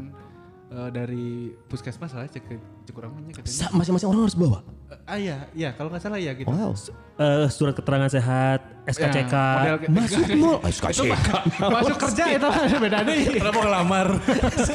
eh, 0.73 0.91
dari 0.91 1.53
puskesmas 1.69 2.17
lah 2.17 2.25
cek 2.25 2.49
cekurangannya 2.89 3.33
katanya. 3.37 3.69
Masing-masing 3.77 4.09
orang 4.09 4.23
harus 4.25 4.39
bawa. 4.39 4.59
Eh, 4.89 4.99
ah 5.05 5.19
iya, 5.21 5.37
iya 5.53 5.71
kalau 5.77 5.93
nggak 5.93 6.03
salah 6.03 6.17
ya 6.17 6.33
gitu. 6.33 6.49
Wow. 6.49 6.73
Eh, 7.21 7.47
surat 7.53 7.77
keterangan 7.77 8.09
sehat, 8.09 8.61
SKCK. 8.89 9.35
Ya, 9.37 9.75
model 9.85 9.93
Masuk 9.93 10.25
mall. 10.43 10.59
SKCK. 10.65 11.29
masuk 11.61 11.97
kerja 12.09 12.25
itu 12.33 12.49
beda 12.81 12.99
deh. 13.05 13.21
Kenapa 13.37 13.59
ngelamar? 13.61 14.07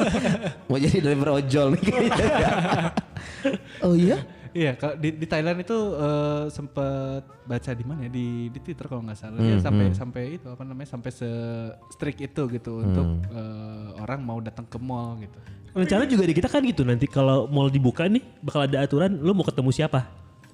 Mau 0.70 0.78
jadi 0.78 0.98
driver 1.02 1.42
ojol 1.42 1.66
nih 1.74 1.82
kayaknya. 1.82 2.50
oh 3.84 3.94
iya? 3.98 4.18
Iya, 4.56 4.72
kalau 4.80 4.94
di, 4.96 5.14
di 5.14 5.26
Thailand 5.28 5.60
itu 5.60 5.76
eh, 5.94 6.44
sempet 6.48 7.22
baca 7.44 7.70
di 7.72 7.84
mana 7.84 8.08
ya 8.08 8.10
di 8.12 8.48
di 8.48 8.58
Twitter 8.64 8.88
kalau 8.88 9.04
nggak 9.04 9.18
salah 9.18 9.40
ya 9.40 9.56
sampai 9.60 9.86
sampai 9.92 10.22
itu 10.40 10.48
apa 10.48 10.62
namanya 10.64 10.88
sampai 10.88 11.10
se 11.12 11.30
strict 11.92 12.20
itu 12.20 12.42
gitu 12.56 12.80
untuk 12.80 13.06
eh, 13.28 13.88
orang 14.00 14.20
mau 14.24 14.38
datang 14.40 14.64
ke 14.64 14.78
mall 14.80 15.20
gitu. 15.20 15.38
Rencana 15.76 16.08
juga 16.08 16.24
di 16.24 16.34
kita 16.34 16.48
kan 16.48 16.64
gitu 16.64 16.82
nanti 16.82 17.04
kalau 17.04 17.46
mall 17.48 17.68
dibuka 17.68 18.08
nih 18.08 18.24
bakal 18.40 18.64
ada 18.64 18.82
aturan 18.82 19.20
lu 19.20 19.32
mau 19.36 19.44
ketemu 19.44 19.70
siapa? 19.72 20.08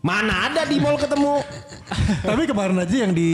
Mana 0.04 0.52
ada 0.52 0.68
di 0.68 0.76
mall 0.76 1.00
ketemu? 1.00 1.40
Tapi 2.28 2.42
kemarin 2.44 2.76
aja 2.76 2.96
yang 3.08 3.16
di 3.16 3.30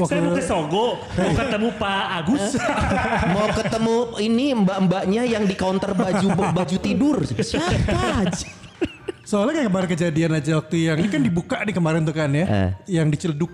waktu 0.00 0.08
Saya 0.16 0.20
mau 0.24 0.32
ke 0.32 0.40
Sogo, 0.40 0.86
mau 0.96 1.32
ketemu 1.36 1.68
Pak 1.76 2.04
Agus. 2.24 2.44
Mau 3.36 3.46
ketemu 3.52 3.96
ini 4.16 4.46
mbak-mbaknya 4.56 5.22
yang 5.28 5.44
di 5.44 5.52
counter 5.52 5.92
baju 5.92 6.26
baju 6.56 6.76
tidur. 6.80 7.20
Siapa 7.28 8.24
aja? 8.24 8.48
Soalnya 9.28 9.60
kayak 9.60 9.68
kemarin 9.68 9.88
kejadian 9.92 10.30
aja 10.40 10.52
waktu 10.56 10.76
yang 10.88 10.96
ini 11.04 11.08
kan 11.12 11.20
dibuka 11.20 11.56
nih 11.62 11.74
kemarin 11.76 12.00
tuh 12.02 12.16
kan 12.16 12.32
ya. 12.32 12.46
Eh. 12.48 12.70
Yang 12.96 13.06
di 13.12 13.16
Ciledug. 13.20 13.52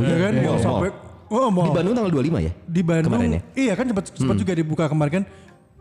ya 0.00 0.16
kan? 0.24 0.32
iya, 0.34 0.48
Mau 0.48 0.56
iya. 0.56 0.64
sampai 0.64 0.90
Oh, 1.34 1.48
mau. 1.48 1.66
Di 1.66 1.72
Bandung 1.72 1.94
tanggal 1.96 2.12
25 2.12 2.46
ya? 2.46 2.52
Di 2.68 2.80
Bandung. 2.84 3.10
Kemarin 3.10 3.30
ya? 3.32 3.42
Iya 3.56 3.72
kan 3.74 3.84
sempat 3.90 4.04
sempat 4.12 4.36
juga 4.38 4.52
dibuka 4.54 4.84
kemarin 4.86 5.12
kan. 5.20 5.24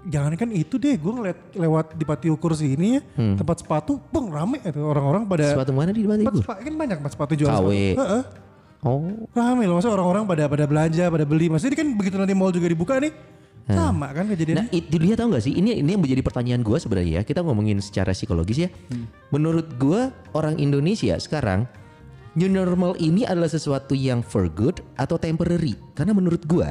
Jangan 0.03 0.35
kan 0.35 0.49
itu 0.51 0.75
deh 0.75 0.99
gue 0.99 1.11
ngeliat 1.15 1.39
lewat 1.55 1.95
di 1.95 2.03
Pati 2.03 2.27
Ukur 2.27 2.51
sini 2.59 2.99
ya. 2.99 3.01
Tempat 3.39 3.63
sepatu, 3.63 4.03
bang 4.11 4.27
rame 4.27 4.57
itu 4.59 4.81
orang-orang 4.83 5.23
pada. 5.23 5.55
Sepatu 5.55 5.71
mana 5.71 5.95
di 5.95 6.03
Tempat 6.03 6.19
Bandung? 6.19 6.43
sepatu 6.43 6.61
kan 6.63 6.73
banyak 6.75 6.95
tempat 6.99 7.11
sepatu 7.15 7.33
jual 7.39 7.49
KW. 7.51 7.69
sepatu. 7.71 8.01
Heeh. 8.03 8.23
Oh. 8.83 8.99
Rame 9.31 9.63
loh, 9.63 9.79
maksudnya 9.79 9.95
orang-orang 9.95 10.23
pada 10.27 10.43
pada 10.51 10.65
belanja, 10.67 11.07
pada 11.07 11.23
beli. 11.23 11.47
Maksudnya 11.47 11.71
ini 11.71 11.79
kan 11.79 11.87
begitu 11.95 12.15
nanti 12.19 12.35
mall 12.35 12.51
juga 12.51 12.67
dibuka 12.67 12.99
nih, 12.99 13.15
sama 13.63 14.11
kan 14.11 14.27
Nah, 14.27 14.35
kejadiannya. 14.35 14.67
itu 14.75 14.95
dia 14.99 15.15
tahu 15.15 15.39
gak 15.39 15.43
sih? 15.47 15.55
Ini 15.55 15.79
ini 15.79 15.95
yang 15.95 16.03
menjadi 16.03 16.19
pertanyaan 16.19 16.59
gue 16.67 16.77
sebenarnya 16.83 17.11
ya. 17.19 17.21
Kita 17.23 17.39
ngomongin 17.47 17.79
secara 17.79 18.11
psikologis 18.11 18.67
ya. 18.67 18.69
Menurut 19.31 19.79
gue 19.79 20.11
orang 20.35 20.59
Indonesia 20.59 21.15
sekarang 21.15 21.63
new 22.35 22.51
normal 22.51 22.99
ini 22.99 23.23
adalah 23.23 23.47
sesuatu 23.47 23.95
yang 23.95 24.19
for 24.19 24.51
good 24.51 24.83
atau 24.99 25.15
temporary. 25.15 25.79
Karena 25.95 26.11
menurut 26.11 26.43
gue 26.43 26.67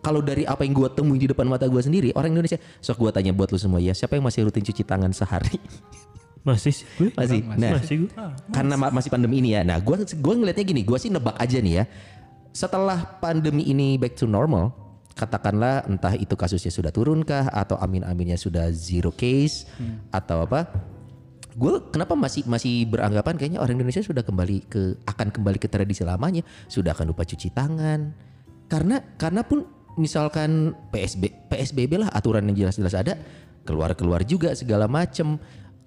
kalau 0.00 0.20
dari 0.20 0.44
apa 0.44 0.64
yang 0.64 0.72
gue 0.72 0.88
temui 0.90 1.16
di 1.16 1.28
depan 1.28 1.44
mata 1.44 1.68
gue 1.68 1.78
sendiri, 1.78 2.08
orang 2.16 2.32
Indonesia, 2.32 2.56
sok 2.80 2.96
gue 2.98 3.10
tanya 3.12 3.32
buat 3.32 3.48
lu 3.48 3.60
semua 3.60 3.78
ya, 3.78 3.92
siapa 3.92 4.16
yang 4.16 4.24
masih 4.24 4.48
rutin 4.48 4.64
cuci 4.64 4.82
tangan 4.82 5.12
sehari? 5.12 5.56
Masih 6.40 6.72
sih 6.72 6.88
gue. 6.96 7.12
masih. 7.12 7.44
Nah, 7.52 7.76
Masih 7.76 7.96
gue. 8.00 8.10
karena 8.48 8.72
ma- 8.80 8.88
masih 8.88 9.12
pandemi 9.12 9.44
ini 9.44 9.52
ya. 9.52 9.60
Nah, 9.60 9.76
gua 9.76 10.00
gua 10.24 10.32
ngelihatnya 10.40 10.64
gini, 10.64 10.80
gua 10.88 10.96
sih 10.96 11.12
nebak 11.12 11.36
aja 11.36 11.60
nih 11.60 11.74
ya. 11.76 11.84
Setelah 12.56 13.20
pandemi 13.20 13.68
ini 13.68 14.00
back 14.00 14.16
to 14.16 14.24
normal, 14.24 14.72
katakanlah 15.12 15.84
entah 15.84 16.16
itu 16.16 16.32
kasusnya 16.32 16.72
sudah 16.72 16.88
turunkah 16.88 17.44
atau 17.52 17.76
amin-aminnya 17.76 18.40
sudah 18.40 18.72
zero 18.72 19.12
case 19.12 19.68
atau 20.08 20.48
apa? 20.48 20.64
Gue 21.52 21.76
kenapa 21.92 22.16
masih 22.16 22.48
masih 22.48 22.88
beranggapan 22.88 23.36
kayaknya 23.36 23.60
orang 23.60 23.76
Indonesia 23.76 24.00
sudah 24.00 24.24
kembali 24.24 24.64
ke 24.64 24.96
akan 25.04 25.28
kembali 25.28 25.60
ke 25.60 25.68
tradisi 25.68 26.08
lamanya, 26.08 26.40
sudah 26.72 26.96
akan 26.96 27.12
lupa 27.12 27.28
cuci 27.28 27.52
tangan. 27.52 28.16
Karena 28.64 28.96
karena 29.20 29.44
pun 29.44 29.68
misalkan 30.00 30.72
PSB 30.88 31.52
PSBB 31.52 32.00
lah 32.00 32.08
aturan 32.10 32.48
yang 32.48 32.66
jelas-jelas 32.66 32.96
ada, 32.96 33.14
keluar-keluar 33.68 34.24
juga 34.24 34.56
segala 34.56 34.88
macem. 34.88 35.36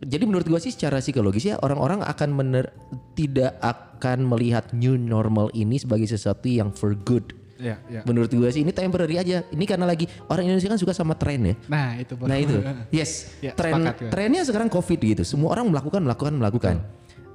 Jadi 0.03 0.23
menurut 0.27 0.45
gua 0.45 0.59
sih 0.59 0.69
secara 0.69 0.99
psikologis 0.99 1.49
ya 1.49 1.55
orang-orang 1.63 2.03
akan 2.03 2.29
mener, 2.35 2.69
tidak 3.17 3.55
akan 3.63 4.27
melihat 4.27 4.69
new 4.75 4.99
normal 4.99 5.47
ini 5.55 5.79
sebagai 5.79 6.05
sesuatu 6.05 6.45
yang 6.45 6.69
for 6.75 6.93
good. 6.93 7.33
Iya, 7.55 7.79
iya. 7.87 8.01
Menurut 8.03 8.27
gua 8.35 8.51
sih 8.51 8.67
ini 8.67 8.75
temporary 8.75 9.15
aja. 9.15 9.47
Ini 9.47 9.63
karena 9.63 9.87
lagi 9.87 10.03
orang 10.27 10.43
Indonesia 10.43 10.67
kan 10.67 10.79
suka 10.79 10.91
sama 10.91 11.15
tren 11.15 11.39
ya. 11.47 11.55
Nah, 11.71 11.95
itu. 11.95 12.19
Nah 12.19 12.35
itu, 12.35 12.59
yes, 12.99 13.39
Ya, 13.39 13.55
tren 13.55 13.79
sepakat 13.79 13.95
gue. 13.95 14.11
trennya 14.11 14.43
sekarang 14.43 14.67
covid 14.67 14.99
gitu. 14.99 15.23
Semua 15.23 15.55
orang 15.55 15.71
melakukan, 15.71 16.03
melakukan, 16.03 16.33
melakukan. 16.35 16.75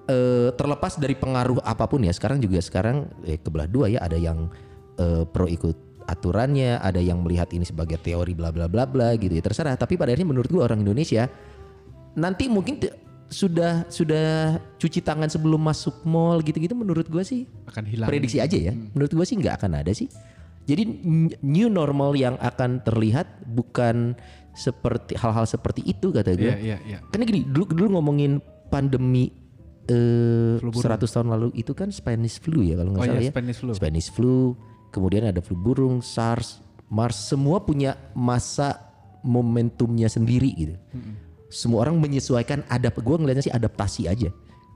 Eh, 0.08 0.52
terlepas 0.52 1.00
dari 1.00 1.16
pengaruh 1.16 1.64
apa 1.64 1.88
pun 1.88 2.04
ya. 2.04 2.12
Sekarang 2.12 2.36
juga 2.36 2.60
sekarang 2.60 3.08
eh, 3.24 3.40
kebelah 3.40 3.64
dua 3.64 3.88
ya. 3.88 4.04
Ada 4.04 4.20
yang 4.20 4.52
eh, 5.00 5.24
pro 5.24 5.48
ikut 5.48 5.87
aturannya, 6.08 6.80
ada 6.80 6.98
yang 6.98 7.20
melihat 7.20 7.52
ini 7.52 7.68
sebagai 7.68 8.00
teori 8.00 8.32
bla 8.32 8.48
bla 8.48 8.64
bla 8.66 8.88
bla 8.88 9.12
gitu 9.20 9.36
ya. 9.36 9.44
Terserah. 9.44 9.76
Tapi 9.76 10.00
pada 10.00 10.10
akhirnya 10.10 10.32
menurut 10.32 10.48
gua 10.48 10.64
orang 10.64 10.80
Indonesia 10.80 11.28
nanti 12.16 12.48
mungkin 12.48 12.80
sudah 13.28 13.84
sudah 13.92 14.56
cuci 14.80 15.04
tangan 15.04 15.28
sebelum 15.28 15.60
masuk 15.60 16.02
mall 16.08 16.40
gitu-gitu. 16.40 16.72
Menurut 16.72 17.06
gua 17.12 17.20
sih 17.20 17.44
akan 17.68 17.84
hilang. 17.84 18.08
prediksi 18.08 18.40
aja 18.40 18.56
ya. 18.56 18.72
Menurut 18.72 19.12
gue 19.12 19.24
sih 19.28 19.36
nggak 19.36 19.60
akan 19.60 19.84
ada 19.84 19.92
sih. 19.92 20.08
Jadi 20.68 20.84
new 21.40 21.68
normal 21.72 22.12
yang 22.12 22.36
akan 22.40 22.84
terlihat 22.84 23.44
bukan 23.48 24.12
seperti 24.52 25.16
hal-hal 25.16 25.48
seperti 25.48 25.80
itu 25.86 26.12
kata 26.12 26.36
gue. 26.36 26.50
Iya, 26.50 26.56
iya, 26.58 26.76
iya. 26.84 26.98
Karena 27.08 27.24
gini, 27.24 27.40
dulu 27.46 27.72
dulu 27.72 27.88
ngomongin 27.96 28.36
pandemi 28.68 29.32
eh 29.88 30.60
100 30.60 31.00
tahun 31.08 31.32
lalu 31.32 31.48
itu 31.56 31.72
kan 31.72 31.88
Spanish 31.88 32.36
flu 32.44 32.60
ya 32.60 32.76
kalau 32.76 32.92
nggak 32.92 33.00
Oh 33.00 33.08
salah 33.08 33.22
iya, 33.24 33.28
ya. 33.28 33.32
Spanish 33.32 33.58
flu. 33.64 33.72
Spanish 33.72 34.08
flu, 34.12 34.36
kemudian 34.88 35.26
ada 35.26 35.40
flu 35.40 35.54
burung, 35.54 36.00
SARS, 36.00 36.60
MERS, 36.88 37.28
semua 37.28 37.60
punya 37.60 37.96
masa 38.12 38.80
momentumnya 39.20 40.06
sendiri 40.06 40.50
gitu. 40.54 40.74
Semua 41.48 41.84
orang 41.84 41.96
menyesuaikan 41.96 42.60
adap 42.66 42.96
gue 42.96 43.16
ngelihatnya 43.16 43.44
sih 43.44 43.54
adaptasi 43.54 44.04
aja. 44.04 44.28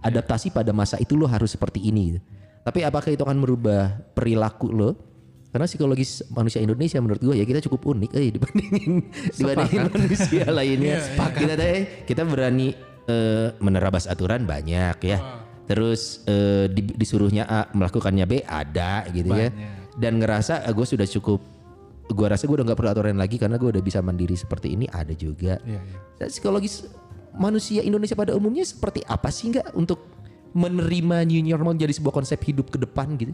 Adaptasi 0.03 0.51
pada 0.51 0.73
masa 0.73 0.99
itu 0.99 1.15
lo 1.15 1.29
harus 1.29 1.53
seperti 1.53 1.79
ini 1.81 2.17
gitu. 2.17 2.21
Tapi 2.63 2.83
apakah 2.83 3.11
itu 3.11 3.23
akan 3.23 3.39
merubah 3.39 4.03
perilaku 4.13 4.71
lo? 4.71 4.91
Karena 5.53 5.69
psikologis 5.69 6.25
manusia 6.33 6.59
Indonesia 6.59 6.97
menurut 6.97 7.21
gue 7.21 7.37
ya 7.37 7.45
kita 7.45 7.61
cukup 7.61 7.93
unik 7.93 8.11
eh 8.15 8.31
dibandingin 8.35 8.93
dibandingin 9.37 9.83
manusia 9.91 10.45
lainnya. 10.49 10.97
kita 11.37 11.55
teh 11.55 11.77
kita 12.09 12.23
berani 12.25 12.73
eh, 13.05 13.53
menerabas 13.59 14.09
aturan 14.09 14.43
banyak 14.43 14.97
ya. 15.03 15.19
Terus 15.63 16.25
eh, 16.25 16.67
di- 16.67 16.97
disuruhnya 16.97 17.45
A 17.45 17.61
melakukannya 17.71 18.25
B 18.25 18.41
ada 18.43 19.05
gitu 19.09 19.29
ya. 19.31 19.51
Dan 19.97 20.21
ngerasa 20.21 20.65
gue 20.73 20.87
sudah 20.87 21.09
cukup 21.09 21.41
gue 22.13 22.27
rasa 22.29 22.45
gue 22.45 22.57
udah 22.61 22.67
nggak 22.69 22.79
perlu 22.79 22.93
aturan 22.93 23.17
lagi 23.17 23.41
karena 23.41 23.57
gue 23.57 23.73
udah 23.73 23.83
bisa 23.85 24.05
mandiri 24.05 24.37
seperti 24.37 24.77
ini 24.77 24.85
ada 24.91 25.17
juga. 25.17 25.57
Iya, 25.65 25.81
iya. 25.81 25.99
Dan 26.21 26.29
psikologis 26.29 26.85
manusia 27.33 27.81
Indonesia 27.81 28.13
pada 28.13 28.37
umumnya 28.37 28.67
seperti 28.67 29.01
apa 29.09 29.33
sih 29.33 29.55
nggak 29.55 29.73
untuk 29.73 30.05
menerima 30.53 31.25
new 31.25 31.41
normal 31.41 31.73
jadi 31.81 31.97
sebuah 31.97 32.13
konsep 32.13 32.37
hidup 32.45 32.69
ke 32.69 32.77
depan 32.77 33.17
gitu? 33.17 33.33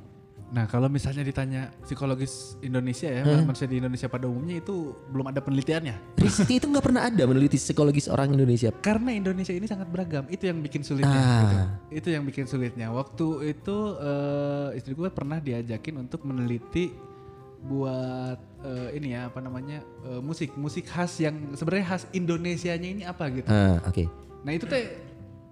Nah, 0.49 0.65
kalau 0.65 0.89
misalnya 0.89 1.21
ditanya 1.21 1.69
psikologis 1.85 2.57
Indonesia 2.65 3.05
ya, 3.05 3.21
manusia 3.45 3.69
di 3.69 3.85
Indonesia 3.85 4.09
pada 4.09 4.25
umumnya 4.25 4.65
itu 4.65 4.97
belum 5.13 5.29
ada 5.29 5.45
penelitiannya. 5.45 6.17
Risti 6.17 6.57
itu 6.57 6.67
nggak 6.73 6.85
pernah 6.89 7.05
ada 7.05 7.23
meneliti 7.29 7.61
psikologis 7.61 8.09
orang 8.09 8.33
Indonesia. 8.33 8.73
Karena 8.81 9.13
Indonesia 9.13 9.53
ini 9.53 9.69
sangat 9.69 9.93
beragam, 9.93 10.25
itu 10.33 10.49
yang 10.49 10.65
bikin 10.65 10.81
sulitnya. 10.81 11.21
Ah. 11.21 11.41
gitu. 11.45 11.57
Itu 12.01 12.09
yang 12.17 12.25
bikin 12.25 12.49
sulitnya. 12.49 12.89
Waktu 12.89 13.53
itu 13.53 13.77
eh, 14.01 14.79
istri 14.81 14.97
gue 14.97 15.09
pernah 15.13 15.37
diajakin 15.37 16.01
untuk 16.01 16.25
meneliti 16.25 16.97
buat 17.59 18.39
eh, 18.65 18.97
ini 18.97 19.19
ya 19.19 19.29
apa 19.29 19.45
namanya 19.45 19.85
eh, 20.09 20.21
musik 20.23 20.55
musik 20.57 20.89
khas 20.89 21.19
yang 21.21 21.53
sebenarnya 21.59 21.87
khas 21.93 22.09
Indonesianya 22.17 22.89
ini 22.89 23.03
apa 23.05 23.29
gitu. 23.29 23.53
Ah, 23.53 23.85
oke. 23.85 24.09
Nah 24.49 24.53
itu 24.57 24.65
teh 24.65 25.08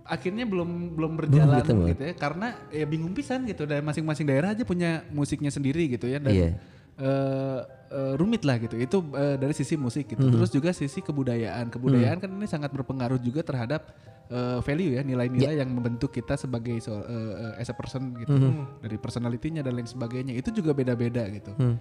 akhirnya 0.07 0.46
belum 0.46 0.94
belum 0.94 1.12
berjalan 1.18 1.61
ketemu. 1.62 1.82
gitu 1.92 2.02
ya. 2.07 2.14
Karena 2.14 2.46
ya 2.70 2.86
bingung 2.86 3.12
pisan 3.12 3.44
gitu. 3.44 3.66
Dari 3.66 3.82
masing-masing 3.82 4.26
daerah 4.26 4.54
aja 4.54 4.62
punya 4.62 5.04
musiknya 5.11 5.50
sendiri 5.50 5.90
gitu 5.90 6.07
ya. 6.07 6.22
Dan 6.22 6.32
Iya. 6.32 6.48
eh, 6.96 7.61
eh, 7.92 8.12
rumit 8.16 8.42
lah 8.42 8.57
gitu. 8.57 8.78
Itu 8.78 9.04
eh, 9.12 9.36
dari 9.36 9.52
sisi 9.52 9.76
musik 9.76 10.09
gitu. 10.09 10.24
Mhm. 10.24 10.32
terus 10.32 10.50
juga 10.50 10.70
sisi 10.72 11.02
kebudayaan. 11.02 11.68
Kebudayaan 11.68 12.18
kan 12.18 12.30
ini 12.32 12.48
sangat 12.48 12.72
berpengaruh 12.72 13.20
juga 13.20 13.44
terhadap 13.44 13.92
eh, 14.26 14.59
value 14.59 14.98
ya 14.98 15.07
nilai-nilai 15.07 15.62
yang 15.62 15.70
membentuk 15.70 16.11
kita 16.11 16.34
sebagai 16.34 16.74
so, 16.82 16.98
eh, 16.98 17.02
eh, 17.07 17.62
as 17.62 17.70
a 17.70 17.74
person 17.74 18.11
gitu. 18.18 18.34
Mhm. 18.34 18.82
dari 18.82 18.96
personalitinya 18.96 19.62
dan 19.62 19.76
lain 19.76 19.86
sebagainya. 19.86 20.34
Itu 20.34 20.50
juga 20.50 20.74
beda-beda 20.74 21.22
gitu. 21.30 21.54
Hmm. 21.54 21.78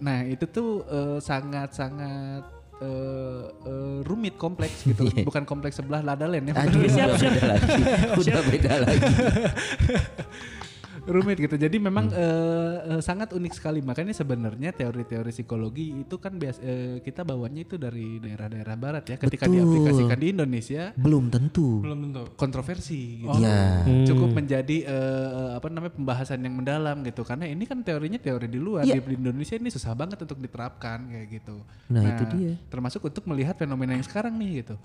Nah 0.00 0.24
itu 0.24 0.48
tuh 0.48 0.82
sangat-sangat 1.20 2.42
eh, 2.82 3.44
eh, 3.66 3.98
rumit 4.04 4.36
kompleks 4.36 4.84
gitu, 4.88 5.08
bukan 5.24 5.44
kompleks 5.48 5.80
sebelah 5.80 6.04
Ladalen 6.04 6.50
ya. 6.50 6.54
Aduh, 6.66 6.84
Siap, 6.84 7.08
udah 7.08 7.18
siap. 7.20 7.32
beda 7.32 7.46
lagi. 7.48 7.72
Udah 8.20 8.42
beda 8.44 8.72
lagi. 8.84 9.06
rumit 11.06 11.38
gitu. 11.38 11.54
Jadi 11.54 11.76
memang 11.78 12.10
eh, 12.10 12.98
eh, 12.98 13.00
sangat 13.00 13.32
unik 13.32 13.52
sekali. 13.54 13.80
Makanya 13.80 14.12
sebenarnya 14.12 14.74
teori-teori 14.74 15.30
psikologi 15.30 15.94
itu 16.02 16.16
kan 16.18 16.34
bias, 16.34 16.58
eh, 16.60 16.98
kita 17.00 17.22
bawanya 17.22 17.62
itu 17.62 17.78
dari 17.78 18.18
daerah-daerah 18.18 18.76
barat 18.76 19.04
ya. 19.06 19.16
Ketika 19.16 19.46
Betul. 19.46 19.62
diaplikasikan 19.62 20.18
di 20.18 20.28
Indonesia 20.34 20.82
Belum 20.98 21.30
tentu. 21.30 21.80
Belum 21.80 21.98
tentu. 22.10 22.22
kontroversi 22.34 23.22
gitu. 23.22 23.38
Iya. 23.38 23.86
Cukup 24.04 24.34
menjadi 24.34 24.76
eh, 24.84 25.48
apa 25.56 25.66
namanya 25.70 25.94
pembahasan 25.94 26.42
yang 26.42 26.54
mendalam 26.58 27.00
gitu. 27.06 27.22
Karena 27.22 27.46
ini 27.46 27.64
kan 27.64 27.80
teorinya 27.86 28.18
teori 28.18 28.50
di 28.50 28.58
luar. 28.58 28.82
Iya. 28.82 28.98
Di, 28.98 29.06
di 29.06 29.14
Indonesia 29.16 29.56
ini 29.56 29.70
susah 29.70 29.94
banget 29.94 30.18
untuk 30.20 30.42
diterapkan 30.42 31.06
kayak 31.06 31.26
gitu. 31.30 31.56
Nah, 31.94 32.02
itu 32.02 32.24
dia. 32.34 32.54
Termasuk 32.66 33.06
untuk 33.06 33.24
melihat 33.30 33.54
fenomena 33.54 33.94
yang 33.94 34.04
sekarang 34.04 34.34
nih 34.36 34.66
gitu. 34.66 34.76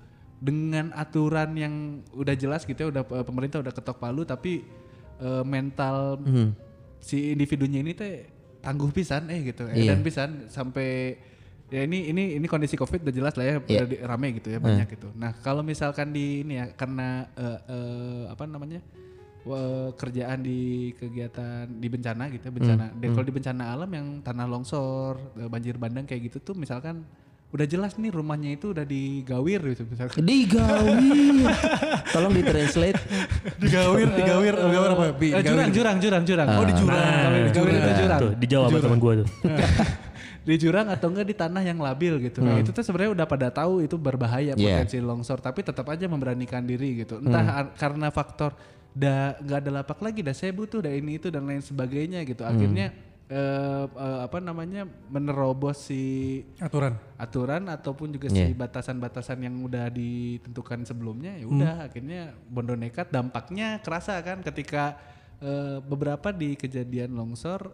Dengan 0.42 0.90
aturan 0.98 1.54
yang 1.54 2.02
udah 2.18 2.34
jelas 2.34 2.66
gitu 2.66 2.78
ya, 2.78 2.88
udah 2.90 3.04
pemerintah 3.22 3.62
udah 3.62 3.70
ketok 3.70 4.02
palu 4.02 4.26
tapi 4.26 4.66
eh, 5.22 5.44
mental 5.46 6.18
Hmm. 6.20 6.50
si 7.00 7.32
individunya 7.32 7.80
ini 7.80 7.94
teh 7.94 8.26
tangguh 8.62 8.90
pisan 8.90 9.30
eh 9.30 9.54
gitu. 9.54 9.66
Iya. 9.66 9.94
Dan 9.94 10.02
pisan 10.02 10.50
sampai 10.50 11.18
ya 11.72 11.88
ini 11.88 12.12
ini 12.12 12.36
ini 12.36 12.46
kondisi 12.46 12.76
covid 12.76 13.02
udah 13.02 13.16
jelas 13.16 13.34
lah 13.40 13.46
ya 13.48 13.54
Iya. 13.64 13.82
udah 13.88 14.00
rame 14.06 14.38
gitu 14.38 14.52
ya 14.52 14.60
banyak 14.60 14.92
gitu. 14.92 15.08
Nah 15.16 15.34
kalau 15.40 15.64
misalkan 15.64 16.12
di 16.12 16.44
ini 16.44 16.60
ya 16.60 16.66
karena 16.74 17.26
eh, 17.34 17.60
eh, 17.70 18.24
apa 18.28 18.44
namanya 18.46 18.82
kerjaan 19.98 20.46
di 20.46 20.94
kegiatan 20.94 21.66
di 21.66 21.88
bencana 21.90 22.30
gitu 22.30 22.46
ya 22.46 22.54
bencana. 22.54 22.86
Hmm. 22.94 23.00
Dan 23.02 23.10
kalau 23.18 23.26
di 23.26 23.34
bencana 23.34 23.64
alam 23.74 23.90
yang 23.90 24.08
tanah 24.22 24.46
longsor, 24.46 25.18
eh, 25.42 25.50
banjir 25.50 25.82
bandang 25.82 26.06
kayak 26.06 26.30
gitu 26.30 26.38
tuh 26.42 26.54
misalkan 26.54 27.02
udah 27.52 27.66
jelas 27.66 27.92
nih 27.94 28.10
rumahnya 28.10 28.56
itu 28.56 28.72
udah 28.72 28.82
digawir 28.82 29.60
gitu 29.68 29.84
misalkan. 29.84 30.24
Digawir. 30.24 30.96
Tolong 32.14 32.32
ditranslate. 32.32 33.00
Digawir, 33.60 34.08
digawir, 34.10 34.54
digawir 34.56 34.90
apa? 34.90 35.06
Bi, 35.12 35.28
Eh, 35.32 35.44
jurang, 35.44 35.70
jurang, 35.70 35.98
jurang, 36.00 36.24
jurang. 36.24 36.48
Ah. 36.48 36.58
Oh 36.58 36.64
di 36.64 36.74
jurang. 36.74 36.96
Gawir, 36.98 37.44
gawir 37.52 37.72
itu 37.74 37.92
jurang. 37.98 38.20
Tuh, 38.20 38.32
dijawab 38.36 38.68
sama 38.70 38.80
teman 38.82 39.00
gue 39.00 39.14
tuh. 39.20 39.28
di 40.42 40.56
jurang 40.58 40.88
atau 40.90 41.08
enggak 41.08 41.28
di 41.28 41.36
tanah 41.38 41.62
yang 41.62 41.78
labil 41.78 42.14
gitu. 42.20 42.42
Nah, 42.42 42.58
itu 42.58 42.72
tuh 42.72 42.82
sebenarnya 42.82 43.14
udah 43.14 43.26
pada 43.26 43.48
tahu 43.48 43.84
itu 43.84 43.94
berbahaya 43.94 44.56
Yeah. 44.56 44.82
potensi 44.82 44.98
longsor, 44.98 45.38
tapi 45.38 45.62
tetap 45.62 45.86
aja 45.86 46.08
memberanikan 46.08 46.64
diri 46.64 46.98
gitu. 46.98 47.20
Entah 47.20 47.46
ar- 47.62 47.74
karena 47.76 48.10
faktor 48.10 48.56
dah 48.92 49.38
nggak 49.38 49.60
ada 49.60 49.72
lapak 49.76 50.00
lagi, 50.00 50.20
dah 50.20 50.34
saya 50.34 50.50
butuh, 50.50 50.82
dah 50.82 50.90
ini 50.90 51.16
itu 51.16 51.28
dan 51.28 51.46
lain 51.46 51.62
sebagainya 51.62 52.24
gitu. 52.24 52.42
Akhirnya 52.42 52.90
eh, 53.32 53.86
eh, 53.88 54.20
apa 54.28 54.38
namanya 54.44 54.84
menerobos 55.08 55.88
si 55.88 56.04
Aturan. 56.60 57.00
aturan 57.16 57.64
ataupun 57.72 58.12
juga 58.12 58.28
Yeah. 58.28 58.52
si 58.52 58.54
batasan-batasan 58.54 59.40
yang 59.40 59.56
udah 59.64 59.88
ditentukan 59.88 60.84
sebelumnya 60.84 61.40
ya 61.40 61.48
udah 61.48 61.74
akhirnya 61.88 62.36
bondo 62.52 62.76
nekat 62.76 63.08
dampaknya 63.08 63.80
kerasa 63.80 64.20
kan 64.20 64.44
ketika 64.44 65.00
eh, 65.40 65.80
beberapa 65.80 66.36
di 66.36 66.60
kejadian 66.60 67.16
longsor 67.16 67.72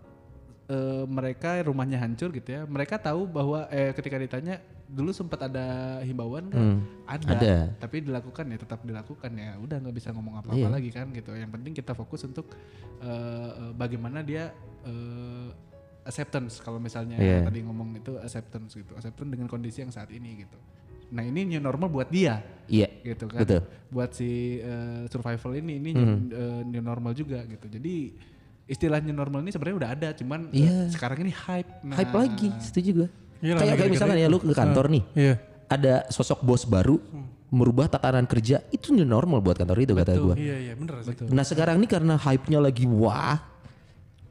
eh, 0.69 1.03
mereka 1.09 1.57
rumahnya 1.65 1.97
hancur 2.05 2.29
gitu 2.29 2.53
ya 2.53 2.61
mereka 2.69 3.01
tahu 3.01 3.25
bahwa 3.25 3.65
eh, 3.73 3.91
ketika 3.97 4.21
ditanya 4.21 4.61
dulu 4.87 5.11
sempat 5.11 5.51
ada 5.51 5.99
himbauan 5.99 6.47
kan 6.47 6.79
ada, 7.03 7.27
ada. 7.35 7.55
tapi 7.75 8.07
dilakukan 8.07 8.47
ya 8.47 8.57
tetap 8.57 8.79
dilakukan 8.81 9.31
ya 9.35 9.59
udah 9.59 9.83
nggak 9.83 9.95
bisa 9.95 10.15
ngomong 10.15 10.39
apa-apa 10.39 10.63
Iya. 10.63 10.71
lagi 10.71 10.89
kan 10.95 11.11
gitu 11.11 11.35
yang 11.35 11.51
penting 11.51 11.75
kita 11.75 11.91
fokus 11.91 12.23
untuk 12.23 12.55
eh, 13.03 13.51
bagaimana 13.75 14.23
dia 14.23 14.55
eh, 14.87 15.47
acceptance 16.07 16.63
kalau 16.63 16.79
misalnya 16.79 17.19
Iya. 17.19 17.43
tadi 17.43 17.59
ngomong 17.67 17.99
itu 17.99 18.15
acceptance 18.15 18.73
gitu 18.73 18.95
acceptance 18.95 19.27
dengan 19.27 19.51
kondisi 19.51 19.83
yang 19.83 19.91
saat 19.91 20.07
ini 20.07 20.47
gitu 20.47 20.55
nah 21.07 21.23
ini 21.23 21.43
new 21.43 21.59
normal 21.59 21.87
buat 21.87 22.07
dia 22.07 22.39
Iya. 22.67 22.87
gitu 23.03 23.27
kan 23.27 23.43
Betul. 23.43 23.67
buat 23.91 24.15
si 24.15 24.59
eh, 24.59 25.03
survival 25.07 25.51
ini 25.55 25.83
ini 25.83 25.89
new, 25.91 26.07
eh, 26.31 26.61
new 26.63 26.79
normal 26.79 27.11
juga 27.11 27.43
gitu 27.43 27.67
jadi 27.67 28.15
istilah 28.67 28.99
new 28.99 29.15
normal 29.15 29.43
ini 29.43 29.51
sebenarnya 29.51 29.77
udah 29.83 29.91
ada 29.95 30.09
cuman 30.15 30.47
eh, 30.51 30.63
Iya. 30.63 30.95
sekarang 30.95 31.23
ini 31.23 31.31
hype 31.31 31.71
nah, 31.83 31.95
Hype 31.95 32.15
lagi, 32.15 32.47
setuju 32.59 33.03
gue. 33.03 33.09
Iya, 33.39 33.53
kayak 33.55 33.75
kayak 33.77 33.91
misalkan 33.91 34.17
ya 34.17 34.27
lu 34.27 34.37
ke 34.39 34.53
kantor 34.53 34.85
nih, 34.89 35.03
Iya. 35.13 35.33
ada 35.67 35.93
sosok 36.09 36.41
bos 36.41 36.63
baru 36.63 36.97
merubah 37.47 37.87
tatanan 37.87 38.27
kerja, 38.27 38.59
itu 38.69 38.91
new 38.91 39.07
normal 39.07 39.39
buat 39.39 39.55
kantor 39.55 39.79
itu 39.79 39.95
kata 39.95 40.19
gue. 40.19 40.35
Iya, 40.35 40.55
iya, 40.67 40.73
bener 40.75 40.99
sih. 40.99 41.15
Nah 41.31 41.47
sekarang 41.47 41.79
ini 41.79 41.87
karena 41.87 42.19
hype-nya 42.19 42.59
lagi 42.59 42.83
wah, 42.83 43.39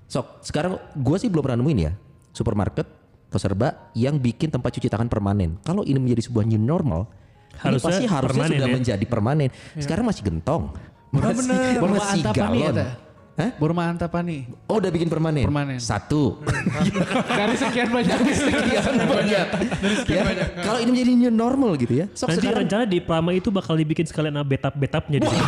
sok 0.05 0.45
sekarang 0.45 0.77
gue 0.93 1.17
sih 1.17 1.33
belum 1.33 1.43
pernah 1.43 1.59
nemuin 1.65 1.79
ya 1.81 1.93
supermarket 2.31 2.87
atau 3.27 3.41
serba 3.41 3.91
yang 3.97 4.21
bikin 4.21 4.53
tempat 4.53 4.71
cuci 4.77 4.87
tangan 4.93 5.09
permanen. 5.09 5.57
Kalau 5.65 5.81
ini 5.83 5.97
menjadi 5.97 6.29
sebuah 6.29 6.45
new 6.45 6.61
normal, 6.61 7.09
ini 7.09 7.81
Harusnya 7.81 7.89
pasti 7.89 8.05
harusnya 8.05 8.47
sudah 8.53 8.69
ya. 8.69 8.75
menjadi 8.77 9.05
permanen. 9.09 9.49
Sekarang 9.81 10.05
masih 10.05 10.23
gentong, 10.29 10.77
masih, 11.11 11.81
Borma 11.81 11.97
masih 11.97 12.21
ya, 12.21 12.33
galon. 12.37 12.75
Teh? 12.77 12.91
Hah? 13.37 13.53
Borma 13.61 13.85
Antapani 13.93 14.49
Oh 14.65 14.81
udah 14.81 14.89
bikin 14.89 15.13
permanen? 15.13 15.45
Permanen. 15.45 15.77
Satu. 15.77 16.41
dari 17.39 17.53
sekian 17.53 17.93
banyak 17.93 18.17
Sekian 18.33 19.05
banyak. 19.05 20.49
Ya, 20.57 20.65
Kalau 20.65 20.81
ini 20.81 20.91
menjadi 20.97 21.13
new 21.21 21.33
normal 21.33 21.77
gitu 21.77 22.01
ya. 22.01 22.07
Sok 22.17 22.33
Nanti 22.33 22.41
sekarang 22.41 22.61
rencana 22.65 22.85
di 22.89 22.99
Prama 23.05 23.31
itu 23.37 23.53
bakal 23.53 23.77
dibikin 23.77 24.09
sekalian 24.09 24.41
betap-betapnya 24.41 25.21
di 25.21 25.29
sini. 25.29 25.45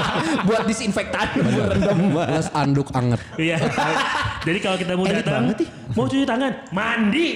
buat 0.48 0.68
disinfektan. 0.68 1.26
Plus 2.12 2.48
anduk 2.60 2.92
anget. 2.92 3.20
Iya. 3.40 3.56
Jadi 4.44 4.58
kalau 4.60 4.76
kita 4.76 4.92
mau 4.96 5.04
Elit 5.08 5.24
datang, 5.24 5.48
banget 5.48 5.56
nih. 5.64 5.68
mau 5.96 6.04
cuci 6.08 6.24
tangan, 6.28 6.52
mandi. 6.72 7.26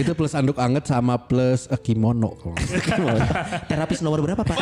Itu 0.00 0.12
plus 0.16 0.32
anduk 0.32 0.56
anget 0.56 0.84
sama 0.88 1.20
plus 1.20 1.68
eh, 1.68 1.80
kimono. 1.80 2.40
salah. 2.88 3.28
Terapis 3.68 4.00
nomor 4.00 4.24
berapa 4.24 4.40
pak? 4.40 4.58